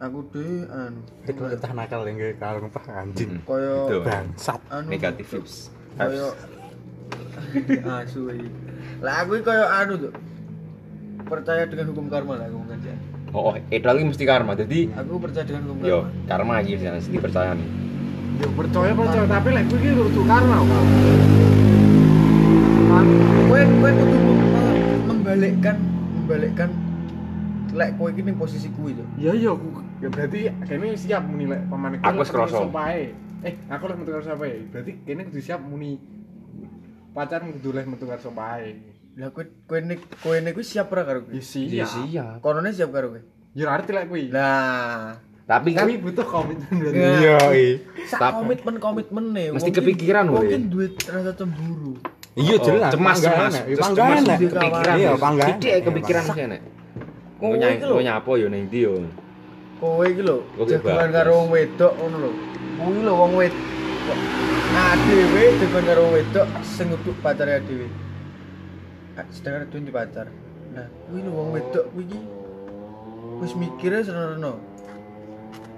aku 0.05 0.19
dhewe 0.29 0.65
anu 0.67 1.01
Itu 1.25 1.43
entah 1.45 1.73
nakal 1.73 2.05
yang 2.05 2.19
kalau 2.37 2.59
ngepah 2.61 2.85
anjing. 2.93 3.41
koyo. 3.43 4.01
Bangsat. 4.01 4.61
anu 4.69 4.87
Negatif 4.87 5.27
vibes. 5.31 5.73
koyo 5.95 6.29
asu 7.97 8.21
iki. 8.29 8.49
Lah 9.01 9.23
aku 9.23 9.31
iki 9.35 9.45
koyo 9.45 9.65
anu 9.65 9.95
tuh. 9.99 10.13
Percaya 11.25 11.65
dengan 11.65 11.89
hukum 11.89 12.07
karma 12.07 12.37
lah 12.37 12.47
aku 12.47 12.57
mungkin 12.59 12.79
ya. 12.81 12.97
Oh, 13.33 13.51
oh 13.51 13.55
itu 13.59 13.83
lagi 13.83 14.05
mesti 14.05 14.25
karma. 14.25 14.53
Jadi 14.55 14.93
Aku 14.95 15.17
percaya 15.17 15.43
dengan 15.43 15.63
hukum 15.67 15.83
yo 15.83 15.99
karma. 16.29 16.53
karma 16.53 16.63
iki 16.63 16.77
sing 16.77 16.91
mesti 16.91 17.11
dipercaya 17.11 17.51
nih. 17.53 17.69
Yo 18.37 18.49
percaya 18.53 18.93
percaya 18.93 19.25
tapi 19.25 19.49
lek 19.51 19.65
kuwi 19.67 19.79
iki 19.81 19.91
kudu 19.95 20.23
karma 20.25 20.57
kok. 20.61 20.85
Kowe 23.45 23.61
kowe 23.73 23.91
kudu 23.93 24.17
mem- 24.21 24.45
membalikkan 25.05 25.77
membalikkan 26.15 26.71
lek 27.73 27.91
kowe 27.97 28.09
iki 28.09 28.23
ning 28.23 28.37
posisi 28.37 28.69
kuwi 28.71 28.95
tuh. 28.95 29.07
Iya 29.17 29.33
iya 29.35 29.51
aku 29.51 29.74
ya 30.05 30.09
berarti 30.13 30.41
kene 30.69 30.87
siap 31.01 31.25
muni 31.25 31.49
lek 31.49 31.65
pamane 31.73 31.97
Aku 32.05 32.21
wis 32.21 32.29
krasa. 32.29 32.61
Eh, 33.45 33.55
aku 33.73 33.83
lek 33.89 33.97
metu 33.97 34.11
karo 34.13 34.25
sopae. 34.25 34.57
Berarti 34.69 34.93
kene 35.05 35.21
kudu 35.25 35.41
siap 35.41 35.61
muni 35.65 35.97
pacar 37.17 37.41
kudu 37.41 37.73
lek 37.73 37.89
metu 37.89 38.05
karo 38.05 38.21
sopae. 38.21 38.77
Lah 39.17 39.33
kowe 39.33 39.49
kowe 39.65 39.81
nek 39.81 40.01
kowe 40.21 40.37
nek 40.37 40.57
siap 40.61 40.93
ora 40.93 41.09
karo 41.09 41.25
Ya 41.33 41.41
kowe? 41.41 41.41
siap. 41.41 41.89
siap. 41.89 42.37
Konone 42.45 42.69
siap 42.77 42.93
karo 42.93 43.17
kowe. 43.17 43.23
Ya 43.57 43.73
arti 43.73 43.91
lek 43.97 44.11
kuwi. 44.13 44.29
Lah, 44.29 45.17
Tapi 45.45 45.77
kan 45.77 45.85
Kuwi 45.85 46.01
butuh 46.01 46.25
komitmen. 46.25 46.89
Ya. 46.89 47.05
Iya, 47.21 47.37
i. 47.53 47.67
sak 48.09 48.33
komitmen 48.33 48.81
komitmen 48.81 49.25
nih. 49.37 49.53
Mesti 49.53 49.77
kepikiran, 49.77 50.33
woy. 50.33 50.49
ki 50.49 50.73
duwe 50.73 50.89
rasa 51.05 51.37
cemburu. 51.37 52.01
Iya 52.33 52.57
Oh, 52.57 52.65
jelas. 52.65 52.91
cemas 52.97 53.17
cemas. 53.21 53.53
ya. 53.53 53.77
Cemas 53.77 54.25
ya. 54.25 54.37
kepikiran. 54.41 54.97
Iya, 54.97 55.11
panggalan. 55.21 55.61
Gede 55.61 55.73
kepikiran 55.85 56.25
sih 56.33 56.45
nek. 56.49 56.61
Kowe 57.37 58.01
nyapo 58.01 58.41
yo 58.41 58.49
ning 58.49 58.73
ndi 58.73 58.89
yo. 58.89 59.05
Kowe 59.81 60.05
iki 60.07 60.23
lho, 60.23 60.39
Kowe 60.55 60.67
jagoan 60.71 61.11
karo 61.11 61.31
wong 61.39 61.49
wedok 61.51 61.93
ngono 61.99 62.17
lho. 62.23 62.31
Kuwi 62.79 63.01
lho 63.03 63.13
wong 63.15 63.33
wedok. 63.35 64.19
Nah, 64.75 64.95
dhewe 65.07 65.43
jagoan 65.59 65.85
karo 65.85 66.01
wong 66.07 66.15
wedok 66.15 66.47
sing 66.63 66.87
nguduk 66.95 67.17
pacare 67.23 67.59
dhewe. 67.67 67.87
Sedangkan 69.35 69.67
itu 69.71 69.77
di 69.83 69.93
pacar. 69.95 70.27
Nah, 70.75 70.87
kuwi 71.11 71.21
lho 71.27 71.31
wong 71.35 71.49
wedok 71.59 71.85
kuwi 71.91 72.05
iki 72.07 72.19
wis 73.43 73.53
mikire. 73.59 73.99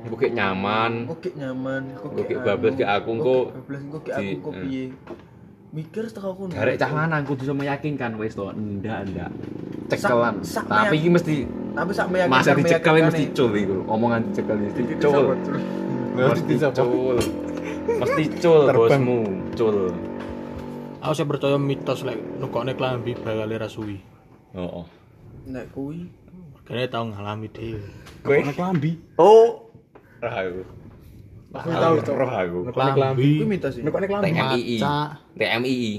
Kok 0.07 0.19
kayak 0.23 0.39
nyaman. 0.39 0.93
Gek 1.19 1.35
nyaman, 1.35 1.83
Kok 1.99 2.11
gek 2.15 2.39
anu, 2.39 2.47
bablas 2.47 2.75
gek 2.79 2.87
aku, 2.87 3.11
kok 3.19 3.45
bablas 3.59 3.83
gek 3.91 4.15
aku 4.15 4.35
kok 4.39 4.55
eh. 4.55 4.63
piye. 4.63 4.85
Mikir 5.77 6.09
teko 6.09 6.33
kono. 6.33 6.57
Garek 6.57 6.81
cah 6.81 6.89
lanang 6.89 7.29
kudu 7.29 7.45
bisa 7.45 7.53
meyakinkan 7.53 8.17
wis 8.17 8.33
to. 8.33 8.49
Ndak, 8.49 9.13
ndak. 9.13 9.31
Cekelan. 9.93 10.41
sak 10.41 10.65
Tapi 10.65 10.97
iki 10.97 11.09
mesti 11.13 11.35
Tapi 11.77 11.93
sak 11.93 12.09
meyakinkan 12.09 12.41
masa 12.41 12.57
dicekel 12.57 12.95
mesti 13.05 13.25
cul 13.37 13.53
iku. 13.53 13.77
Omongan 13.85 14.21
dicekel 14.33 14.57
mesti 14.57 14.83
cul. 14.97 15.37
Mesti 16.17 16.55
cul. 16.73 17.19
Mesti 17.87 18.25
cul 18.41 18.63
bosmu, 18.73 19.21
cul. 19.55 19.79
aku 21.07 21.15
sih 21.15 21.23
percaya 21.23 21.55
mitos 21.55 22.03
lek 22.03 22.19
nukokne 22.43 22.75
klambi 22.75 23.15
bakal 23.15 23.47
ra 23.47 23.71
suwi 23.71 24.03
Heeh. 24.59 24.85
Nek 25.47 25.71
kuwi 25.71 26.11
kene 26.67 26.91
tau 26.91 27.07
ngalami 27.07 27.47
dhewe 27.47 27.79
Kowe 28.27 28.43
Nek 28.43 28.59
lambi. 28.59 28.99
Oh, 29.23 29.71
roh 30.19 30.35
aku. 30.35 30.63
Aku 31.59 31.69
tahu 31.71 31.95
Cok. 32.01 32.15
roh 32.15 32.31
aku. 32.31 32.59
Nek 32.65 32.97
lambi. 32.97 33.31
kuwi 33.35 33.47
mitos 33.49 33.73
sih. 33.73 33.83
Nek 33.83 33.93
nek 33.95 34.11
lambi. 34.11 34.29
TMII. 34.29 34.77
maca 34.77 34.97
TMII. 35.35 35.91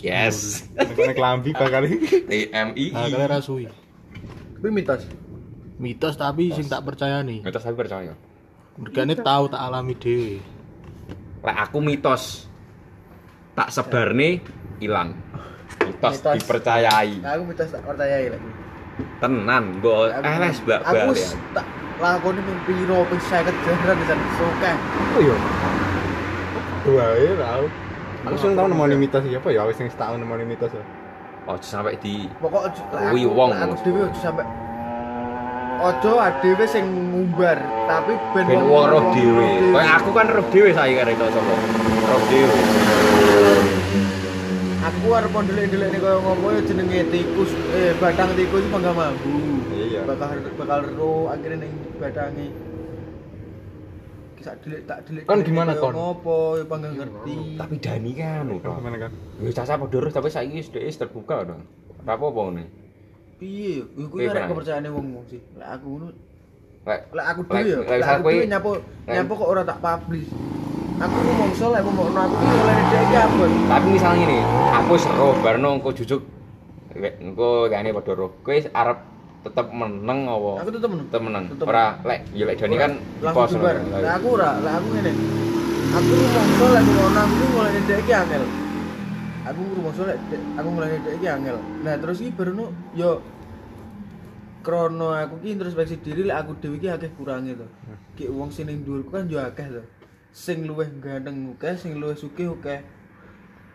Yes. 0.00 0.36
Nek 0.74 1.16
lambi 1.16 1.50
bakal 1.52 1.82
TMII. 1.84 2.86
bakal 2.90 3.20
ra 3.22 3.38
suwi 3.38 3.66
Kuwi 4.56 4.70
mitos. 4.70 5.02
mitos 5.74 6.14
tapi 6.14 6.48
sing 6.48 6.66
tak 6.66 6.82
percaya 6.82 7.20
nih 7.20 7.42
Mitos 7.42 7.58
tapi 7.58 7.74
percaya. 7.74 8.14
mergane 8.72 9.12
tahu 9.14 9.50
tak 9.50 9.58
alami 9.60 9.92
dhewe 9.92 10.38
Lek 11.42 11.56
aku 11.58 11.78
mitos 11.78 12.46
tak 13.52 13.68
sebarne 13.68 14.38
ilang. 14.78 15.18
Mitos 15.82 16.14
Mitos. 16.16 16.34
dipercayai. 16.36 17.18
Nah, 17.18 17.34
aku 17.34 17.42
mitos 17.44 17.68
tak 17.68 17.82
percayai 17.82 18.30
lagi. 18.30 18.48
Tenan, 19.18 19.80
mbok 19.80 20.12
Aku- 20.12 20.26
eh 20.26 20.36
les 20.38 20.58
blak 20.60 20.80
Aku 20.84 21.12
tak 21.54 21.66
lakoni 22.02 22.40
ping 22.42 22.58
piro 22.66 22.98
ping 23.06 23.20
50 23.20 23.54
jaran 23.62 23.96
sana 24.04 24.24
suka. 24.34 24.70
Oh 25.16 25.20
iya. 25.22 25.36
Dua 26.82 27.06
ya 27.14 27.32
tau. 27.38 27.64
Aku 28.26 28.36
sing 28.36 28.50
tau 28.52 28.66
nemoni 28.66 28.94
mitos 28.94 29.22
apa 29.22 29.48
ya 29.48 29.62
wis 29.64 29.76
sing 29.76 29.86
setahun 29.86 30.18
nemoni 30.18 30.44
mitos 30.44 30.70
ya. 30.70 30.82
Oh, 31.42 31.58
sampai 31.58 31.98
di 31.98 32.30
Pokok 32.38 32.70
ojo- 32.70 32.86
Kuwi 33.10 33.26
aku- 33.26 33.34
wong. 33.34 33.50
aku 33.50 33.74
dhewe 33.82 34.00
ojo 34.06 34.18
sampe 34.18 34.42
Ojo 35.82 36.12
adewe 36.14 36.62
sing 36.62 36.86
ngumbar, 36.86 37.58
tapi 37.90 38.14
ben 38.30 38.46
wong 38.62 38.86
roh 38.86 39.02
dhewe. 39.10 39.74
Kayak 39.74 39.94
aku 39.98 40.10
kan 40.14 40.26
roh 40.30 40.46
dhewe 40.54 40.70
saiki 40.70 40.94
karek 40.94 41.18
iso 41.18 41.26
sapa. 41.26 41.54
Roh 42.06 42.20
dhewe. 42.30 42.54
Aku 44.82 45.14
arep 45.14 45.30
ndelik-ndelik 45.30 45.94
nek 45.94 46.00
koyo 46.02 46.18
ngopo 46.26 46.46
ya 46.50 46.60
jenenge 46.66 47.06
tikus 47.14 47.54
eh 47.70 47.94
batang 48.02 48.34
tikus 48.34 48.66
mangga 48.66 48.90
mambu. 48.90 49.62
Iya. 49.70 50.02
Bakal 50.02 50.42
bakal 50.58 50.80
ro 50.98 51.30
akhirnya 51.30 51.62
ning 51.62 51.72
batange. 52.02 52.50
Sak 54.42 54.58
delik 54.66 54.82
tak 54.90 55.06
delik. 55.06 55.22
Kon 55.30 55.46
gimana, 55.46 55.78
Kon? 55.78 55.94
Ngopo 55.94 56.58
ya 56.58 56.66
pangga 56.66 56.90
ngerti. 56.90 57.62
Tapi 57.62 57.74
Dani 57.78 58.10
kan 58.18 58.50
Oh. 58.50 58.58
Gimana 58.58 58.96
kan? 59.06 59.14
Wis 59.38 59.54
padha 59.54 59.98
roh 60.02 60.10
tapi 60.10 60.28
saiki 60.34 60.58
wis 60.58 60.68
dhek 60.74 60.90
terbuka 60.98 61.46
dong. 61.46 61.62
Ora 62.02 62.18
apa-apa 62.18 62.40
ngene. 62.50 62.64
Piye? 63.38 63.86
Iku 63.86 64.18
arek 64.18 64.34
Bang? 64.34 64.50
kepercayaane 64.50 64.90
wong-wong 64.90 65.24
sih. 65.30 65.38
Lah 65.62 65.78
aku 65.78 65.86
ngono 65.94 66.06
Lek 66.82 67.00
aku 67.14 67.40
Lek- 67.46 67.62
dhewe 67.62 67.70
ya. 67.70 67.78
lek 67.78 67.98
misal 68.02 68.14
aku 68.18 68.28
dhewe 68.28 68.46
nyapo 68.50 68.70
lek- 68.74 69.14
nyapo 69.14 69.32
kok 69.38 69.48
ora 69.54 69.62
tak 69.62 69.78
publish. 69.78 70.28
Aku 70.98 71.16
ngomongso 71.16 71.64
lek 71.70 71.82
ngomongno 71.86 72.20
aku 72.26 72.34
iki 72.42 72.56
oleh 72.58 72.74
dhek 72.74 73.02
iki 73.06 73.16
apa? 73.16 73.44
tapi 73.70 73.86
misalnya 73.90 74.22
ini, 74.26 74.38
aku 74.74 74.92
roh 75.14 75.34
barno 75.38 75.68
engko 75.78 75.90
jujuk 75.94 76.22
Lek, 76.92 77.14
engko 77.22 77.70
kayane 77.70 77.94
padha 77.94 78.12
roh. 78.18 78.30
Kowe 78.42 78.58
arep 78.58 78.98
tetep 79.46 79.66
meneng 79.70 80.20
apa? 80.26 80.50
Aku 80.66 80.70
tetep 80.74 80.88
meneng. 80.90 81.06
tetep 81.06 81.22
meneng. 81.22 81.44
Ora 81.62 81.86
lek 82.02 82.20
ya 82.34 82.44
lek 82.50 82.56
Dani 82.58 82.76
kan 82.76 82.92
pos. 83.30 83.50
Lah 83.54 84.12
aku 84.18 84.28
ora, 84.34 84.50
lah 84.58 84.72
aku 84.82 84.86
ngene. 84.90 85.12
Aku 85.92 86.12
ngomongso 86.18 86.66
lek 86.66 86.82
ngomongno 86.82 87.20
aku 87.22 87.34
iki 87.38 87.46
oleh 87.62 87.72
dhek 87.86 87.98
iki 88.02 88.12
angel. 88.12 88.42
Aku 89.46 89.60
ngomongso 89.70 90.02
lek 90.02 90.18
aku 90.58 90.68
oleh 90.74 90.88
dhek 90.98 91.14
iki 91.14 91.26
angel. 91.30 91.56
Nah 91.86 91.94
terus 91.94 92.18
iki 92.18 92.30
baru 92.34 92.52
no 92.58 92.66
yo 92.98 93.22
krono 94.62 95.12
aku 95.12 95.42
ki 95.42 95.58
introspeksi 95.58 95.98
diri 96.00 96.22
lek 96.24 96.38
aku 96.46 96.52
dhewe 96.62 96.76
ki 96.78 96.88
akeh 96.88 97.10
kurange 97.18 97.52
to. 97.58 97.66
Ki 98.16 98.30
wong 98.30 98.48
sing 98.54 98.70
ning 98.70 98.86
dhuwurku 98.86 99.10
kan 99.10 99.26
yo 99.28 99.42
akeh 99.42 99.66
to. 99.68 99.82
Sing 100.32 100.64
luwih 100.64 100.88
ganteng 101.02 101.58
akeh, 101.58 101.74
sing 101.76 102.00
luwih 102.00 102.16
sugih 102.16 102.54
akeh. 102.56 102.80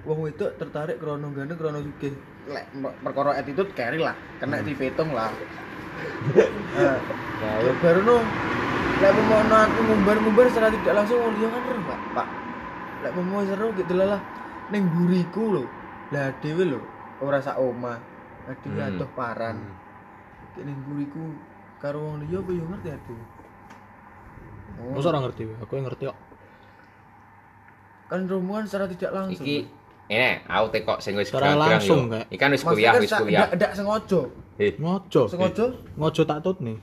Wong 0.07 0.23
wedok 0.25 0.55
tertarik 0.57 0.97
krono 0.97 1.29
ganteng 1.35 1.59
krono 1.59 1.79
sugih. 1.83 2.15
Lek 2.47 2.65
per- 2.71 2.95
perkara 3.03 3.35
attitude 3.35 3.75
carry 3.75 3.99
lah, 3.99 4.15
kena 4.39 4.63
dipetung 4.63 5.11
lah. 5.11 5.29
Nah, 7.37 7.73
baru 7.81 8.01
no 8.01 8.17
lek 8.97 9.13
mau 9.29 9.41
aku 9.45 9.79
ngumbar-ngumbar 9.85 10.45
secara 10.49 10.73
tidak 10.73 10.93
langsung 10.93 11.21
wong 11.21 11.37
liya 11.37 11.53
kan 11.53 11.61
roh, 11.69 11.81
Pak. 11.85 11.99
Pak. 12.17 12.27
Lek 13.05 13.11
mau 13.17 13.41
seru 13.45 13.67
gitu 13.77 13.93
lah 13.93 14.21
ning 14.73 14.89
buriku 14.89 15.43
lho. 15.53 15.63
Lah 16.13 16.33
dhewe 16.41 16.63
lho 16.65 16.79
ora 17.21 17.37
sak 17.41 17.57
omah. 17.61 17.97
Lah 18.45 18.55
dhewe 18.61 18.77
Hmm. 18.81 18.89
adoh 18.93 19.09
paran. 19.13 19.57
Kayak 19.57 19.86
ning 20.59 20.77
buriku 20.83 21.23
karo 21.77 21.99
wong 21.99 22.15
liya 22.21 22.39
apa 22.39 22.51
yo 22.51 22.63
ngerti 22.65 22.89
aku. 22.91 23.13
Oh, 24.77 24.93
Masa 24.93 25.09
ora 25.09 25.19
ngerti, 25.19 25.41
aku 25.57 25.71
yang 25.73 25.85
ngerti 25.85 26.03
kok. 26.05 26.17
kan 28.07 28.23
rombongan 28.23 28.63
secara 28.63 28.85
tidak 28.87 29.11
langsung. 29.11 29.43
Iki 29.43 29.57
ini 30.07 30.29
aku 30.45 30.65
tekok 30.71 30.97
sing 30.97 31.13
wis 31.13 31.27
Secara 31.27 31.51
gerang-gerang 31.51 31.71
langsung, 31.75 31.99
yo. 31.99 32.11
Kak. 32.13 32.23
Iki 32.25 32.37
kan 32.37 32.49
wis 32.49 32.63
kuliah, 32.63 32.91
kan 32.93 33.01
wis 33.01 33.11
kuliah. 33.11 33.39
ndak- 33.41 33.53
ndak 33.57 33.71
sengaja. 33.73 34.21
Eh, 34.57 34.71
Ngojo. 34.75 35.21
Sengaja 35.27 35.65
Ngojo 35.93 36.21
tak 36.23 36.39
tut 36.39 36.57
nih. 36.61 36.77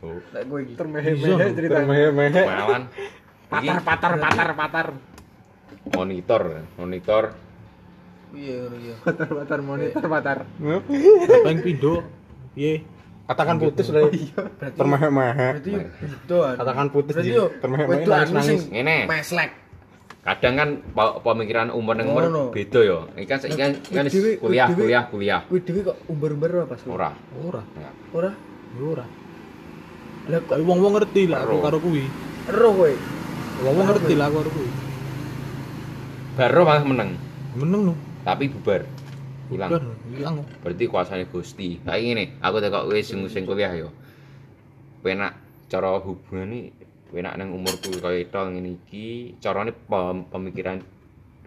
oh, 0.00 0.16
lek 0.32 0.42
kowe 0.42 0.58
iki. 0.58 0.74
termehe-mehe 0.74 1.46
cerita 1.52 1.74
Termehe-mehe. 1.76 2.42
malan. 2.42 2.82
Patar 3.46 3.78
patar 3.82 4.12
patar 4.16 4.48
patar 4.54 4.86
monitor, 5.90 6.42
monitor. 6.74 7.24
Piye 8.30 8.54
ngono 8.58 8.76
ya. 8.78 8.94
patar 9.02 9.28
patar 9.28 9.58
monitor 9.60 10.04
patar 10.06 10.38
Apa 10.48 11.48
yang 11.50 11.60
pindo? 11.60 11.94
Piye? 12.60 12.84
Katakan 13.24 13.56
putus. 13.56 13.88
Berarti 13.88 14.20
Termehe-mehe. 14.76 15.48
berarti 15.56 15.70
yo 15.72 15.80
beda 15.80 16.36
anu. 16.44 16.58
Katakan 16.60 16.86
putus 16.92 17.14
Berarti 17.16 17.30
nangis-nangis. 18.04 18.44
sing 18.44 18.60
Ngene. 18.68 18.96
Meslek. 19.08 19.50
Kadang 20.20 20.54
kan 20.60 20.68
pemikiran 21.24 21.68
umur 21.72 21.96
nang 21.96 22.12
umur 22.12 22.52
beda 22.52 22.80
yo. 22.84 23.08
Iki 23.16 23.24
kan 23.24 23.38
iki 23.40 23.56
kan 23.56 23.72
kan 23.88 24.04
kuliah, 24.36 24.68
kuliah, 24.68 25.02
kuliah. 25.08 25.40
Kuwi 25.48 25.64
dhewe 25.64 25.80
kok 25.88 25.96
umbar-umbar 26.04 26.48
apa 26.60 26.76
pas? 26.76 26.80
Ora. 26.84 27.10
Ora. 27.40 27.62
Ora. 28.12 28.30
Ora. 28.76 29.06
Lah 30.28 30.38
kok 30.44 30.52
Tapi 30.52 30.62
wong-wong 30.62 30.92
ngerti 31.00 31.22
lah 31.24 31.38
aku 31.40 31.56
Karo. 31.64 31.78
kuwi. 31.80 32.04
ero 32.44 32.68
kowe. 32.76 32.92
Wong-wong 33.64 33.86
ngerti 33.88 34.12
lah 34.12 34.28
aku 34.28 34.36
karo 34.36 34.50
kuwi. 34.52 34.70
Baru 36.30 36.60
malah 36.62 36.84
meneng, 36.84 37.10
Meneng 37.56 37.80
lu. 37.88 37.94
tapi 38.20 38.52
bubar. 38.52 38.84
Hilang. 39.50 39.70
Hilang. 40.08 40.34
Berarti 40.62 40.84
kuasane 40.86 41.24
Gusti. 41.26 41.82
Kayak 41.82 42.00
ngene, 42.00 42.24
aku 42.38 42.56
tekok 42.58 42.86
kowe 42.86 43.00
sing 43.00 43.26
sing 43.26 43.42
kuliah 43.44 43.72
yo. 43.72 43.88
Penak 45.00 45.32
cara 45.66 45.96
hubungan 45.98 46.48
ini 46.48 46.60
penak 47.10 47.34
nang 47.34 47.50
umurku 47.50 47.98
kaya 47.98 48.22
itu 48.22 48.36
ngene 48.36 48.78
iki, 48.78 49.34
carane 49.38 49.74
pem- 49.74 50.26
pemikiran 50.28 50.78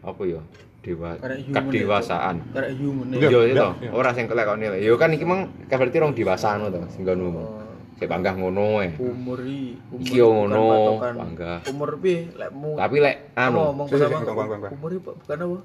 apa 0.02 0.22
ya? 0.24 0.42
Dewa 0.84 1.16
human 1.16 1.64
kedewasaan. 1.72 2.36
Karek 2.52 2.76
human 2.76 3.08
Iya. 3.16 3.32
Yo 3.32 3.40
itu, 3.48 3.68
iya. 3.80 3.90
ora 3.96 4.12
sing 4.12 4.28
kelek 4.28 4.44
kok 4.44 4.60
nilai. 4.60 4.84
Yo 4.84 5.00
kan 5.00 5.16
iki 5.16 5.24
mang 5.24 5.48
kan 5.72 5.80
berarti 5.80 5.96
rong 5.96 6.12
dewasa 6.12 6.60
ngono 6.60 6.76
to, 6.76 6.80
sing 6.92 7.08
ngono. 7.08 7.28
Oh, 7.32 7.64
Sik 7.94 8.10
panggah 8.10 8.36
ngono 8.36 8.84
ae. 8.84 8.92
umur 9.00 9.40
iki 9.48 9.80
umur 9.88 10.04
Iki 10.04 10.18
yo 10.18 10.28
ngono, 10.34 10.64
bangga. 11.00 11.64
Umur 11.72 11.90
piye 12.04 12.28
lek 12.36 12.52
mu 12.52 12.76
Tapi 12.76 13.00
lek 13.00 13.16
anu, 13.32 13.72
umur 13.72 14.92
bukan 15.00 15.38
apa? 15.40 15.58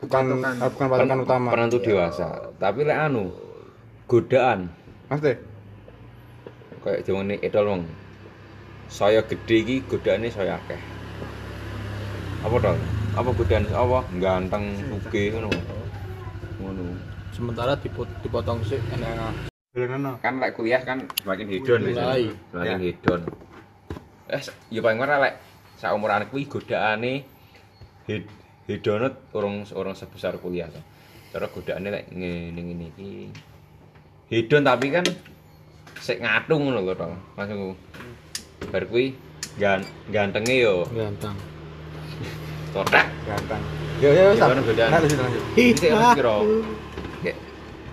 Bukan 0.00 0.24
ah, 0.40 0.68
bukan 0.72 0.86
patokan 0.88 1.18
utama. 1.28 1.48
penentu 1.52 1.78
dewasa. 1.84 2.48
Tapi 2.56 2.88
lek 2.88 2.96
anu, 2.96 3.28
godaan. 4.08 4.72
Mas 5.12 5.20
deh. 5.20 5.36
kayak 6.80 7.04
zaman 7.04 7.28
ini 7.28 7.36
edol 7.44 7.76
wong. 7.76 7.82
Saya 8.88 9.20
gede 9.22 9.56
iki 9.60 9.76
godaane 9.84 10.32
saya 10.32 10.56
akeh. 10.56 10.80
Apa 12.40 12.56
dong 12.56 12.80
apa 13.12 13.28
godaan? 13.36 13.68
Apa? 13.68 14.00
Ganteng 14.16 14.64
sugih 14.88 15.36
ngono 15.36 15.52
ngono. 16.56 16.84
Sementara 17.36 17.76
dipot 17.76 18.08
dipotong 18.24 18.64
sik 18.64 18.80
enak. 18.96 19.52
Beneran 19.76 20.16
kan 20.24 20.40
lek 20.40 20.56
kuliah 20.56 20.80
kan 20.80 21.04
semakin 21.20 21.46
hedon 21.52 21.80
Mulai. 21.84 22.32
semakin 22.50 22.78
hedon. 22.80 23.20
Eh 24.32 24.42
ya 24.72 24.80
paling 24.80 24.98
ora 25.04 25.20
lek 25.20 25.34
sak 25.76 25.92
umuran 25.92 26.24
kuwi 26.32 26.48
godaane 26.48 27.28
hed 28.70 28.86
hedonut 28.86 29.14
urung 29.34 29.66
urung 29.74 29.98
sebesar 29.98 30.38
kuliah 30.38 30.70
to 30.70 30.78
cara 31.34 31.50
godaane 31.50 31.90
lek 31.90 32.06
ngene 32.14 32.54
ngene 32.54 32.86
iki 32.94 33.26
hedon 34.30 34.62
tapi 34.62 34.94
kan 34.94 35.02
sik 35.98 36.22
ngatung 36.22 36.70
ngono 36.70 36.78
lho 36.86 36.94
to 36.94 37.10
maksudku 37.34 37.70
bar 38.70 38.86
kuwi 38.86 39.10
gan 39.58 39.82
gantenge 40.14 40.54
yo 40.62 40.86
Ganteng. 40.94 41.34
totak 42.70 43.10
Ganteng. 43.26 43.62
Yo 43.98 44.14
yo 44.14 44.30
wis. 44.30 44.38
Godaan? 44.38 44.90
Lanjut 44.94 45.18
lanjut. 45.18 45.42
Iki 45.58 45.86
wis 45.90 46.10
kira. 46.14 46.36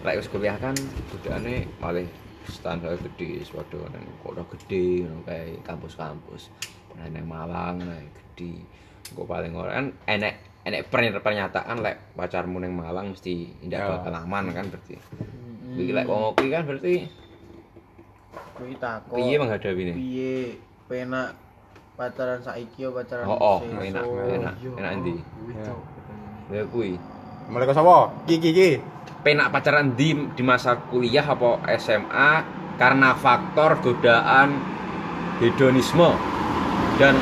Lek 0.06 0.16
wis 0.22 0.30
kuliah 0.30 0.58
kan 0.62 0.78
godaane 1.10 1.66
malih 1.82 2.06
standar 2.46 2.94
gede 3.02 3.42
sewaduh 3.42 3.82
nang 3.90 4.06
kota 4.22 4.46
gede 4.54 5.10
ngono 5.10 5.26
kae 5.26 5.58
kampus-kampus. 5.66 6.54
Nang 6.94 7.26
Malang 7.26 7.82
nah 7.82 7.98
gede. 7.98 8.62
Engko 9.10 9.26
paling 9.26 9.58
ora 9.58 9.82
kan 9.82 9.90
enek 10.06 10.47
enek 10.68 10.92
pernyataan 10.92 11.24
pernyataan 11.24 11.78
lek 11.80 11.96
pacarmu 12.14 12.60
nang 12.60 12.76
Malang 12.76 13.16
mesti 13.16 13.56
ndak 13.64 13.80
Ya. 13.80 13.88
bakal 13.88 14.14
aman 14.20 14.52
kan 14.52 14.68
berarti. 14.68 15.00
Iki 15.80 15.92
lek 15.96 16.06
wong 16.06 16.36
kuwi 16.36 16.50
kan 16.52 16.64
berarti 16.68 16.96
Kuwi 18.58 18.74
takok. 18.76 19.16
piye 19.16 19.36
menghadapine? 19.40 19.94
Piye 19.96 20.36
penak 20.90 21.30
pacaran 21.96 22.42
saiki 22.42 22.84
yo 22.84 22.92
pacaran 22.92 23.26
Oh, 23.26 23.38
oh, 23.38 23.60
enak, 23.64 24.04
enak, 24.04 24.54
enak 24.76 24.92
endi? 24.98 25.16
Ya 26.52 26.64
kuwi. 26.68 27.00
Mulai 27.48 27.64
ke 27.64 27.74
sapa? 27.74 28.12
Ki 28.28 28.36
ki 28.38 28.52
ki. 28.52 28.72
penak 29.18 29.52
pacaran 29.52 29.96
di 29.96 30.14
di 30.36 30.44
masa 30.44 30.78
kuliah 30.88 31.24
apa 31.24 31.60
SMA 31.80 32.32
karena 32.80 33.12
faktor 33.18 33.76
godaan 33.82 34.56
hedonisme 35.40 36.16
dan 36.96 37.16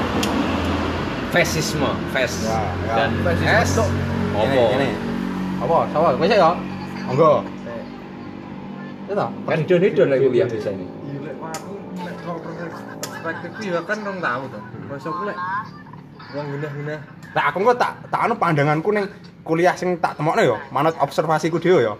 fasisme, 1.35 1.91
fes 2.15 2.33
Ya, 2.41 2.59
ya. 2.87 2.95
dan 2.95 3.09
es 3.59 3.75
tok. 3.75 3.89
apa? 4.31 4.43
Ini, 4.45 4.59
ini. 4.79 4.89
Sapa? 5.59 5.77
Kowe 5.91 6.25
sik 6.25 6.39
ya? 6.39 6.51
Monggo. 7.05 7.31
Eh, 7.67 7.83
Ya 9.05 9.13
ta? 9.13 9.25
Kan 9.43 9.57
hedon 9.59 9.81
hedon 9.83 10.07
lagi 10.09 10.25
kuliah 10.25 10.47
biasanya. 10.47 10.85
Iya 11.03 11.19
lek 11.21 11.35
aku 11.37 11.71
lek 11.99 12.15
kalau 12.17 12.39
perspektifku 13.03 13.61
ya 13.61 13.79
kan 13.83 13.97
rong 14.01 14.19
tahu 14.19 14.43
to. 14.47 14.59
Masa 14.87 15.07
aku 15.07 15.23
lek 15.25 15.37
wong 16.31 16.45
genah-genah 16.51 16.99
Nah, 17.35 17.43
aku 17.51 17.57
kok 17.61 17.77
tak 17.77 17.91
tak 18.07 18.21
anu 18.23 18.33
pandanganku 18.33 18.89
ning 18.89 19.05
kuliah 19.43 19.75
sing 19.75 19.99
tak 19.99 20.15
temokno 20.15 20.39
ya, 20.41 20.57
manut 20.69 20.95
observasiku 20.97 21.59
dhewe 21.59 21.83
ya. 21.83 21.93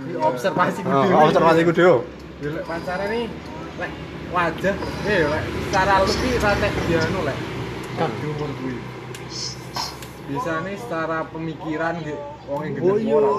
di 0.00 0.14
observasi 0.16 0.78
ku 0.80 0.88
Heeh, 0.88 1.04
dhewe. 1.04 1.18
observasiku 1.20 1.70
dhewe. 1.70 1.96
Ya 2.38 2.48
lek 2.50 2.64
pacaran 2.64 3.08
nih 3.10 3.24
lek 3.76 3.90
wajah 4.30 4.74
eh 5.04 5.22
lek 5.26 5.42
secara 5.60 5.94
lebih 6.00 6.32
rata 6.38 6.68
dia 6.80 6.98
anu 7.04 7.20
lek 7.26 7.36
kan 7.98 8.10
di 8.20 8.26
umur 8.30 8.50
gue 8.60 8.78
biasanya 10.30 10.78
secara 10.78 11.18
pemikiran 11.30 11.94
gitu 12.06 12.14
wong 12.46 12.60
yang 12.62 12.74
gede 12.78 13.02
ora 13.10 13.32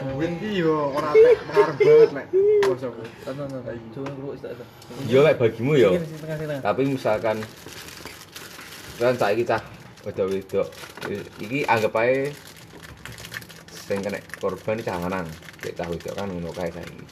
duit 0.00 0.32
iki 0.40 0.64
yo 0.64 0.92
ora 0.96 1.12
tek 1.12 1.36
pengaruh 1.44 1.76
banget 1.76 2.10
lek 2.16 2.26
bosoku. 2.64 3.04
Coba 3.20 4.08
ngrungok 4.16 4.34
tak 4.40 4.52
tak. 4.56 4.68
Yo 5.08 5.20
lek 5.20 5.36
bagimu 5.36 5.72
yo. 5.76 5.90
Tapi 6.64 6.82
misalkan 6.88 7.36
kan 8.96 9.14
saiki 9.16 9.44
cah 9.44 9.60
wedok-wedok 10.04 10.68
iki 11.40 11.68
anggap 11.68 11.92
ae 12.00 12.32
sing 13.68 14.00
kena 14.00 14.20
korban 14.40 14.80
iki 14.80 14.88
cah 14.88 14.96
lanang. 15.04 15.28
Cah 15.60 15.88
wedok 15.88 16.16
kan 16.16 16.28
ngono 16.32 16.48
kae 16.56 16.72
saiki. 16.72 17.04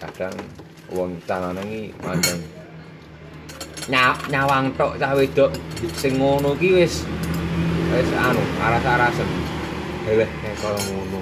Kadang 0.00 0.36
wong 0.88 1.20
lanang 1.28 1.68
iki 1.68 1.92
mandang 2.00 2.40
Nya, 2.40 2.63
nyawang 3.88 4.72
tok 4.78 4.96
cah 4.96 5.12
wedok 5.12 5.52
sing 5.92 6.16
ngono 6.16 6.56
ki 6.56 6.68
wis 6.72 7.04
wis 7.92 8.10
anu 8.16 8.40
aras-arasen. 8.64 9.28
Heleh 10.08 10.28
nek 10.28 10.54
kaya 10.60 10.80
ngono. 10.88 11.20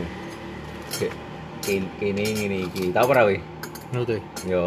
Kene 1.99 2.23
ngene 2.23 2.57
iki. 2.71 2.91
Tau 2.95 3.11
ora 3.11 3.27
we? 3.27 3.43
Ngono. 3.95 4.15
Yo. 4.47 4.63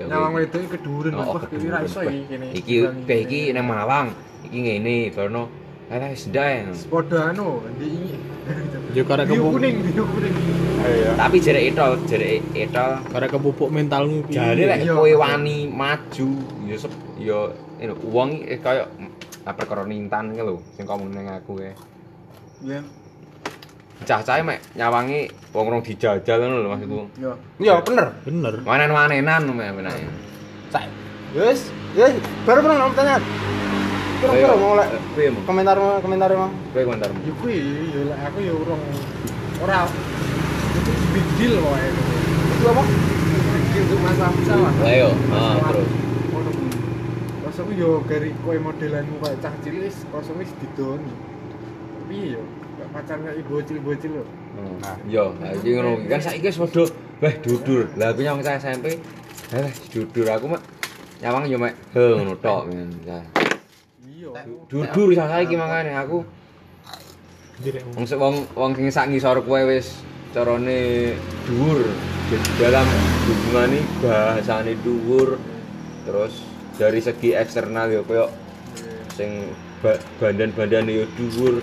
Nyawang 0.00 0.32
wedok 0.38 0.60
iki 0.62 0.70
keduren 0.78 1.14
Oh, 1.18 1.34
wah 1.34 1.44
iki 1.44 1.66
ra 1.66 1.78
iso 1.82 2.00
iki 2.06 2.22
kene 2.30 2.46
Iki 2.54 2.76
iki 3.26 3.40
nang 3.50 3.66
Malang. 3.66 4.08
Iki 4.46 4.58
ngene. 4.58 4.96
Alah 5.90 6.06
wis 6.14 6.30
ndae. 6.30 6.70
padha 6.86 7.34
anu 7.34 7.66
ndi 7.74 8.14
Yo 8.90 9.02
karek 9.06 9.24
biru 9.30 9.46
kepupuk, 9.46 9.54
kuning 9.60 9.76
biru 9.86 10.04
kuning 10.10 10.34
Iya. 10.80 11.12
Tapi 11.12 11.36
jere 11.44 11.60
etol, 11.68 11.92
jere 12.08 12.40
etol. 12.56 12.90
karek 13.12 13.28
kepupuk 13.36 13.68
mentalmu 13.68 14.24
piye. 14.24 14.40
Jare 14.40 14.62
lek 14.64 14.80
kowe 14.88 15.12
wani 15.12 15.68
maju, 15.68 16.28
ya 16.64 16.76
sep 16.80 16.92
ya 17.20 17.52
ini 17.78 17.92
wong 18.00 18.48
kaya 18.64 18.88
ah, 19.44 19.52
perkara 19.52 19.84
nintan 19.84 20.32
ki 20.32 20.40
lho, 20.40 20.56
sing 20.74 20.88
ngomong 20.88 21.12
ning 21.12 21.28
aku 21.28 21.60
kae. 21.60 21.76
Ya. 22.64 22.80
cah-cah 24.00 24.40
mek 24.40 24.64
nyawangi 24.76 25.28
wong 25.52 25.66
rong 25.68 25.82
dijajal 25.84 26.40
ngono 26.40 26.64
lho 26.64 26.68
maksudku. 26.72 27.00
Yo. 27.20 27.32
Iya, 27.60 27.84
bener. 27.84 28.16
bener 28.24 28.54
Manen-manenan 28.64 29.42
menake. 29.52 30.08
Sak. 30.72 30.88
Wis, 31.36 31.68
wis, 31.94 32.16
baru 32.48 32.64
pernah 32.64 32.88
ngomong 32.88 32.96
tanya. 34.20 34.32
Kira 34.36 34.52
kira 34.52 34.54
mau 34.60 34.72
lek 34.76 34.88
piye 35.16 35.28
mau? 35.32 35.42
komentar 35.48 35.76
komentar 36.04 36.28
mau. 36.36 36.50
Piye 36.76 36.84
komentarmu? 36.84 37.18
Ya 37.24 37.32
kuwi 37.40 37.56
ya 37.90 38.00
lek 38.12 38.18
aku 38.28 38.38
ya 38.44 38.52
urung 38.52 38.82
ora 39.64 39.78
itu 40.76 40.92
big 41.12 41.26
deal 41.40 41.54
wae. 41.64 41.88
Itu 41.88 42.64
apa? 42.68 42.82
Big 42.84 43.64
deal 43.72 43.84
untuk 43.88 44.00
masalah-masalah. 44.04 44.72
Lah 44.84 44.94
yo, 44.94 45.10
ah 45.32 45.54
Masalah. 45.56 45.72
terus. 45.72 45.90
Aku 47.60 47.76
yo 47.76 48.00
gari 48.08 48.32
kowe 48.40 48.56
modelanmu 48.56 49.20
kayak 49.20 49.36
cah 49.44 49.52
cilik 49.60 49.84
wis 49.84 50.08
kosong 50.08 50.40
wis 50.40 50.48
didoni. 50.64 51.12
Piye 52.08 52.40
yo? 52.40 52.42
Kayak 52.80 52.88
pacar 52.96 53.16
kayak 53.20 53.44
bocil-bocil 53.44 54.10
lho. 54.16 54.24
Nah, 54.80 54.96
yo, 55.04 55.36
nah, 55.36 55.52
iki 55.52 55.76
ngono 55.76 56.00
kan 56.08 56.24
saiki 56.24 56.48
wis 56.48 56.56
padha 56.56 56.88
weh 57.20 57.34
dudur. 57.44 57.92
Lah 58.00 58.16
aku 58.16 58.40
cah 58.40 58.56
SMP, 58.56 58.96
eh 59.52 59.70
dudur 59.92 60.26
aku 60.32 60.56
mek 60.56 60.62
nyawang 61.20 61.44
yo 61.52 61.60
mek 61.60 61.76
he 61.92 62.00
ngono 62.16 62.32
tok 62.40 62.64
Dudur 64.68 65.08
cah 65.16 65.28
saiki 65.28 65.56
makane 65.56 65.96
aku. 65.96 66.20
Wong 67.96 68.06
wong 68.06 68.36
wong 68.56 68.70
sing 68.76 68.88
sak 68.92 69.08
ngisor 69.08 69.40
kowe 69.44 69.60
wis 69.68 70.00
carane 70.32 71.12
dhuwur. 71.48 71.80
Di 72.30 72.36
dalam 72.60 72.86
hubungan 73.26 73.68
ini 73.74 73.80
bahasane 74.00 74.72
dhuwur. 74.80 75.40
Terus 76.04 76.34
dari 76.76 77.00
segi 77.00 77.36
eksternal 77.36 77.92
yo 77.92 78.00
koyo 78.04 78.28
sing 79.16 79.52
ba- 79.84 80.00
bandan-bandane 80.20 80.92
yo 81.00 81.04
dhuwur. 81.16 81.60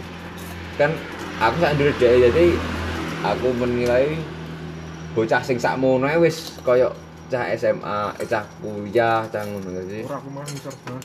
Kan 0.78 0.94
aku 1.42 1.56
sak 1.62 1.74
ndure 1.78 1.94
dhek 1.98 2.30
jadi 2.30 2.46
aku 3.26 3.50
menilai 3.58 4.18
bocah 5.18 5.42
sing 5.42 5.58
sakmono 5.58 6.06
ae 6.06 6.22
wis 6.22 6.58
koyo 6.62 6.94
cah 7.28 7.46
SMA, 7.54 8.00
eh, 8.16 8.26
cah 8.26 8.44
kuliah, 8.58 9.28
cah 9.28 9.44
ngono 9.44 9.68
jadi 9.68 10.00
Ora 10.02 10.16
aku 10.16 10.30
malah 10.30 10.48
ngisor 10.48 10.74
banget. 10.80 11.04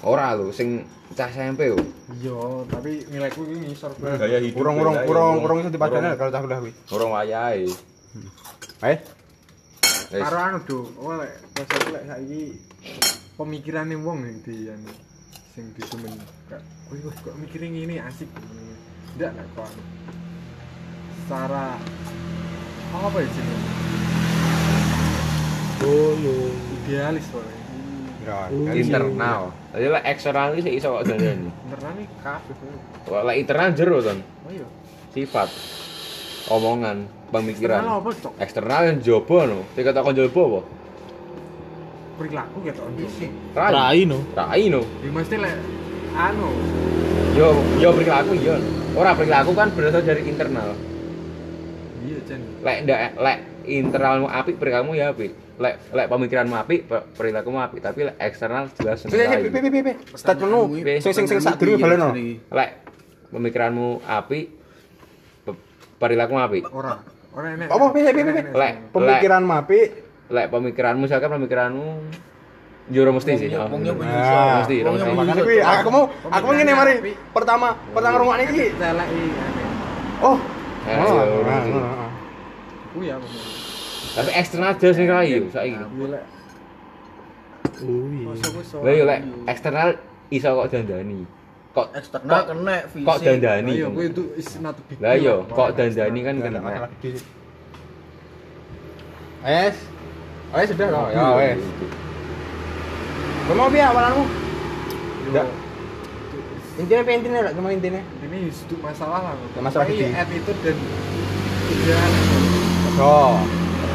ora 0.00 0.26
lho 0.32 0.46
sing 0.48 0.86
cah 1.10 1.26
SMP 1.26 1.66
yo 1.66 1.78
Iya, 2.14 2.38
tapi 2.68 3.02
nilaiku 3.08 3.42
iki 3.44 3.58
ngisor 3.64 3.90
banget. 3.94 4.18
gaya 4.20 4.38
hidup 4.38 4.54
Urung 4.56 4.76
urung 4.78 5.36
urung 5.40 5.58
itu 5.60 5.70
dipadane 5.70 6.14
kalau 6.14 6.30
cah 6.30 6.40
kuliah 6.40 6.60
kuwi. 6.60 6.72
urung 6.88 7.10
wayahe 7.10 7.66
Eh, 8.84 8.98
Wis. 10.12 10.22
Karo 10.22 10.38
anu 10.38 10.58
do, 10.62 10.78
oh 10.96 11.16
lek 11.16 11.32
pas 11.50 11.66
aku 11.66 11.88
lek 11.90 12.04
saiki 12.06 12.54
pemikirane 13.34 13.98
wong 13.98 14.22
yang 14.22 14.38
di 14.40 14.68
anu 14.68 14.92
sing 15.50 15.74
disumen. 15.74 16.14
Kowe 16.86 16.98
kok 17.00 17.14
kok 17.24 17.34
mikirin 17.34 17.74
ngene 17.74 17.98
asik. 17.98 18.30
Ndak 19.16 19.32
lek 19.32 19.46
kok 19.52 19.66
anu. 19.66 19.82
Secara 21.18 21.74
apa 22.94 23.18
ya 23.18 23.26
jenenge? 23.26 23.83
Oh 25.82 26.10
yo 26.22 26.34
Idealis 26.84 27.26
wae. 27.32 27.64
ya. 28.24 28.38
Internal. 28.76 29.52
Jadi 29.72 29.86
lek 29.88 30.04
eksternal 30.04 30.46
iki 30.56 30.62
sik 30.64 30.74
iso 30.80 30.88
kok. 30.96 31.02
Benerane 31.08 32.04
kabeh 32.24 32.54
kowe. 32.56 32.76
Kok 33.08 33.22
lek 33.24 33.36
internal 33.40 33.70
jero 33.76 33.98
ton. 34.00 34.18
Oh 34.20 34.50
iya. 34.52 34.66
Sifat 35.12 35.48
omongan, 36.52 37.08
pemikiran. 37.32 37.80
Kenal 37.84 38.00
apa 38.00 38.10
cok? 38.12 38.32
Eksternal 38.40 38.80
yang 38.88 38.98
jobo 39.00 39.36
no. 39.48 39.58
Sing 39.76 39.82
kon 39.84 40.16
jobo 40.16 40.40
apa? 40.44 40.60
Perilaku 42.14 42.58
ketok 42.62 42.86
ndisi. 42.94 43.26
Rai. 43.58 43.70
rai 43.74 44.00
no 44.06 44.18
Rai 44.38 44.70
no. 44.70 44.80
Ya 45.02 45.10
mesti 45.10 45.36
lek 45.40 45.54
anu 46.14 46.48
Yo 47.34 47.48
yo 47.82 47.88
perilaku 47.90 48.32
yo. 48.38 48.54
Ora 48.94 49.16
perilaku 49.18 49.50
kan 49.58 49.74
berasal 49.74 50.06
dari 50.06 50.22
internal. 50.28 50.78
iya 52.06 52.18
jen. 52.28 52.40
Lek 52.62 52.76
ndak 52.86 53.00
lek 53.18 53.38
internalmu 53.66 54.28
apik, 54.30 54.60
perilakumu 54.60 54.94
ya 54.94 55.10
apik. 55.10 55.43
Lek 55.54 55.74
lek 55.94 56.06
pemikiranmu 56.08 56.54
apik, 56.56 56.80
pe- 56.84 57.06
perilakumu 57.14 57.62
apik, 57.62 57.78
tapi 57.78 58.10
lek 58.10 58.16
eksternal 58.18 58.66
jelas 58.74 59.06
rai. 59.06 59.46
pi 59.46 59.58
pi 59.62 59.80
pi. 59.80 59.92
Statementmu 60.10 60.60
sing 60.98 61.12
sing 61.14 61.26
sing 61.26 61.38
sak 61.38 61.62
durung 61.62 61.78
balen 61.78 61.98
no. 61.98 62.10
Lek 62.50 62.70
pemikiranmu 63.30 64.02
apik, 64.02 64.50
pe- 65.42 65.60
perilakumu 65.96 66.42
apik. 66.42 66.66
Ora. 66.68 66.98
Ora 67.30 67.48
enek. 67.50 67.66
Apa, 67.66 67.84
pi, 67.90 68.00
pi, 68.02 68.20
pi. 68.20 68.30
Lek 68.50 68.72
Pemikiran 68.90 69.42
apik. 69.48 69.86
lek 70.24 70.46
pemikiranmu 70.48 71.04
misalkan 71.04 71.30
pemikiranmu 71.30 71.86
juro 72.88 73.10
mesti 73.12 73.32
sih. 73.36 73.48
oh. 73.54 73.68
Wong 73.68 73.84
yo 73.84 73.92
Nah, 73.94 74.64
Mesti, 74.64 74.80
yo 74.80 74.90
mesti. 74.90 75.40
Kuwi 75.40 75.60
aku 75.60 75.88
mau 75.88 76.04
aku 76.10 76.44
mau 76.44 76.54
ngene 76.56 76.72
mari. 76.74 76.94
Pertama, 77.30 77.78
pertama 77.94 78.14
rungokne 78.18 78.42
iki. 78.44 78.74
Telek 78.74 79.06
iki. 79.06 79.28
Oh. 80.18 80.36
Eh, 80.84 81.00
Oh, 81.00 81.16
iya, 81.16 81.24
ah, 81.48 81.62
iya. 81.64 81.80
ah, 81.80 82.02
ah. 82.04 82.10
Kuwi 82.92 83.06
ya. 83.08 83.16
Tapi 84.14 84.30
eksternal 84.32 84.72
jelas 84.78 84.96
ning 84.96 85.10
rai 85.10 85.26
yo 85.28 85.38
saiki. 85.50 85.74
Oh 85.74 86.06
iya. 88.06 88.30
Lah 88.78 88.92
yo 88.92 89.04
lek 89.04 89.20
eksternal 89.46 89.88
iso 90.30 90.48
kok 90.52 90.68
dandani. 90.70 91.20
Kok 91.74 91.86
eksternal 91.92 92.30
kok- 92.32 92.46
kena 92.48 92.76
fisik. 92.86 93.04
kok 93.04 93.18
dandani. 93.20 93.66
Lah 93.66 93.74
iya 93.74 93.86
kuwi 93.90 94.06
itu 94.08 94.22
is 94.36 94.48
not 94.58 94.76
big 94.86 94.98
Lah 94.98 95.14
yo 95.14 95.42
lah. 95.42 95.50
kok 95.50 95.68
dandani 95.74 96.20
kan 96.22 96.34
kena. 96.38 96.60
sih. 96.96 97.18
Wes. 99.42 99.76
Sudah 100.70 100.88
loh. 100.88 101.06
Ya 101.10 101.24
wes. 101.34 101.58
Kamu 103.44 103.58
mau 103.58 103.68
piye 103.68 103.84
awalanmu? 103.84 104.24
Yo, 104.24 105.30
Nggak. 105.34 105.46
Intinya 106.74 107.00
apa 107.00 107.10
intinya 107.12 107.40
lah, 107.44 107.52
cuma 107.52 107.68
intinya. 107.70 108.02
Ini 108.24 108.38
itu 108.48 108.74
masalah 108.80 109.20
lah. 109.20 109.34
Masalah 109.60 109.84
Tapi 109.84 109.94
gede. 109.94 110.10
attitude 110.10 110.60
dan 110.64 110.76
ideal. 111.68 112.10
Oh, 112.96 113.36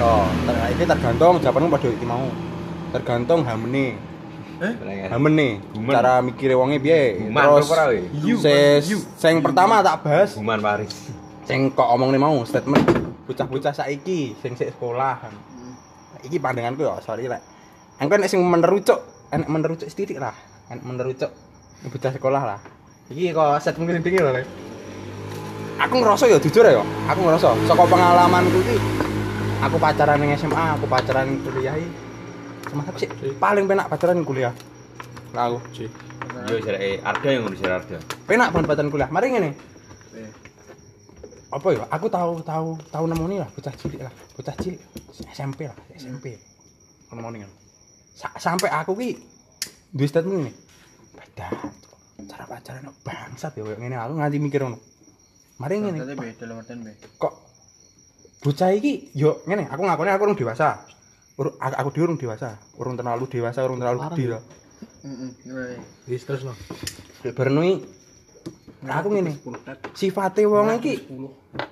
oh, 0.04 0.26
ini 0.72 0.84
tergantung 0.88 1.34
jawabanmu 1.43 1.70
pada 1.72 1.88
iki 1.91 2.06
mau. 2.08 2.26
Tergantung 2.95 3.43
hamene. 3.43 4.00
Hamene. 5.12 5.64
Guman. 5.72 5.93
Cara 5.95 6.14
mikire 6.20 6.56
wonge 6.56 6.80
piye? 6.80 7.32
Terus 7.32 7.68
ses 8.43 8.84
sing 9.20 9.39
pertama 9.39 9.80
tak 9.80 10.04
bahas 10.04 10.36
Guman 10.36 10.60
Paris. 10.60 10.91
sing 11.50 11.74
kok 11.74 11.89
omongne 11.89 12.22
mau 12.22 12.38
statement 12.45 12.86
bocah-bocah 13.26 13.74
saiki 13.74 14.38
sing 14.38 14.54
sik 14.54 14.70
sekolah. 14.78 15.18
Iki 16.22 16.38
pandanganku 16.38 16.86
ya, 16.86 17.02
sorry 17.02 17.26
rek. 17.26 17.41
Engko 17.97 18.22
nek 18.22 18.30
sing 18.30 18.43
menerucuk, 18.45 19.02
enek 19.34 19.50
menerucuk 19.50 19.89
sithik 19.89 20.22
lah. 20.22 20.36
Enek 20.70 20.86
menerucuk 20.86 21.32
bocah 21.89 22.12
sekolah 22.14 22.41
lah. 22.43 22.60
Iki 23.10 23.34
kok 23.34 23.58
statement 23.66 23.97
sing 23.97 24.04
tinggi 24.06 24.22
lho, 24.22 24.30
Rek. 24.30 24.45
Aku 25.80 25.95
ngerasa 26.04 26.28
ya 26.28 26.38
jujur 26.38 26.62
ya, 26.68 26.84
aku 27.08 27.20
ngerasa 27.24 27.56
saka 27.66 27.84
pengalamanku 27.88 28.60
iki 28.68 28.78
aku 29.60 29.76
pacaran 29.78 30.18
ning 30.20 30.32
SMA, 30.36 30.66
aku 30.76 30.86
pacaran 30.88 31.26
ning 31.28 31.38
kuliah. 31.43 31.76
Sama 32.70 32.82
aku 32.86 32.97
sih 33.01 33.10
paling 33.38 33.66
penak 33.66 33.88
pacaran 33.91 34.16
ning 34.20 34.28
kuliah. 34.28 34.53
Lah 35.36 35.51
aku 35.51 35.57
sih. 35.76 35.89
Yo 36.47 36.57
jareke 36.64 37.03
Arda 37.03 37.28
yang 37.28 37.43
ngurus 37.45 37.64
Arda. 37.64 37.97
Penak 38.24 38.49
banget 38.55 38.68
pacaran 38.72 38.89
kuliah. 38.89 39.10
Mari 39.12 39.28
ngene. 39.34 39.51
Eh, 40.16 40.30
apa 41.49 41.68
ya 41.74 41.86
aku 41.89 42.05
tahu 42.10 42.32
tahu 42.45 42.78
tahu 42.93 43.03
nemoni 43.10 43.41
lah 43.41 43.49
bocah 43.49 43.74
cilik 43.74 44.05
lah 44.05 44.14
bocah 44.38 44.53
cilik 44.53 44.78
SMP 45.34 45.66
lah 45.66 45.74
SMP 45.97 46.38
nemoni 47.10 47.41
kan 47.41 47.49
Sa- 48.14 48.38
sampai 48.38 48.70
aku 48.70 48.93
ki 48.93 49.18
duwe 49.89 50.05
statement 50.05 50.45
ini 50.45 50.53
beda 51.18 51.49
cara 52.30 52.45
pacaran 52.45 52.93
bangsat 53.01 53.57
ya 53.57 53.66
kayak 53.66 53.82
ngene 53.82 53.97
aku 53.97 54.14
nganti 54.22 54.38
mikir 54.38 54.62
ngono 54.62 54.78
mari 55.57 55.82
ngene 55.82 55.97
Tapi 56.05 56.14
beda 56.38 56.45
be. 56.53 56.93
kok 57.18 57.34
bocah 58.39 58.69
iki 58.71 59.11
yo 59.15 59.43
ngene 59.43 59.67
aku 59.67 59.81
ngakone 59.83 60.09
aku 60.11 60.23
urung 60.29 60.39
dewasa. 60.39 60.87
Ur- 61.39 61.55
aku, 61.55 61.75
aku 61.75 61.89
dhewe 61.95 62.05
urung 62.11 62.19
dewasa. 62.19 62.59
Urung 62.79 62.95
terlalu 62.95 63.25
dewasa 63.27 63.59
urung 63.63 63.79
terlalu 63.79 63.99
gede 64.11 64.25
lah 64.35 64.41
Heeh. 64.99 65.79
wis 66.07 66.23
terus 66.23 66.43
no 66.47 66.55
bareng 67.23 67.59
iki. 67.63 67.75
Aku 68.87 69.07
ngene. 69.11 69.35
Sifate 69.95 70.47
wong 70.47 70.79
iki 70.79 71.03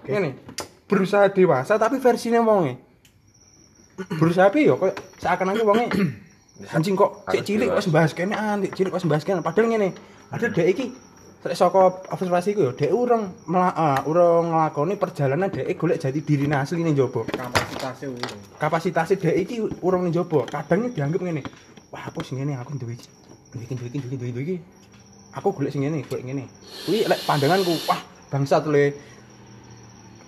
ngene. 0.07 0.39
Berusaha 0.87 1.31
dewasa 1.31 1.75
tapi 1.75 1.99
versinya 1.99 2.39
wonge. 2.43 2.79
Berusaha 3.97 4.51
piye 4.51 4.71
yo 4.71 4.79
kok 4.79 4.95
seakan-akan 5.19 5.65
wonge 5.65 5.85
anjing 6.73 6.97
kok 6.97 7.21
cek 7.29 7.43
cilik 7.45 7.69
kok 7.69 7.83
sembahas 7.85 8.11
kene 8.17 8.33
antik 8.33 8.73
cilik 8.73 8.89
kok 8.89 9.01
sembahas 9.05 9.23
kene 9.25 9.45
padahal 9.45 9.69
ngene 9.69 9.93
ada 10.33 10.49
dek 10.49 10.67
iki 10.73 10.85
Sek 11.37 11.53
saka 11.53 12.01
observasiku 12.09 12.65
yo 12.65 12.71
dek 12.73 12.89
urung 12.89 13.29
ah, 13.53 14.01
urung 14.09 14.49
nglakoni 14.49 14.97
perjalanan 14.97 15.53
dek 15.53 15.69
golek 15.77 16.01
jati 16.01 16.25
diri 16.25 16.49
asli 16.49 16.81
ning 16.81 16.97
jaba 16.97 17.29
kapasitasnya 17.29 18.09
urung. 18.09 18.39
kapasitasnya 18.57 19.15
dek 19.21 19.35
iki 19.45 19.55
urung 19.85 20.09
ning 20.09 20.17
jaba 20.17 20.49
kadang 20.49 20.89
dianggap 20.89 21.21
ngene 21.21 21.45
wah 21.93 22.09
apa 22.09 22.19
sing 22.25 22.41
ngene? 22.41 22.57
Aku 22.57 22.73
duwe 22.81 22.97
iki 22.97 23.05
duwe 23.53 23.63
iki 23.69 23.73
duwe 23.77 23.87
iki 23.93 23.97
duwe 24.01 24.15
iki, 24.17 24.33
duwe 24.33 24.43
iki 24.49 24.57
aku 25.37 25.47
golek 25.53 25.71
sing 25.77 25.85
ngene 25.85 26.01
golek 26.09 26.25
ngene. 26.25 26.43
Kuwi 26.89 27.05
lek 27.05 27.19
pandanganku 27.29 27.73
wah 27.85 28.01
bangsat 28.33 28.65
le. 28.73 28.85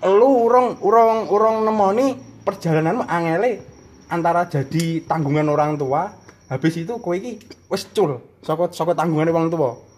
Lu 0.06 0.46
urung 0.46 0.78
urung 0.86 1.26
urung 1.26 1.66
nemoni 1.66 2.14
perjalananmu 2.46 3.10
angele 3.10 3.66
antara 4.14 4.46
jadi 4.46 5.02
tanggungan 5.10 5.50
orang 5.50 5.74
tua 5.74 6.14
habis 6.50 6.78
itu 6.78 7.02
kowe 7.02 7.18
iki 7.18 7.42
wis 7.70 7.90
cul 7.94 8.22
saka 8.46 8.70
saka 8.74 8.94
tanggungane 8.94 9.34
wong 9.34 9.50
tua 9.54 9.89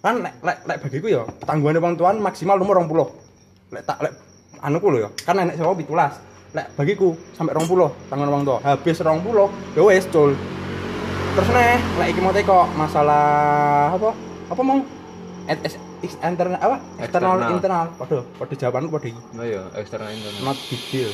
kan 0.00 0.16
lek 0.24 0.34
lek 0.40 0.58
lek 0.64 0.76
bagiku 0.80 1.06
ya 1.12 1.22
tanggungan 1.44 1.76
wong 1.80 1.94
tuan 2.00 2.16
maksimal 2.24 2.56
umur 2.56 2.80
20 2.88 3.76
lek 3.76 3.84
tak 3.84 4.00
lek 4.00 4.16
anuku 4.64 4.86
lho 4.88 4.98
ya 5.04 5.10
kan 5.28 5.36
enek 5.36 5.60
sewa 5.60 5.76
17 5.76 6.56
lek 6.56 6.66
bagiku 6.74 7.08
sampai 7.36 7.52
20 7.52 8.08
tangan 8.08 8.28
wong 8.32 8.42
tua 8.48 8.58
habis 8.64 8.96
20 8.98 9.76
ya 9.76 9.82
wis 9.84 10.06
cul. 10.08 10.32
Terus 11.30 11.48
nih 11.52 11.78
lek 12.00 12.08
iki 12.16 12.20
mau 12.24 12.32
teko 12.32 12.66
masalah 12.74 13.94
apa? 13.94 14.10
Apa 14.50 14.60
mau 14.64 14.82
internal 16.00 16.58
apa? 16.58 16.76
Eksternal 16.98 17.36
internal. 17.54 17.86
Waduh 18.00 18.24
waduh 18.40 18.56
jawabanku 18.56 18.90
pada 18.98 19.06
iki. 19.12 19.20
Oh 19.36 19.46
iya, 19.46 19.62
eksternal 19.78 20.10
internal. 20.10 20.40
not 20.42 20.58
big 20.66 20.82
deal 20.90 21.12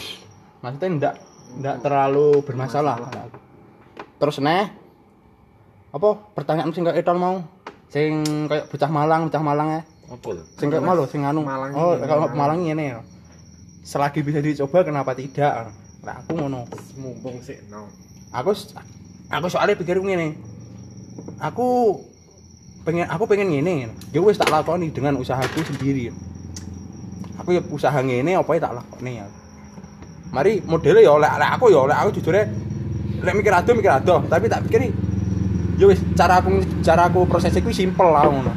maksudnya 0.65 0.89
ndak 0.99 1.15
ndak 1.61 1.77
terlalu 1.85 2.41
bermasalah. 2.43 2.97
Terus 4.17 4.41
neh 4.41 4.73
apa? 5.93 6.09
Pertanyaan 6.33 6.73
sing 6.73 6.83
kayak 6.83 7.05
Eton 7.05 7.19
mau 7.21 7.45
sing 7.91 8.25
kayak 8.51 8.67
bocah 8.71 8.91
Malang 8.91 9.21
bocah 9.31 9.43
Malang 9.43 9.69
ya. 9.71 9.83
Apa 10.07 10.29
lho? 10.39 10.43
sing 10.59 10.69
kayak 10.71 10.85
malu 10.87 11.03
sing 11.11 11.23
anu. 11.27 11.43
Malang 11.43 11.71
oh 11.75 11.99
kalau 12.03 12.31
Malang. 12.31 12.63
Ini 12.63 12.85
ya. 12.95 12.99
Selagi 13.87 14.23
bisa 14.23 14.43
dicoba 14.43 14.83
kenapa 14.83 15.15
tidak? 15.15 15.71
Nah 16.03 16.15
aku 16.23 16.39
ngono. 16.39 16.67
Mumpung 16.99 17.43
sih 17.43 17.59
no. 17.71 17.91
Aku 18.35 18.55
aku 19.31 19.47
soalnya 19.51 19.79
pikir 19.79 19.99
ngene. 19.99 20.39
Aku 21.43 21.99
pengen 22.87 23.07
aku 23.11 23.27
pengen 23.27 23.51
ngene. 23.51 23.91
Ya 24.15 24.21
wis 24.23 24.39
tak 24.39 24.51
lakoni 24.51 24.91
dengan 24.91 25.19
usahaku 25.19 25.63
sendiri. 25.67 26.11
Aku 27.43 27.55
ya 27.55 27.63
usaha 27.71 27.99
ngene 27.99 28.39
apa 28.39 28.51
ya 28.55 28.61
tak 28.67 28.75
lakoni 28.79 29.23
ya. 29.23 29.27
Mari 30.35 30.63
modelnya 30.67 31.07
ya 31.07 31.13
oleh 31.15 31.31
oleh 31.31 31.49
aku 31.49 31.67
ya 31.71 31.79
oleh 31.87 31.97
aku 31.97 32.11
jujur 32.19 32.35
lek 33.27 33.35
mikir 33.35 33.53
ado 33.53 33.71
mikir 33.73 33.93
ado 33.93 34.23
tapi 34.29 34.47
tak 34.47 34.63
pikir 34.69 34.93
ya 35.77 35.85
wis 35.89 36.01
cara 36.17 36.41
aku 36.41 36.65
cara 36.81 37.09
aku 37.09 37.29
prosesnya 37.29 37.61
ku 37.61 37.73
simple 37.73 38.09
lah 38.09 38.25
ngono. 38.25 38.53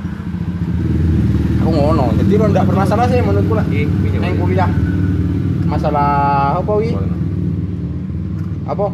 Aku 1.63 1.69
ngono. 1.71 2.05
Jadi 2.15 2.33
lo 2.39 2.45
ndak 2.47 2.65
bermasalah 2.67 3.05
sih 3.11 3.19
menurutku 3.19 3.53
lah. 3.55 3.65
Ih, 3.67 3.87
pinjam. 3.87 4.23
neng 4.23 4.39
kuliah. 4.39 4.71
Masalah 5.67 6.09
apa 6.57 6.71
wi? 6.79 6.95
Apa? 8.65 8.85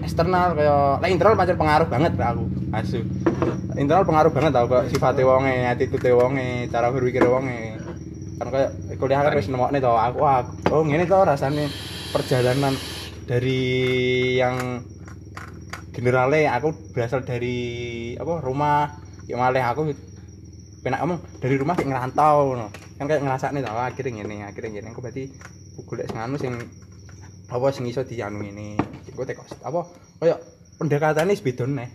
Eksternal 0.00 0.56
kayak 0.56 1.04
lah 1.04 1.08
internal 1.08 1.36
pancen 1.36 1.56
pengaruh 1.60 1.86
banget 1.86 2.12
lah 2.16 2.34
aku. 2.34 2.44
Asu. 2.72 3.00
Internal 3.78 4.04
pengaruh 4.08 4.32
banget 4.32 4.50
tau 4.56 4.66
kok 4.66 4.88
sifatnya 4.90 5.28
wonge 5.28 5.54
attitude 5.68 6.10
wonge 6.16 6.66
cara 6.72 6.90
berpikir 6.90 7.22
wonge. 7.28 7.78
Kan 8.40 8.48
kayak 8.48 8.70
kuliah 8.96 9.20
kan 9.20 9.36
wis 9.36 9.52
nemokne 9.52 9.78
to 9.84 9.92
aku 9.92 10.24
wah, 10.24 10.48
oh 10.72 10.80
ngene 10.80 11.04
to 11.04 11.18
rasanya 11.20 11.68
perjalanan 12.10 12.72
dari 13.28 13.62
yang 14.40 14.82
generalnya 16.00 16.56
aku 16.56 16.72
berasal 16.96 17.20
dari 17.20 18.16
apa 18.16 18.40
rumah 18.40 18.96
ya 19.28 19.36
malah 19.36 19.76
aku 19.76 19.92
penak 20.80 21.04
ngomong 21.04 21.20
dari 21.44 21.54
rumah 21.60 21.76
kayak 21.76 21.92
ngerantau 21.92 22.56
no. 22.56 22.72
kan 22.96 23.04
kayak 23.04 23.20
ngerasa 23.20 23.52
nih 23.52 23.60
tau 23.60 23.76
akhirnya 23.76 24.24
gini 24.24 24.36
akhirnya 24.40 24.70
gini 24.80 24.88
aku 24.88 25.00
berarti 25.04 25.24
golek 25.84 26.08
sing 26.08 26.18
anu 26.20 26.36
sing 26.40 26.56
apa 27.52 27.66
sing 27.72 27.84
iso 27.84 28.00
dianu 28.00 28.40
ini 28.40 28.80
gue 29.12 29.24
teko 29.28 29.44
apa 29.44 29.80
kayak 30.24 30.38
pendekatannya 30.80 31.36
sebidon 31.36 31.76
nih 31.76 31.90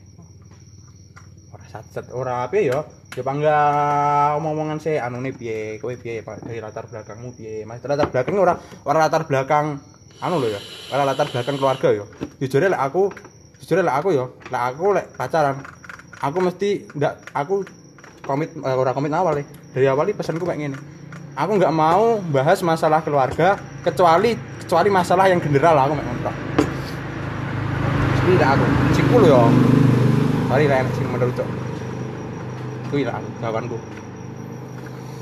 ora 1.50 1.66
satset 1.66 2.06
ora 2.14 2.46
apa 2.46 2.62
ya 2.62 2.86
ya 3.16 3.24
bangga 3.26 3.58
omong-omongan 4.38 4.78
sih 4.78 5.02
anu 5.02 5.24
nih 5.24 5.34
piye 5.34 5.58
kowe 5.82 5.94
Pak? 5.96 6.46
dari 6.46 6.60
latar 6.62 6.86
belakangmu 6.86 7.34
piye 7.34 7.66
mas 7.66 7.82
latar 7.82 8.12
belakangnya 8.14 8.42
ora 8.42 8.54
ora 8.86 8.98
latar 9.08 9.24
belakang 9.26 9.82
anu 10.22 10.36
loh 10.38 10.50
ya 10.52 10.62
ora 10.94 11.04
latar 11.08 11.28
belakang 11.32 11.56
keluarga 11.58 11.90
ya 11.90 12.06
jujur 12.44 12.62
lek 12.62 12.78
aku 12.78 13.10
jujur 13.66 13.82
lek 13.82 13.98
aku 13.98 14.14
ya 14.14 14.26
lek 14.54 14.64
aku 14.70 14.86
lek 14.94 15.06
pacaran 15.18 15.58
aku 16.22 16.38
mesti 16.38 16.86
ndak 16.94 17.18
aku 17.34 17.66
komit 18.22 18.54
eh, 18.54 18.76
ora 18.78 18.94
komit 18.94 19.10
awal 19.10 19.42
nih 19.42 19.46
dari 19.74 19.90
awal 19.90 20.06
nih 20.06 20.14
pesanku 20.14 20.46
kayak 20.46 20.70
gini 20.70 20.78
aku 21.34 21.52
nggak 21.58 21.74
mau 21.74 22.22
bahas 22.30 22.62
masalah 22.62 23.02
keluarga 23.02 23.58
kecuali 23.82 24.38
kecuali 24.62 24.90
masalah 24.94 25.26
yang 25.34 25.42
general 25.42 25.74
aku 25.82 25.98
mek 25.98 26.06
ngono 26.06 26.34
Ini 28.26 28.42
aku, 28.42 28.66
sikku 28.98 29.22
lho 29.22 29.30
ya. 29.30 29.42
Mari 30.50 30.66
lah 30.66 30.82
sing 30.98 31.06
menurut 31.14 31.30
cok. 31.38 31.46
Kuwi 32.90 33.06
lah 33.06 33.22
aku 33.22 33.30
jawabanku. 33.38 33.78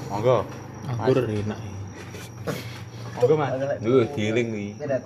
Monggo. 0.07 0.47
Anggur 0.87 1.27
enak. 1.27 1.59
Monggo 3.19 3.33
Mas. 3.35 3.51
Duh, 3.83 4.07
giling 4.15 4.47
nih. 4.55 4.71
Tidak. 4.79 5.01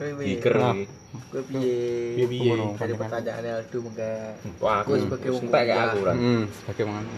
Diker 0.00 0.54
Nah. 0.56 1.01
Kowe 1.32 1.42
piye? 1.44 1.76
Dari 2.76 2.94
pertanyaan 2.96 3.44
Aldo 3.60 3.78
mengke 3.84 4.12
Wah, 4.60 4.80
aku 4.80 4.96
Kowe 4.96 4.98
sebagai 5.00 5.28
wong 5.36 5.44
entek 5.48 5.62
kayak 5.68 5.84
aku 5.92 5.98
kan. 6.04 6.16
Hmm, 6.16 6.42
bagaimana? 6.68 7.10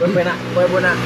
kowe 0.00 0.08
penak 0.16 0.38
kowe 0.56 0.64
penak 0.64 0.96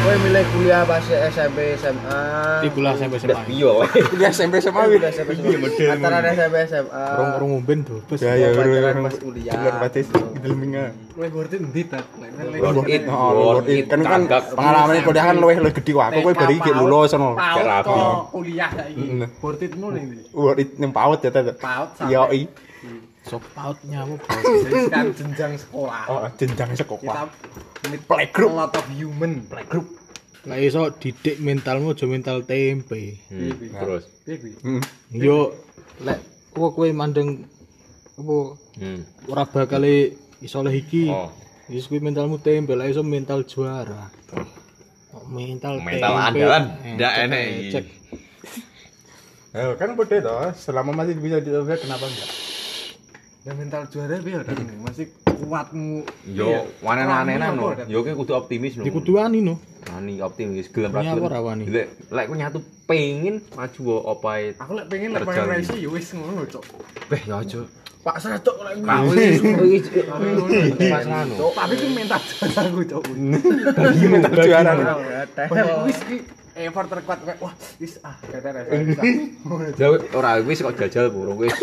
kowe 0.00 0.16
milih 0.24 0.44
kuliah 0.56 0.80
pas 0.88 1.04
SMP 1.04 1.76
SMA. 1.76 2.22
Di 2.64 2.68
kuliah 2.72 2.92
SMP 2.96 3.14
SMA. 3.20 3.36
wae. 3.36 4.00
Kuliah 4.08 4.30
SMP 4.32 4.54
sama 4.64 4.88
Kuliah 4.88 5.12
wih. 5.12 5.12
SMP 5.12 5.30
SMA. 5.36 5.92
Antara 5.92 6.28
SMP 6.32 6.56
SMA. 6.72 7.04
Rong-rong 7.20 7.50
umben 7.60 7.78
tuh. 7.84 8.00
Bes. 8.08 8.24
Ya 8.24 8.32
ya, 8.40 8.48
pas 8.56 9.16
kuliah. 9.20 9.52
Bulan 9.60 9.76
batis 9.76 10.06
delminga. 10.40 10.84
Kowe 11.12 11.26
ngerti 11.28 11.56
endi 11.60 11.82
ta? 11.84 12.00
Lek 12.00 12.32
lek 12.32 12.60
Worth 12.64 12.88
it, 12.88 13.02
Worth 13.04 13.12
oh, 13.12 13.30
worth 13.60 13.68
it. 13.68 13.84
it, 13.84 13.86
Kan 13.92 14.00
kan 14.08 14.22
pengalaman 14.56 14.94
kuliah 15.04 15.24
kan 15.28 15.36
luwih 15.36 15.56
luwih 15.60 15.74
gede 15.76 15.92
aku 15.92 16.18
kowe 16.24 16.32
bari 16.32 16.54
iki 16.56 16.70
lulus 16.72 17.12
ngono. 17.12 17.36
Kayak 17.36 17.64
rapi. 17.68 18.00
kuliah 18.32 18.70
saiki. 18.72 19.04
Mm. 19.04 19.28
Worth 19.44 19.62
it 19.68 19.72
ngono 19.76 19.96
iki. 20.00 20.16
Worth 20.32 20.62
it 20.64 20.70
ning 20.80 20.90
paut 20.96 21.20
ya 21.20 21.28
tete. 21.28 21.52
Paut 21.60 21.92
sampai 22.00 22.16
Yo 22.16 22.24
i. 22.32 22.42
Sok 23.20 23.44
pautnya 23.52 24.02
apa? 24.02 24.14
Paut. 24.16 24.88
kan 24.88 25.12
jenjang 25.12 25.52
sekolah. 25.54 26.02
Oh, 26.06 26.24
jenjang 26.34 26.70
Kita 26.70 26.82
sekolah. 26.82 27.28
meet 27.86 28.02
Playgroup. 28.04 28.50
lot 28.50 28.72
of 28.72 28.86
human. 28.90 29.44
Playgroup. 29.44 29.86
Lah 30.42 30.56
iso 30.56 30.88
didik 30.90 31.36
mentalmu 31.36 31.92
aja 31.92 32.04
mental 32.04 32.42
tempe. 32.42 33.20
Hmm, 33.28 33.52
Terus. 33.52 34.08
Hmm. 34.62 34.80
Yo 35.10 35.52
lek 36.00 36.18
kowe 36.50 36.72
kowe 36.72 36.88
mandeng 36.90 37.44
apa 38.16 38.36
Hmm. 38.76 39.00
ora 39.26 39.44
bakal 39.44 39.84
iso 40.40 40.56
oleh 40.56 40.74
iki. 40.74 41.06
Oh. 41.06 41.28
Kuwi 41.70 42.02
mentalmu 42.02 42.36
tempe, 42.36 42.72
lah 42.72 42.84
iso 42.84 43.00
mental 43.00 43.44
juara. 43.44 44.10
Oh, 45.12 45.22
mental 45.28 45.78
Mental 45.78 46.10
tempe. 46.10 46.26
andalan, 46.34 46.64
Eh, 46.80 46.94
ndak 46.96 47.12
enek 47.20 47.44
eh. 47.70 47.84
Ya 49.50 49.74
kan 49.74 49.94
beda 49.94 50.16
toh, 50.18 50.50
selama 50.52 50.94
masih 50.94 51.14
bisa 51.14 51.38
dicoba 51.38 51.74
kenapa 51.74 52.06
enggak? 52.06 52.30
Ya 53.40 53.56
mental 53.56 53.88
juara 53.88 54.20
piye 54.20 54.36
ora 54.36 54.52
masih 54.84 55.08
kuatmu. 55.24 56.04
Yo, 56.28 56.68
wanen-wanenan 56.84 57.56
no. 57.56 57.72
Yo 57.88 58.04
ki 58.04 58.12
kudu 58.12 58.36
optimis 58.36 58.76
no. 58.76 58.84
Dikuduani 58.84 59.40
no. 59.40 59.56
Wani 59.88 60.20
optimis, 60.20 60.68
gelem 60.68 60.92
ra 60.92 61.00
apa 61.00 61.40
gelem. 61.40 61.64
Lek 61.64 61.88
lek 62.12 62.28
ku 62.28 62.36
nyatu 62.36 62.60
pengen 62.84 63.40
maju 63.56 63.82
opae. 64.12 64.52
Aku 64.60 64.76
lek 64.76 64.92
pengen 64.92 65.16
lek 65.16 65.24
pengen 65.24 65.56
raiso 65.56 65.72
ya 65.72 65.88
wis 65.88 66.12
ngono, 66.12 66.44
Cok. 66.44 66.64
Beh, 67.08 67.24
yo 67.24 67.40
aja. 67.40 67.64
Pak 68.04 68.16
Sratok 68.20 68.60
lek 68.60 68.76
Kau 68.84 69.08
kuwi. 69.08 69.80
pas 70.92 71.08
anu. 71.08 71.34
Tapi 71.56 71.74
ku 71.80 71.86
mental 71.96 72.20
juara 72.20 72.60
aku, 72.68 72.80
Cok. 72.92 73.04
Bagi 73.72 74.04
mental 74.04 74.32
juara. 74.36 74.72
Wis 75.88 75.98
ki 76.04 76.16
effort 76.66 76.88
terkuat 76.92 77.18
kayak 77.24 77.38
wah, 77.40 77.54
wis 77.80 77.96
ah, 78.04 78.16
kata 78.20 78.48
rasa. 78.52 78.72
Jauh 79.80 79.98
ora 80.16 80.40
wis 80.44 80.60
kok 80.60 80.76
jajal 80.76 81.08
burung 81.08 81.40
wis. 81.40 81.54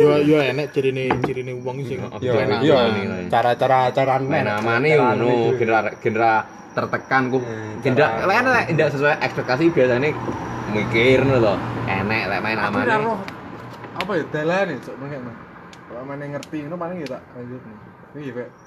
Yo 0.00 0.20
yo 0.24 0.38
enek 0.40 0.72
cirine 0.72 1.10
cirine 1.24 1.56
wong 1.60 1.84
sing 1.84 2.00
Yo, 2.24 2.34
nilai. 2.36 3.28
cara-cara 3.28 3.92
cara 3.92 4.16
Main 4.20 4.48
amane 4.48 4.96
ngono, 4.96 5.56
genera 5.60 5.90
genera 6.00 6.44
tertekan 6.72 7.22
ku. 7.28 7.38
Genera 7.84 8.24
lek 8.24 8.38
lek 8.46 8.66
ndak 8.76 8.88
sesuai 8.94 9.16
ekspektasi 9.24 9.72
biasanya 9.74 10.10
mikir 10.72 11.24
ngono 11.24 11.38
lho. 11.40 11.54
Enek 11.90 12.22
lek 12.30 12.40
main 12.40 12.58
amane. 12.60 12.86
roh 13.00 13.18
apa 14.00 14.16
ya 14.16 14.24
dalane, 14.32 14.74
Cok, 14.80 14.96
mengene. 14.96 15.32
Kalau 15.90 16.02
mana 16.06 16.24
ngerti 16.24 16.56
ngono 16.64 16.76
paling 16.78 16.98
ya 17.04 17.18
tak 17.18 17.22
lanjut 17.36 17.60
iki 18.16 18.30
buntu. 18.32 18.59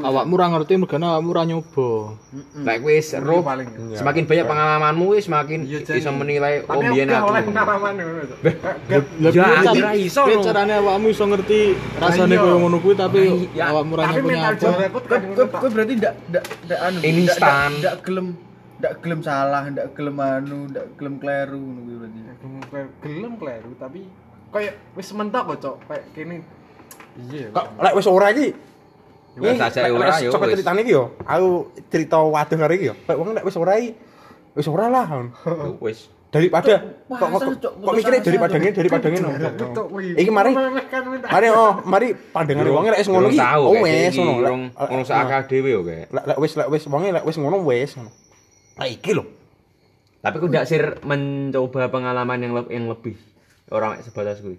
Awakmu 0.00 0.32
ora 0.34 0.46
ngerti 0.50 0.76
mergane 0.76 1.06
awakmu 1.06 1.28
ora 1.30 1.42
nyoba. 1.44 1.88
Lek 2.60 2.78
wis 2.80 3.16
roh 3.16 3.40
paling. 3.40 3.68
ya. 3.90 3.98
semakin 3.98 4.22
banyak 4.24 4.44
pengalamanmu 4.44 5.04
wis 5.10 5.24
semakin 5.24 5.60
Iya, 5.64 5.78
bisa 5.80 6.10
menilai 6.10 6.62
oh 6.62 6.76
Tapi 6.76 6.86
biyen 6.92 7.08
aku 7.08 7.26
oleh 7.30 7.42
pengalaman 7.42 7.92
ngono, 7.96 8.22
Ya, 9.30 9.90
iso, 9.96 10.22
carane 10.40 10.74
awakmu 10.76 11.06
iso 11.08 11.24
ngerti 11.24 11.60
rasane 11.96 12.34
iya. 12.34 12.42
koyo 12.42 12.56
ngono 12.60 12.76
kuwi 12.78 12.94
tapi 12.94 13.20
Ya, 13.52 13.72
awakmu 13.72 13.96
ora 13.96 14.02
Tapi 14.10 14.20
nyapa 14.20 14.28
mental 14.28 14.72
Kowe 15.34 15.46
kowe 15.48 15.68
berarti 15.70 15.94
ndak 15.96 16.14
ndak 16.28 16.44
ndak 16.64 16.80
anu 16.82 16.96
ndak- 16.98 17.08
Instan. 17.08 17.70
ndak- 17.80 18.00
gelem 18.02 18.26
ndak 18.74 18.92
gelem 19.00 19.20
salah, 19.22 19.64
ndak 19.70 19.86
gelem 19.94 20.16
anu, 20.18 20.58
ndak 20.68 20.84
gelem 20.98 21.14
kleru 21.16 21.56
ngono 21.56 21.80
kuwi 21.80 21.96
berarti. 21.96 22.20
gelem 23.00 23.32
kleru 23.38 23.70
tapi 23.78 24.00
kayak 24.50 24.74
wis 24.92 25.08
mentok 25.10 25.42
kok, 25.50 25.58
Cok. 25.58 25.76
Kayak 25.88 26.04
kene. 26.12 26.36
Iya. 27.30 27.48
Lek 27.54 27.94
wis 27.94 28.06
ora 28.06 28.28
iki 28.30 28.50
Wis 29.34 29.58
aja 29.58 29.80
ora 29.90 30.14
yo. 30.22 30.30
Coba 30.30 30.46
wis. 30.46 30.54
ceritane 30.58 30.80
iki 30.86 30.92
yo. 30.94 31.18
Aku 31.26 31.74
cerita 31.90 32.22
waduh 32.22 32.56
karo 32.56 32.72
iki 32.74 32.86
yo. 32.90 32.94
Lek 32.94 33.16
wong 33.18 33.34
lek 33.34 33.44
wis 33.46 33.56
ora 33.58 33.72
iki 33.78 33.98
wis 34.54 34.66
ora 34.70 34.86
lah. 34.86 35.06
Wis. 35.82 36.10
Daripada 36.34 36.82
kok 37.06 37.28
kok, 37.30 37.62
kok 37.62 37.92
mikirnya 37.94 38.18
daripada 38.18 38.56
ngene 38.58 38.74
daripada 38.74 39.06
ngene. 39.06 39.28
Iki 40.18 40.30
mari 40.34 40.50
mari 41.30 41.46
oh 41.54 41.78
mari 41.86 42.08
pandangan 42.14 42.66
wong 42.66 42.84
lek 42.90 43.00
wis 43.02 43.10
ngono 43.10 43.28
iki. 43.30 43.38
Oh 43.42 43.74
wis 43.82 44.14
ngono. 44.18 44.70
Durung 44.74 45.04
seakal 45.06 45.42
dhewe 45.50 45.70
yo 45.74 45.80
kayak. 45.82 46.10
Lek 46.14 46.24
lek 46.30 46.38
wis 46.38 46.52
lek 46.54 46.68
wis 46.70 46.82
wonge 46.86 47.10
lek 47.10 47.24
wis 47.26 47.36
ngono 47.38 47.58
wis 47.66 47.90
ngono. 47.98 48.10
Lah 48.78 48.86
iki 48.86 49.10
lho. 49.14 49.24
Tapi 50.24 50.40
aku 50.40 50.46
ndak 50.48 50.64
sir 50.64 50.82
mencoba 51.04 51.92
pengalaman 51.92 52.38
yang 52.40 52.52
yang 52.72 52.88
lebih 52.88 53.18
orang 53.68 53.98
mek 53.98 54.02
sebatas 54.06 54.40
kuwi. 54.40 54.56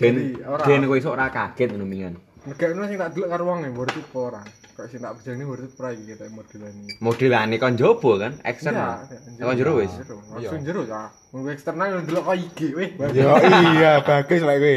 Den 0.00 0.40
ora. 0.42 0.64
den 0.64 0.88
kowe 0.88 0.96
iso 0.96 1.12
ora 1.12 1.28
kaget 1.28 1.76
ngono 1.76 1.84
mingan. 1.84 2.16
Negakno 2.40 2.88
sing 2.88 2.96
tak 2.96 3.12
delok 3.12 3.28
karo 3.28 3.42
wong 3.44 3.68
e 3.68 3.68
murid 3.68 3.92
apa 4.00 4.16
ora. 4.16 4.40
Kok 4.72 4.86
sing 4.88 5.04
tak 5.04 5.12
bejane 5.20 5.44
murid 5.44 5.76
pra 5.76 5.92
iki 5.92 6.16
kita 6.16 6.24
modelan 6.32 6.72
iki. 6.72 6.92
Modelane 7.04 7.56
kon 7.60 7.76
jobo 7.76 8.16
kan, 8.16 8.32
eksternal. 8.48 9.04
Iya, 9.12 9.44
Kon 9.44 9.56
jero 9.60 9.72
wis. 9.76 9.92
Langsung 10.32 10.64
jero 10.64 10.82
ya. 10.88 11.12
Mun 11.36 11.52
eksternal 11.52 12.00
delok 12.00 12.24
kok 12.32 12.36
IG 12.40 12.58
weh. 12.72 12.90
Yo 13.12 13.28
iya 13.76 14.00
bagus 14.00 14.40
lah 14.40 14.56
kowe. 14.56 14.76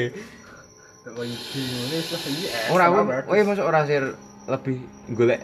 Delok 1.07 1.24
IG 1.24 1.51
ngene 1.55 1.95
wis 1.95 2.07
iki. 2.11 2.45
Ora 2.68 2.86
sama 2.91 3.01
kowe 3.24 3.39
masuk 3.47 3.64
ora 3.64 3.80
sir 3.88 4.03
lebih 4.43 4.78
golek 5.16 5.39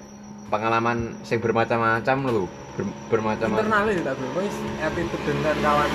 pengalaman 0.52 1.16
sing 1.24 1.40
bermacam-macam 1.40 2.18
lho. 2.28 2.44
Ber- 2.76 2.96
bermacam-macam. 3.16 3.64
internal 3.64 3.88
ya 3.96 4.02
tak 4.04 4.20
wis 4.36 4.56
attitude 4.84 5.40
dan 5.40 5.56
kawan. 5.64 5.90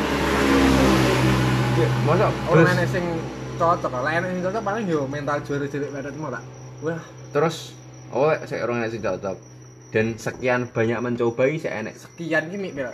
Masa 2.08 2.26
Orang 2.48 2.80
sing 2.88 3.04
cocok, 3.54 3.90
lah 3.92 4.12
sing 4.20 4.42
cocok 4.42 4.62
paling 4.62 4.84
yo 4.84 5.00
mental 5.04 5.38
juara 5.40 5.66
cilik 5.66 5.90
badatmu 5.90 6.26
tak. 6.28 6.42
Wah, 6.80 7.00
terus 7.30 7.72
oh 8.10 8.30
sik 8.44 8.60
orang 8.60 8.82
enek 8.82 8.90
sing 8.90 9.00
cocok. 9.00 9.36
Dan 9.88 10.06
sekian 10.14 10.66
banyak 10.66 10.98
mencoba 10.98 11.42
iki 11.46 11.58
sik 11.60 11.72
enek 11.72 11.94
sekian 11.94 12.48
ki 12.48 12.56
mik 12.56 12.72
pira? 12.74 12.92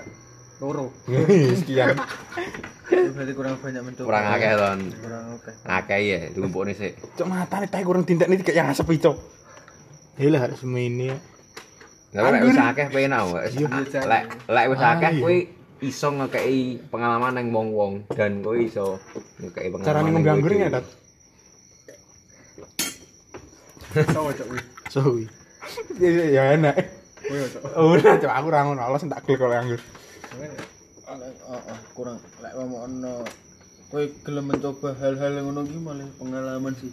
Loro. 0.60 0.92
Sekian. 1.60 1.96
Berarti 3.16 3.32
kurang 3.32 3.56
banyak 3.56 3.82
mencoba. 3.82 4.06
kurang 4.06 4.24
akeh 4.28 4.52
ton. 4.54 4.80
Kurang 4.94 5.24
oke. 5.34 5.50
Akeh 5.64 5.98
ya 6.00 6.18
ditumpukne 6.28 6.72
sik. 6.72 6.92
Cok 7.16 7.26
matane 7.26 7.66
tae 7.66 7.80
kurang 7.80 8.04
tindak 8.04 8.28
nih 8.28 8.40
kayak 8.40 8.56
yang 8.56 8.68
asep 8.68 8.84
itu. 8.90 9.12
Iya 10.20 10.36
harus 10.36 10.60
semini 10.60 11.08
ya. 11.08 11.16
Lah 12.12 12.28
lek 12.28 12.42
wis 12.44 12.58
akeh 12.58 12.86
penau. 12.90 13.32
wis- 13.32 13.54
Iya, 13.54 13.66
iya, 13.70 14.00
Lek 14.04 14.22
lek 14.44 14.66
wis 14.68 14.80
Ah, 14.80 14.92
akeh 14.94 15.10
iya. 15.10 15.22
kuwi 15.22 15.38
iso 15.80 16.08
ngekei 16.12 16.76
pengalaman 16.92 17.32
nang 17.32 17.46
wong-wong 17.56 18.04
dan 18.12 18.44
kowe 18.44 18.56
iso 18.56 19.00
ngekei 19.40 19.72
pengalaman. 19.72 19.88
Carane 19.88 20.08
nang 20.12 20.14
ngombe 20.20 20.28
kowe 20.28 20.36
anggur 20.36 20.52
dhewe. 20.52 20.64
ya, 20.64 20.68
Dat. 20.68 20.86
Cowok 24.12 24.32
cok 24.36 24.48
wih. 24.52 24.64
Sowi. 24.92 25.24
Ya 26.36 26.42
enak. 26.52 26.76
Kowe 27.24 27.40
cok. 27.48 27.62
Ora, 27.80 28.10
cok 28.20 28.32
aku 28.32 28.48
ra 28.52 28.60
ngono, 28.68 28.80
Allah 28.84 28.98
sing 29.00 29.08
tak 29.08 29.24
klik 29.24 29.40
kalau 29.40 29.56
anggur. 29.56 29.80
Heeh, 29.80 31.78
kurang 31.96 32.20
lek 32.44 32.52
ono 32.54 33.24
kowe 33.90 34.04
gelem 34.22 34.44
mencoba 34.46 34.94
hal-hal 35.00 35.32
yang 35.34 35.50
ngono 35.50 35.66
ki 35.66 35.78
malah 35.80 36.08
pengalaman 36.20 36.72
sih. 36.76 36.92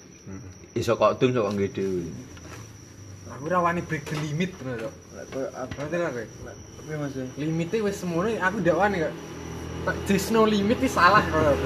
Iso 0.73 0.95
kok 0.95 1.19
dum 1.19 1.35
kok 1.35 1.51
nggih 1.53 1.69
dhewe. 1.75 2.07
Aku 3.35 3.51
ora 3.51 3.59
wani 3.61 3.83
break 3.83 4.07
the 4.07 4.15
limit 4.23 4.55
cok. 4.55 4.93
Lek 5.13 5.25
kowe 5.29 5.45
apa 5.53 5.75
Berarti 5.75 5.97
lah 5.99 6.11
Mas? 6.95 7.11
Limitnya 7.35 7.83
wis 7.83 7.99
semono 7.99 8.31
aku 8.31 8.55
ndak 8.63 8.77
wani 8.79 8.97
kok. 9.03 9.13
Tak 9.87 9.95
just 10.07 10.31
no 10.31 10.47
limit 10.47 10.79
iki 10.79 10.87
salah 10.87 11.23
kok. 11.27 11.59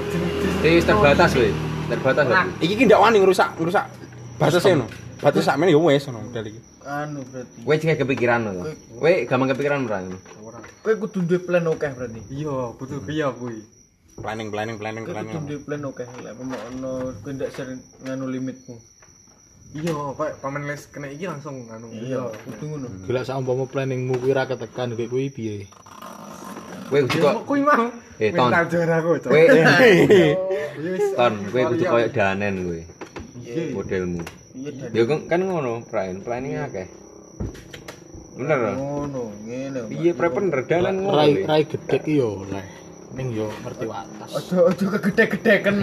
Wis 0.66 0.82
terbatas 0.82 1.30
kowe. 1.30 1.50
Terbatas. 1.86 2.24
Iki 2.58 2.74
ki 2.74 2.84
ndak 2.90 2.98
wani 2.98 3.22
ngerusak, 3.22 3.54
ngerusak 3.54 3.86
batasnya 4.42 4.82
no. 4.82 4.86
Batas 5.22 5.46
sakmene 5.46 5.70
yo 5.70 5.78
wis 5.86 6.02
ngono 6.10 6.26
model 6.26 6.50
iki. 6.50 6.60
Anu 6.82 7.22
berarti. 7.30 7.58
Kowe 7.62 7.74
juga 7.78 7.94
kepikiran 8.02 8.40
lho. 8.50 8.62
Kowe 8.98 9.12
gampang 9.30 9.48
kepikiran 9.54 9.86
ora 9.86 9.98
ngono. 10.02 10.18
Kowe 10.82 10.94
kudu 10.98 11.18
duwe 11.22 11.38
plan 11.38 11.62
oke 11.70 11.86
berarti. 11.86 12.20
Iya, 12.34 12.74
betul 12.74 12.98
iya 13.06 13.30
kuwi. 13.30 13.62
Planning, 14.12 14.50
planning, 14.52 14.76
planning, 14.82 15.04
Kowe 15.06 15.14
kudu 15.14 15.22
planning. 15.22 15.46
duwe 15.46 15.60
plan 15.62 15.82
oke 15.86 16.02
lek 16.02 16.34
mau 16.42 16.58
ono 16.74 16.90
kowe 17.22 17.30
ndak 17.30 17.50
sering 17.54 17.78
nganu 18.02 18.26
limitmu. 18.26 18.74
Iya, 19.72 19.96
Pak, 20.12 20.44
pamen 20.44 20.68
les 20.68 20.84
kena 20.92 21.08
iki 21.08 21.24
langsung 21.24 21.64
anu. 21.72 21.88
Iya, 21.88 22.28
kudu 22.44 22.64
ngono. 22.76 22.86
Gila 23.08 23.24
saumpama 23.24 23.64
planningmu 23.64 24.20
kuwi 24.20 24.36
ra 24.36 24.44
ketekan 24.44 24.92
kayak 24.92 25.08
kuwi 25.08 25.32
piye? 25.32 25.64
Kowe 26.92 27.00
kudu 27.08 27.24
kok 27.24 27.44
kuwi 27.48 27.60
mau. 27.64 27.88
Eh, 28.20 28.36
Ton. 28.36 28.52
Kowe 28.52 29.42
ton 31.16 31.34
kowe 31.48 31.62
kudu 31.72 31.84
koyo 31.88 32.08
danen 32.12 32.54
kowe 32.68 32.80
modelmu. 33.72 34.20
Iya 34.92 35.02
kan- 35.08 35.24
kan 35.24 35.40
ngono, 35.40 35.80
plan, 35.88 36.20
planning 36.20 36.60
akeh. 36.60 36.88
Bener 38.36 38.58
lho. 38.60 38.72
ngono, 38.76 39.22
ngene. 39.48 39.80
Iya, 39.88 40.12
pre 40.12 40.28
bener 40.28 40.68
dalan 40.68 41.00
ngono. 41.00 41.16
Rai 41.16 41.32
rai 41.48 41.64
gede 41.64 41.96
ki 41.96 42.12
yo 42.20 42.44
oleh. 42.44 42.64
Ning 43.12 43.28
yo 43.36 43.52
ngerti 43.60 43.84
wates. 43.84 44.30
Ojo 44.32 44.72
ojo 44.72 44.84
kegedek-gedeken. 44.96 45.74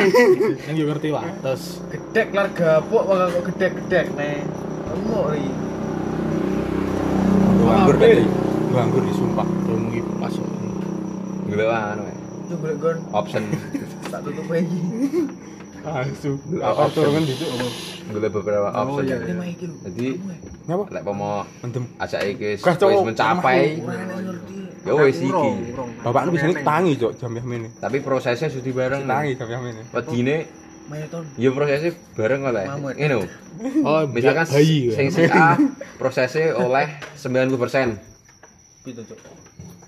Ning 0.66 0.76
yo 0.80 0.84
ngerti 0.88 1.08
wates. 1.12 1.84
Gedek 1.92 2.32
lar 2.32 2.48
gapuk 2.56 3.04
bakal 3.04 3.28
kok 3.28 3.44
gedek-gedek 3.52 4.06
nih. 4.16 4.40
Emok 4.88 5.24
ri. 5.36 5.44
Gua 7.60 7.72
anggur 7.76 7.96
tadi. 8.00 8.24
Gua 8.72 8.80
anggur 8.88 9.02
disumpah. 9.04 9.48
Yo 9.68 9.74
mungi 9.76 10.00
pas 10.16 10.32
kok. 10.32 10.48
Golek 11.52 11.68
anu 11.68 12.02
wae. 12.08 12.16
Yo 12.48 12.54
golek 12.56 12.76
gon 12.80 12.98
Option. 13.12 13.42
tak 14.12 14.20
tutup 14.24 14.46
lagi. 14.48 14.80
Asu. 15.82 16.30
Apa 16.56 16.82
turungan 16.96 17.22
gitu? 17.28 17.44
Golek 18.16 18.30
beberapa 18.32 18.72
option. 18.72 19.04
iya, 19.04 19.16
iki 19.44 19.64
lho. 19.68 19.76
Jadi 19.92 20.08
Ngapa? 20.62 20.84
lek 20.88 21.02
pomo 21.04 21.44
Mendem. 21.60 21.84
ajak 22.00 22.20
iki 22.32 22.56
wis 22.56 22.62
mencapai 22.64 23.76
ngerti. 23.76 24.61
Ya 24.82 24.92
wis 24.98 25.18
iki. 25.22 25.30
Urung. 25.30 25.90
Bapaknya 26.02 26.30
bisa 26.34 26.46
tangi, 26.62 26.92
Cok, 26.98 27.12
jam 27.18 27.32
yang 27.38 27.46
ini. 27.50 27.68
Tapi 27.78 27.96
prosesnya 28.02 28.48
sudah 28.50 28.72
bareng. 28.74 29.02
Tangi 29.06 29.32
jam 29.38 29.48
yang 29.48 29.64
ini. 29.70 29.82
Wedine 29.94 30.36
Mayoton. 30.90 31.24
ya 31.38 31.50
prosesnya 31.54 31.90
bareng 32.18 32.40
oleh. 32.42 32.64
Lho. 32.98 33.20
Oh, 33.86 34.02
Misalkan 34.14 34.46
bayi. 34.50 34.90
sing 34.90 35.08
si 35.14 35.22
A 35.30 35.54
prosesnya 35.96 36.58
oleh 36.58 36.98
90%. 37.14 38.82
Pitu 38.82 39.02
cuk. 39.06 39.18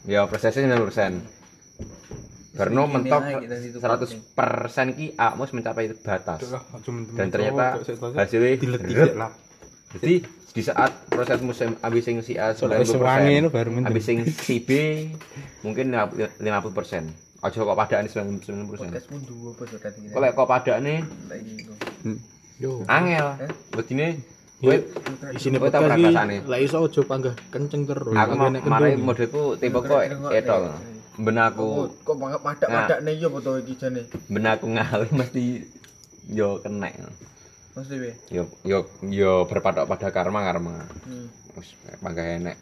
Ya 0.07 0.23
prosesnya 0.31 0.71
90%. 0.79 2.55
Karena 2.55 2.87
mentok 2.87 3.19
aja 3.27 3.43
kita 3.43 3.57
situ 3.59 3.79
100% 3.83 4.95
ki 4.95 5.07
A 5.19 5.35
mus 5.35 5.51
mencapai 5.51 5.91
batas. 5.99 6.47
Dan 7.19 7.27
ternyata 7.35 7.83
hasilnya 8.15 8.55
diletik 8.55 9.19
lah. 9.19 9.35
Jadi 9.99 10.23
di 10.55 10.63
saat 10.63 11.11
proses 11.11 11.43
musim 11.43 11.75
habis 11.83 12.07
sing 12.07 12.23
si 12.23 12.39
A 12.39 12.55
Soalnya 12.55 12.87
sewangi 12.87 13.43
itu 13.43 13.51
90%, 13.51 13.57
baru 13.59 13.71
mendem. 13.75 13.87
habis 13.91 14.05
sing 14.07 14.23
si 14.23 14.63
B 14.63 14.71
mungkin 15.67 15.91
50%. 15.91 17.43
Aja 17.43 17.59
kok 17.59 17.77
padane 17.77 18.07
90%. 18.07 18.79
Podcastmu 18.79 19.19
dua 19.27 19.51
apa 19.51 19.63
sudah 19.67 19.91
tinggal. 19.91 20.15
Kok 20.33 20.47
kok 20.47 20.49
lagi 21.27 21.53
kok. 21.67 21.77
Yo. 22.63 22.87
angel. 22.87 23.27
Bedine 23.75 24.23
kowe 24.63 24.77
Isine 25.35 25.59
kowe 25.59 25.69
iki 25.69 26.07
rasane. 26.07 26.37
lek 26.47 26.61
iso 26.63 26.87
aja 26.87 27.01
panggah 27.03 27.35
kenceng 27.51 27.83
terus. 27.85 28.15
Aku 28.15 28.33
mau 28.39 28.49
kendung. 28.49 29.03
modelku 29.03 29.43
tipe 29.59 29.79
kok 29.83 30.01
etol. 30.31 30.71
Ben 31.15 31.39
Oh, 31.39 31.47
aku 31.47 31.67
kok 32.07 32.43
padak-padak 32.43 32.99
nih 33.03 33.19
yo 33.19 33.29
foto 33.31 33.59
iki 33.59 33.75
jane. 33.75 34.07
ben 34.31 34.47
aku 34.47 34.67
ngalih 34.71 35.11
mesti 35.11 35.67
yo 36.31 36.63
kena. 36.63 36.91
We. 37.75 38.15
Yo 38.31 38.47
yo 38.63 38.87
yo 39.11 39.51
berpatok 39.51 39.91
pada 39.91 40.15
karma 40.15 40.47
karma. 40.47 40.87
Hmm. 41.11 41.27
Wis 41.59 41.75
mangga 42.07 42.23
enek. 42.23 42.55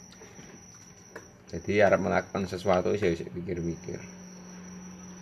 Jadi 1.52 1.84
arep 1.84 2.00
melakukan 2.00 2.48
sesuatu 2.48 2.96
sih 2.96 3.12
wis 3.12 3.20
pikir-pikir. 3.20 4.00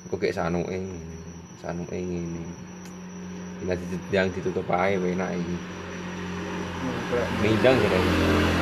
Aku 0.07 0.15
kayak 0.15 0.39
sanuke 0.39 0.79
sanuke 1.59 1.99
ngene. 1.99 2.55
Bila 3.59 3.75
yang 4.15 4.31
ditutup 4.31 4.71
ae 4.71 4.95
enak 4.95 5.31
iki. 5.35 5.57
Mindang 7.43 7.75
gitu. 7.83 7.99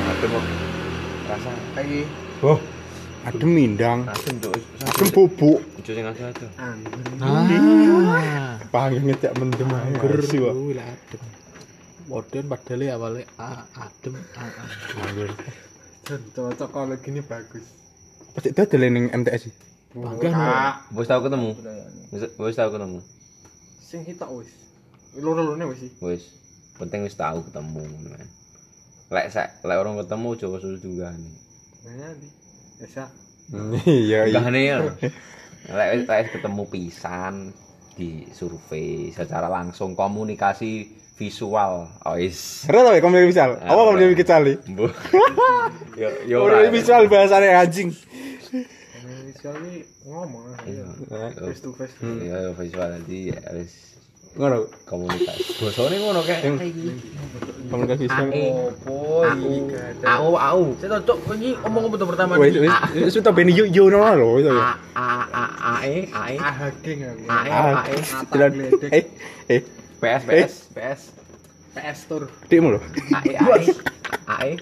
Adem 0.09 0.29
kok. 0.33 0.45
Rasa 1.29 1.53
Lagi 1.77 2.09
Oh, 2.41 2.57
adem 3.27 3.49
mindang. 3.49 3.99
adem 4.07 4.35
bubuk. 5.11 5.59
Ijo 5.79 5.91
sing 5.91 6.05
ada 6.05 6.23
ada. 6.31 6.47
Nah, 7.19 8.55
Panggil 8.69 9.01
ngejak 9.03 9.33
mendem 9.35 9.69
ae. 9.69 9.81
anggur 9.81 10.13
Asu, 10.15 10.37
kok. 10.39 10.53
kuwi 10.53 10.73
lah 10.77 10.87
adem. 10.87 11.21
Modern 12.09 12.45
padahal 12.47 12.81
awalnya 12.95 13.23
a 13.37 13.49
adem. 13.75 14.13
Anggur. 14.97 15.29
Cocok 16.07 16.69
kalau 16.69 16.95
gini 16.97 17.21
bagus. 17.21 17.65
Pasti 18.33 18.49
dodol 18.53 18.83
ning 18.89 19.05
MTS 19.11 19.41
sih. 19.49 19.53
Bangga. 19.93 20.85
Wis 20.93 21.09
tau 21.09 21.21
ketemu. 21.21 21.49
Wis 22.13 22.23
wis 22.37 22.55
tau 22.55 22.69
ketemu. 22.69 22.99
Sing 23.81 24.01
hitok 24.05 24.29
wis. 24.41 24.49
Loro-lorone 25.17 25.65
wis 25.69 25.79
sih. 25.81 25.91
Wis. 26.01 26.23
Penting 26.77 27.05
wis 27.05 27.17
tau 27.17 27.41
ketemu. 27.41 27.83
Lek 29.09 29.27
sak 29.33 29.57
lek 29.65 29.77
orang 29.77 29.97
ketemu 29.97 30.29
coba 30.37 30.55
susu 30.61 30.77
juga 30.77 31.09
nih. 31.13 31.33
Esa. 32.79 33.11
Iya, 33.83 34.31
iya. 34.31 34.39
Enggak 34.39 34.47
nih 34.55 34.63
ya. 34.71 34.77
Lek 35.69 36.07
lek 36.07 36.27
ketemu 36.31 36.63
pisan 36.71 37.51
di 37.99 38.23
survei 38.31 39.11
secara 39.11 39.51
langsung 39.51 39.99
komunikasi 39.99 40.87
visual. 41.19 41.91
Oh 42.07 42.15
is. 42.15 42.63
Ora 42.71 42.87
tau 42.87 42.95
ya 42.95 43.03
komedi 43.03 43.27
visual. 43.27 43.59
Apa 43.59 43.81
komedi 43.83 44.15
visual. 44.15 44.43
Yo 45.99 46.09
yo. 46.23 46.37
Komedi 46.47 46.69
visual 46.71 47.03
bahasane 47.11 47.51
anjing. 47.51 47.91
Indonesia 49.03 49.51
ini 49.59 49.83
ngomong. 50.07 50.55
Iya. 50.63 50.87
Face 51.35 51.59
to 51.59 51.75
face. 51.75 51.91
Iya 51.99 52.55
visual 52.55 52.89
jadi 53.03 53.35
ya 53.35 53.41
wis 53.59 53.98
ngono. 54.37 54.57
Komunikasi 54.85 55.41
bosone 55.61 55.95
ngono 56.01 56.19
Yang- 56.25 56.59
komunikasi 57.69 58.09
visual 58.09 58.29
Opo 58.73 59.21
iki 59.29 59.57
au 60.05 60.33
au 60.33 60.61
Saya 60.81 60.97
cocok 61.01 61.37
ini 61.37 61.53
omong 61.61 61.93
apa 61.93 62.05
pertama? 62.09 62.33
Wis 62.41 62.57
wis 62.57 62.73
wis 62.97 63.13
to 63.21 63.29
ben 63.29 63.49
yo 63.53 63.65
yo 63.69 63.89
no 63.93 64.01
lho 64.01 64.41
wis 64.41 64.49
a 64.49 64.73
a 64.97 65.07
a 65.29 65.43
a 65.61 65.73
e 65.85 65.95
a 66.09 66.21
e. 66.33 66.35
Ah 66.41 66.53
hacking 66.65 66.99
a 67.05 67.13
e 67.13 67.49
ah 67.53 67.85
a 67.85 67.93
e. 67.93 67.97
jalan. 68.33 68.51
Eh 68.89 69.05
eh. 69.53 69.61
Ps 70.01 70.21
ps 70.25 70.53
ps 70.73 71.01
PS 71.77 71.99
Tour. 72.09 72.23
dikmu 72.49 72.73
lho. 72.73 72.79
A 73.13 73.19
e 73.21 73.33
a 73.37 73.45
e. 73.61 73.65
A 74.25 74.35
e. 74.49 74.53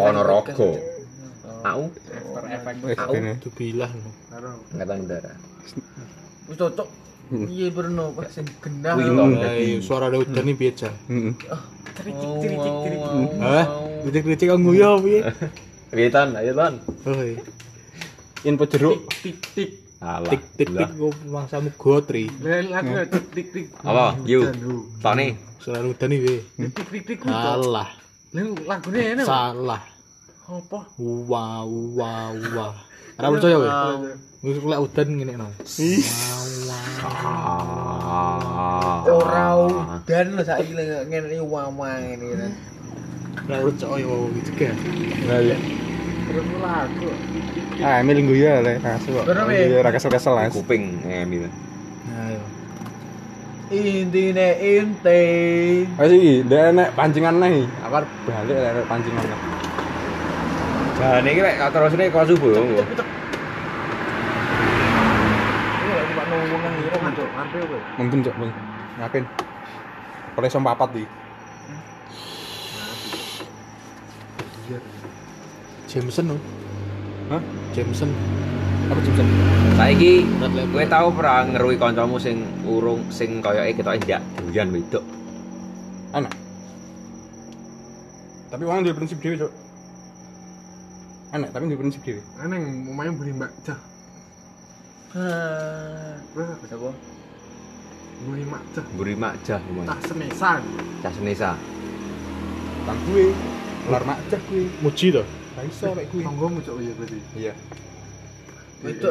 Ono 0.00 0.20
rogo. 0.24 0.68
Au 1.64 1.88
After 1.88 2.44
Effects. 2.48 2.80
wis 2.84 2.96
Au. 3.00 3.12
kene. 3.12 3.32
Itu 3.40 3.48
bilah 3.52 3.88
no. 3.92 4.08
Karo. 4.32 4.50
angkatan 4.72 5.04
udara. 5.04 5.32
Wis 6.48 6.56
cocok. 6.56 6.88
Iya 7.32 7.72
Bruno, 7.72 8.12
pas 8.12 8.28
sing 8.28 8.44
genah. 8.60 9.00
Hai, 9.40 9.80
suara 9.80 10.12
ada 10.12 10.20
udan 10.20 10.44
nih 10.44 10.56
biasa. 10.56 10.88
heeh 11.08 11.74
cericik. 11.94 12.50
Hah? 13.40 13.64
Kritik-kritik 14.04 14.46
kang 14.50 14.62
guyo 14.66 15.00
piye? 15.00 15.20
Piye 15.94 16.10
ayo 16.10 16.52
ton 16.58 16.74
Hoi. 17.06 17.38
info 18.44 18.64
jeruk 18.66 19.06
Tik 19.22 19.38
tik. 19.54 19.70
alah 20.02 20.28
Tik 20.28 20.42
tik 20.58 20.68
tik 20.74 20.90
kok 20.90 21.14
mangsamu 21.30 21.70
gotri. 21.78 22.26
Lain 22.42 22.66
lagu 22.68 22.92
tik 23.08 23.26
tik 23.32 23.46
tik. 23.54 23.66
apa 23.86 24.18
yuk 24.26 24.50
tone 25.00 25.38
Suara 25.62 25.86
udan 25.86 26.08
nih 26.12 26.18
piye? 26.20 26.38
Tik 26.74 26.86
tik 26.92 27.02
tik. 27.08 27.18
Salah. 27.24 27.88
Lain 28.34 28.58
lagune 28.66 29.00
enak. 29.00 29.24
Salah. 29.24 29.82
Apa? 30.44 30.80
Wah 31.00 31.62
wah 31.64 32.28
wah. 32.52 32.74
Ora 33.14 33.28
percaya 33.30 33.56
kowe? 33.58 33.70
Wis 34.44 34.58
lek 34.60 34.80
udan 34.82 35.08
ngene 35.16 35.32
no. 35.38 35.46
ah 37.24 39.02
Ora 39.06 39.46
udan 39.56 40.26
lho 40.36 40.42
saiki 40.42 40.72
lek 40.74 41.06
ngene 41.08 41.26
iki 41.32 41.44
wama 41.44 41.88
ngene 42.02 42.24
kan. 42.36 42.52
Ora 43.48 43.56
percaya 43.70 44.04
wae 44.04 44.28
iki 44.34 44.40
juga. 44.50 44.68
nah 45.24 45.38
ya 45.40 45.56
Terus 46.24 46.46
lagu. 46.58 47.08
ah 47.84 48.00
emil 48.00 48.18
guyu 48.24 48.48
ya 48.48 48.64
le 48.64 48.80
asu 48.80 49.12
kok 49.12 49.24
Bener, 49.28 49.44
Mi? 49.44 49.56
Guyu, 49.68 49.76
ora 49.82 49.90
kesel-kesel 49.92 50.34
Mas. 50.34 50.50
kuping 50.54 50.82
ngemi 51.04 51.46
Nah, 52.04 52.26
yo. 52.32 52.42
Intine 53.74 54.48
inti. 54.60 55.22
Wes 55.98 56.10
iki, 56.12 56.32
ndek 56.46 56.62
enek 56.72 56.88
pancingan 56.94 57.36
nih. 57.40 57.64
Aku 57.84 57.94
arep 57.98 58.10
balik 58.28 58.56
lek 58.56 58.86
pancingan. 58.86 59.24
Jane 60.94 61.28
iki 61.30 61.40
lek 61.42 61.56
kelas 61.74 62.28
subuh 62.30 62.50
engko. 62.54 62.82
Ini 65.84 66.22
nunggu 66.30 66.56
nang 66.58 66.72
ngene 66.78 66.98
Masuk, 67.04 67.28
ngerti 67.28 67.56
kowe? 67.68 67.78
Mungkin 68.00 68.24
cok, 68.24 68.34
Bang. 68.40 68.50
Ngapain? 68.98 69.24
Oleh 70.34 70.50
som 70.50 70.64
papat 70.66 70.88
iki. 70.96 71.06
Jameson 75.90 76.24
no. 76.32 76.36
Hah? 77.30 77.42
Jameson. 77.76 78.10
Apa 78.88 79.00
Jameson? 79.00 79.28
saiki 79.74 80.22
kowe 80.70 80.84
tau 80.86 81.10
ora 81.10 81.42
ngeruhi 81.44 81.76
kancamu 81.76 82.16
sing 82.22 82.46
urung 82.62 83.02
sing 83.10 83.42
koyoke 83.42 83.82
ketoke 83.82 83.98
ndak 84.06 84.22
doyan 84.38 84.70
wedok 84.70 85.04
Anak. 86.14 86.30
Tapi 88.54 88.62
wong 88.62 88.86
duwe 88.86 88.94
prinsip 88.94 89.18
dhewe, 89.18 89.34
Cok. 89.34 89.63
Anak, 91.34 91.50
tapi 91.50 91.66
duwe 91.66 91.78
prinsip 91.82 92.00
dhewe. 92.06 92.22
Aneh 92.38 92.62
mau 92.86 93.02
beli 93.10 93.34
mbak 93.34 93.50
cah. 93.66 93.78
Ah. 95.14 96.14
Wah, 96.34 96.54
Apa? 96.54 96.90
beli 98.24 98.46
mak 98.46 98.62
cah. 98.70 98.84
mburi 98.94 99.14
makjah 99.18 99.58
lumayan 99.66 99.90
Tak 99.90 100.00
senesan. 100.06 100.60
cah 101.02 101.12
senesa 101.12 101.50
Tang 102.86 102.98
gue. 103.10 103.34
Ular 103.90 104.02
makjah 104.06 104.40
gue. 104.46 104.70
Muji 104.78 105.06
to. 105.10 105.22
Ra 105.58 105.62
iso 105.66 105.90
lek 105.98 106.06
gue. 106.14 106.22
Tonggomu 106.22 106.62
cok 106.62 106.76
iya 106.78 106.92
berarti. 106.94 107.18
Iya. 107.34 107.52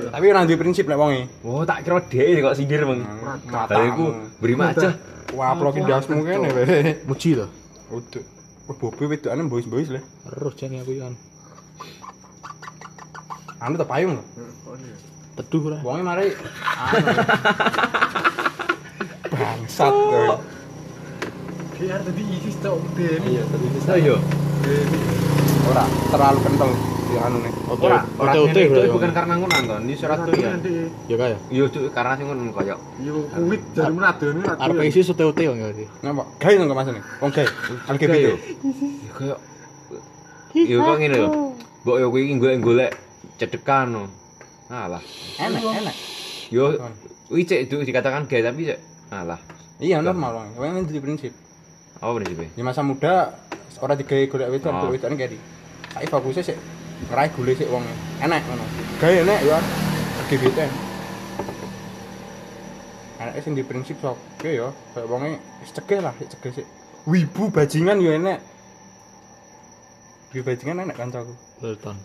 Tapi 0.07 0.25
ora 0.31 0.47
duwe 0.47 0.57
prinsip 0.59 0.87
lek 0.87 0.95
wonge. 0.95 1.27
oh 1.43 1.67
tak 1.67 1.83
kira 1.83 1.99
dhek 2.07 2.39
kok 2.39 2.55
sindir 2.55 2.87
meng 2.87 3.03
Matamu. 3.03 3.67
Bariku 3.67 4.05
mburi 4.39 4.55
makjah 4.55 4.93
Wah, 5.35 5.57
pro 5.59 5.75
kindasmu 5.75 6.23
kene 6.23 6.47
wae. 6.55 7.03
Muji 7.03 7.35
to. 7.35 7.45
Uduk. 7.91 8.23
Wah, 8.71 8.75
bobe 8.79 9.03
wedokane 9.11 9.43
bois-bois 9.51 9.91
le. 9.91 9.99
Terus 9.99 10.53
jane 10.55 10.79
aku 10.79 10.95
kan. 10.95 11.13
Anu 13.63 13.79
ta 13.79 13.87
payung 13.87 14.19
lho. 14.19 14.23
Iya. 14.75 14.95
Teduh 15.39 15.61
ora. 15.71 15.77
Wonge 15.87 16.03
mari 16.03 16.35
anu. 16.35 17.07
Bangsat. 19.31 19.87
kowe. 19.87 20.35
Biar 21.79 21.99
tadi 22.03 22.23
isi 22.27 22.51
cok 22.59 22.79
Deni. 22.99 23.39
Iya, 23.39 23.43
tapi 23.47 23.65
ini 23.71 23.79
oh 23.79 23.97
iya 23.97 24.15
Deni. 24.67 24.99
ora 25.63 25.83
terlalu 26.11 26.39
kental 26.43 26.69
di 27.07 27.15
anu 27.23 27.37
nih. 27.39 27.53
Oke, 27.71 27.87
ora 28.19 28.31
itu 28.35 28.83
bukan 28.91 29.11
karena 29.15 29.33
ngono 29.39 29.53
Anton 29.55 29.81
ini 29.87 29.95
surat 29.95 30.19
tuh 30.27 30.35
ya 30.35 30.59
Nanti. 30.59 30.71
Ya 31.07 31.15
kaya. 31.15 31.37
iya 31.47 31.63
Cuk, 31.71 31.87
karena 31.95 32.19
sing 32.19 32.27
ngono 32.27 32.51
koyo 32.51 32.75
Yo 32.99 33.15
kuwit 33.31 33.63
dari 33.71 33.93
mana 33.95 34.11
ada 34.11 34.27
nih? 34.27 34.43
Arep 34.59 34.75
isi 34.91 35.07
sote-ote 35.07 35.39
kok 35.39 35.55
ngerti. 35.55 35.87
Ngapa? 36.03 36.23
Gawe 36.35 36.53
nang 36.59 36.67
Mas 36.75 36.87
ini. 36.91 37.01
Wong 37.23 37.31
gawe. 37.31 37.47
LGBT. 37.95 38.15
Ya 38.27 39.11
koyo 39.15 39.35
Yo 40.51 40.77
kok 40.83 40.95
ngene 40.99 41.15
lho. 41.15 41.29
Mbok 41.87 41.95
yo 42.03 42.07
kuwi 42.11 42.35
golek-golek 42.35 42.91
cedekan 43.43 43.85
no. 43.91 44.03
Alah. 44.71 45.03
Enak, 45.37 45.61
enak. 45.61 45.95
Yo 46.49 46.77
cek 47.29 47.67
du- 47.67 47.83
dikatakan 47.83 48.25
gay 48.25 48.41
tapi 48.41 48.69
cek 48.69 48.79
alah. 49.11 49.39
Iya 49.77 49.99
normal 49.99 50.31
wong. 50.33 50.47
Ini 50.85 51.01
prinsip. 51.01 51.33
Apa 51.99 52.15
prinsipnya? 52.15 52.49
Di 52.53 52.61
masa 52.61 52.81
muda 52.81 53.35
ora 53.81 53.93
digawe 53.93 54.23
golek 54.27 54.47
Oh. 54.47 54.87
golek 54.87 54.91
wedokane 54.95 55.15
keri. 55.17 55.37
Saiki 55.93 56.07
fokusnya 56.07 56.43
sik 56.43 56.57
ngrai 57.09 57.29
golek 57.31 57.57
sik 57.57 57.69
wong. 57.69 57.83
Enak 58.21 58.41
ngono. 58.47 58.65
Gawe 59.01 59.13
enak 59.23 59.39
ya. 59.43 59.57
LGBT. 60.23 60.59
Anake 63.19 63.39
sing 63.39 63.53
di 63.55 63.63
prinsip 63.63 63.97
sok 63.99 64.17
oke 64.17 64.49
ya, 64.49 64.67
kayak 64.93 65.07
wonge 65.07 65.39
wis 65.63 65.71
cegah 65.71 65.99
lah, 66.03 66.13
sik 66.19 66.27
cegah 66.35 66.51
sik. 66.59 66.67
Wibu 67.07 67.51
bajingan 67.51 67.99
yo 67.99 68.11
enak. 68.11 68.39
Wibu 70.31 70.43
bajingan 70.43 70.83
enak 70.83 70.95
kancaku. 70.95 71.33
Beton. 71.59 71.97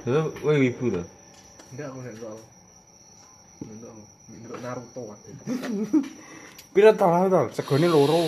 Itu 0.00 0.32
woi 0.40 0.56
wibu 0.68 0.84
tuh. 0.88 1.06
Enggak 1.76 1.86
aku 1.92 1.98
enggak 2.00 2.16
tahu. 2.24 2.40
Enggak 3.60 3.78
tahu. 3.84 4.00
Naruto 4.64 5.02
aja. 5.12 5.32
Pira 6.72 6.92
tahu 6.96 7.10
tahu 7.12 7.28
tahu. 7.52 7.76
Loro. 7.84 8.24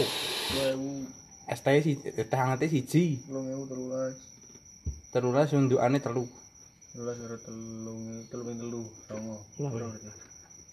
2000. 1.48 1.80
si 1.80 1.92
teh 1.96 2.36
hangatnya 2.36 2.66
si 2.68 2.80
Ji. 2.84 3.04
Belum 3.24 3.64
terulas. 3.64 4.16
Terulas 5.12 5.48
untuk 5.56 5.80
ane 5.80 5.98
terlu. 5.98 6.28
Terulas 6.92 7.16
ada 7.24 7.38
terlu 7.40 7.96
terlu 8.28 8.44
ini 8.52 8.58
terlu. 8.60 8.82
Tunggu. 9.08 9.36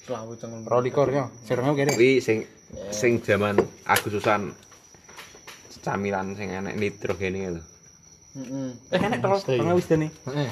Selalu 0.04 0.34
cengeng. 0.36 0.62
Rolikor 0.68 1.08
yo. 1.16 1.32
Serangnya 1.48 1.80
kene. 1.80 1.94
Wih 1.96 2.20
sing 2.20 2.44
sing 2.92 3.24
jaman 3.24 3.56
Agususan 3.88 4.52
camilan 5.80 6.36
sing 6.36 6.52
enak 6.52 6.76
nitrogen 6.76 7.40
itu. 7.40 7.64
Heeh. 8.30 8.70
enak 8.94 9.26
to, 9.26 9.58
enek 9.58 9.74
wis 9.74 9.88
dene. 9.90 10.08
Heeh. 10.30 10.50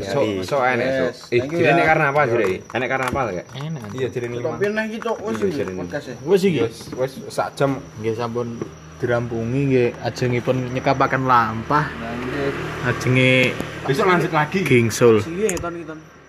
Sok 0.00 0.24
sok 0.48 0.62
enek 0.64 0.88
sok. 0.88 1.12
Eh, 1.28 1.40
dene 1.44 1.82
karena 1.84 2.08
apa 2.08 2.24
sih, 2.24 2.64
Enek 2.64 2.88
karena 2.88 3.06
apa, 3.12 3.20
Kak? 3.36 3.46
Iya, 3.92 4.08
dene 4.08 4.26
iki. 4.32 4.44
Tapi 4.48 4.64
nang 4.72 4.86
iki 4.88 4.98
cok 5.04 5.16
wis 5.28 5.36
podcast. 5.76 6.06
Wis 6.24 6.42
iki. 6.48 6.60
Wis 6.64 6.88
wis 6.96 7.12
sak 7.28 7.52
jam 7.52 7.84
nggih 8.00 8.16
sampun 8.16 8.56
dirampungi 8.96 9.60
nggih 9.68 9.88
ajengipun 10.08 10.72
nyekapaken 10.72 11.28
lampah. 11.28 11.84
Ajenge 12.88 13.52
besok 13.84 14.08
lanjut 14.08 14.32
lagi. 14.32 14.64
Gingsul. 14.64 15.20
Sing 15.20 15.36
iki 15.36 15.52
ngeton-ngeton. 15.52 16.19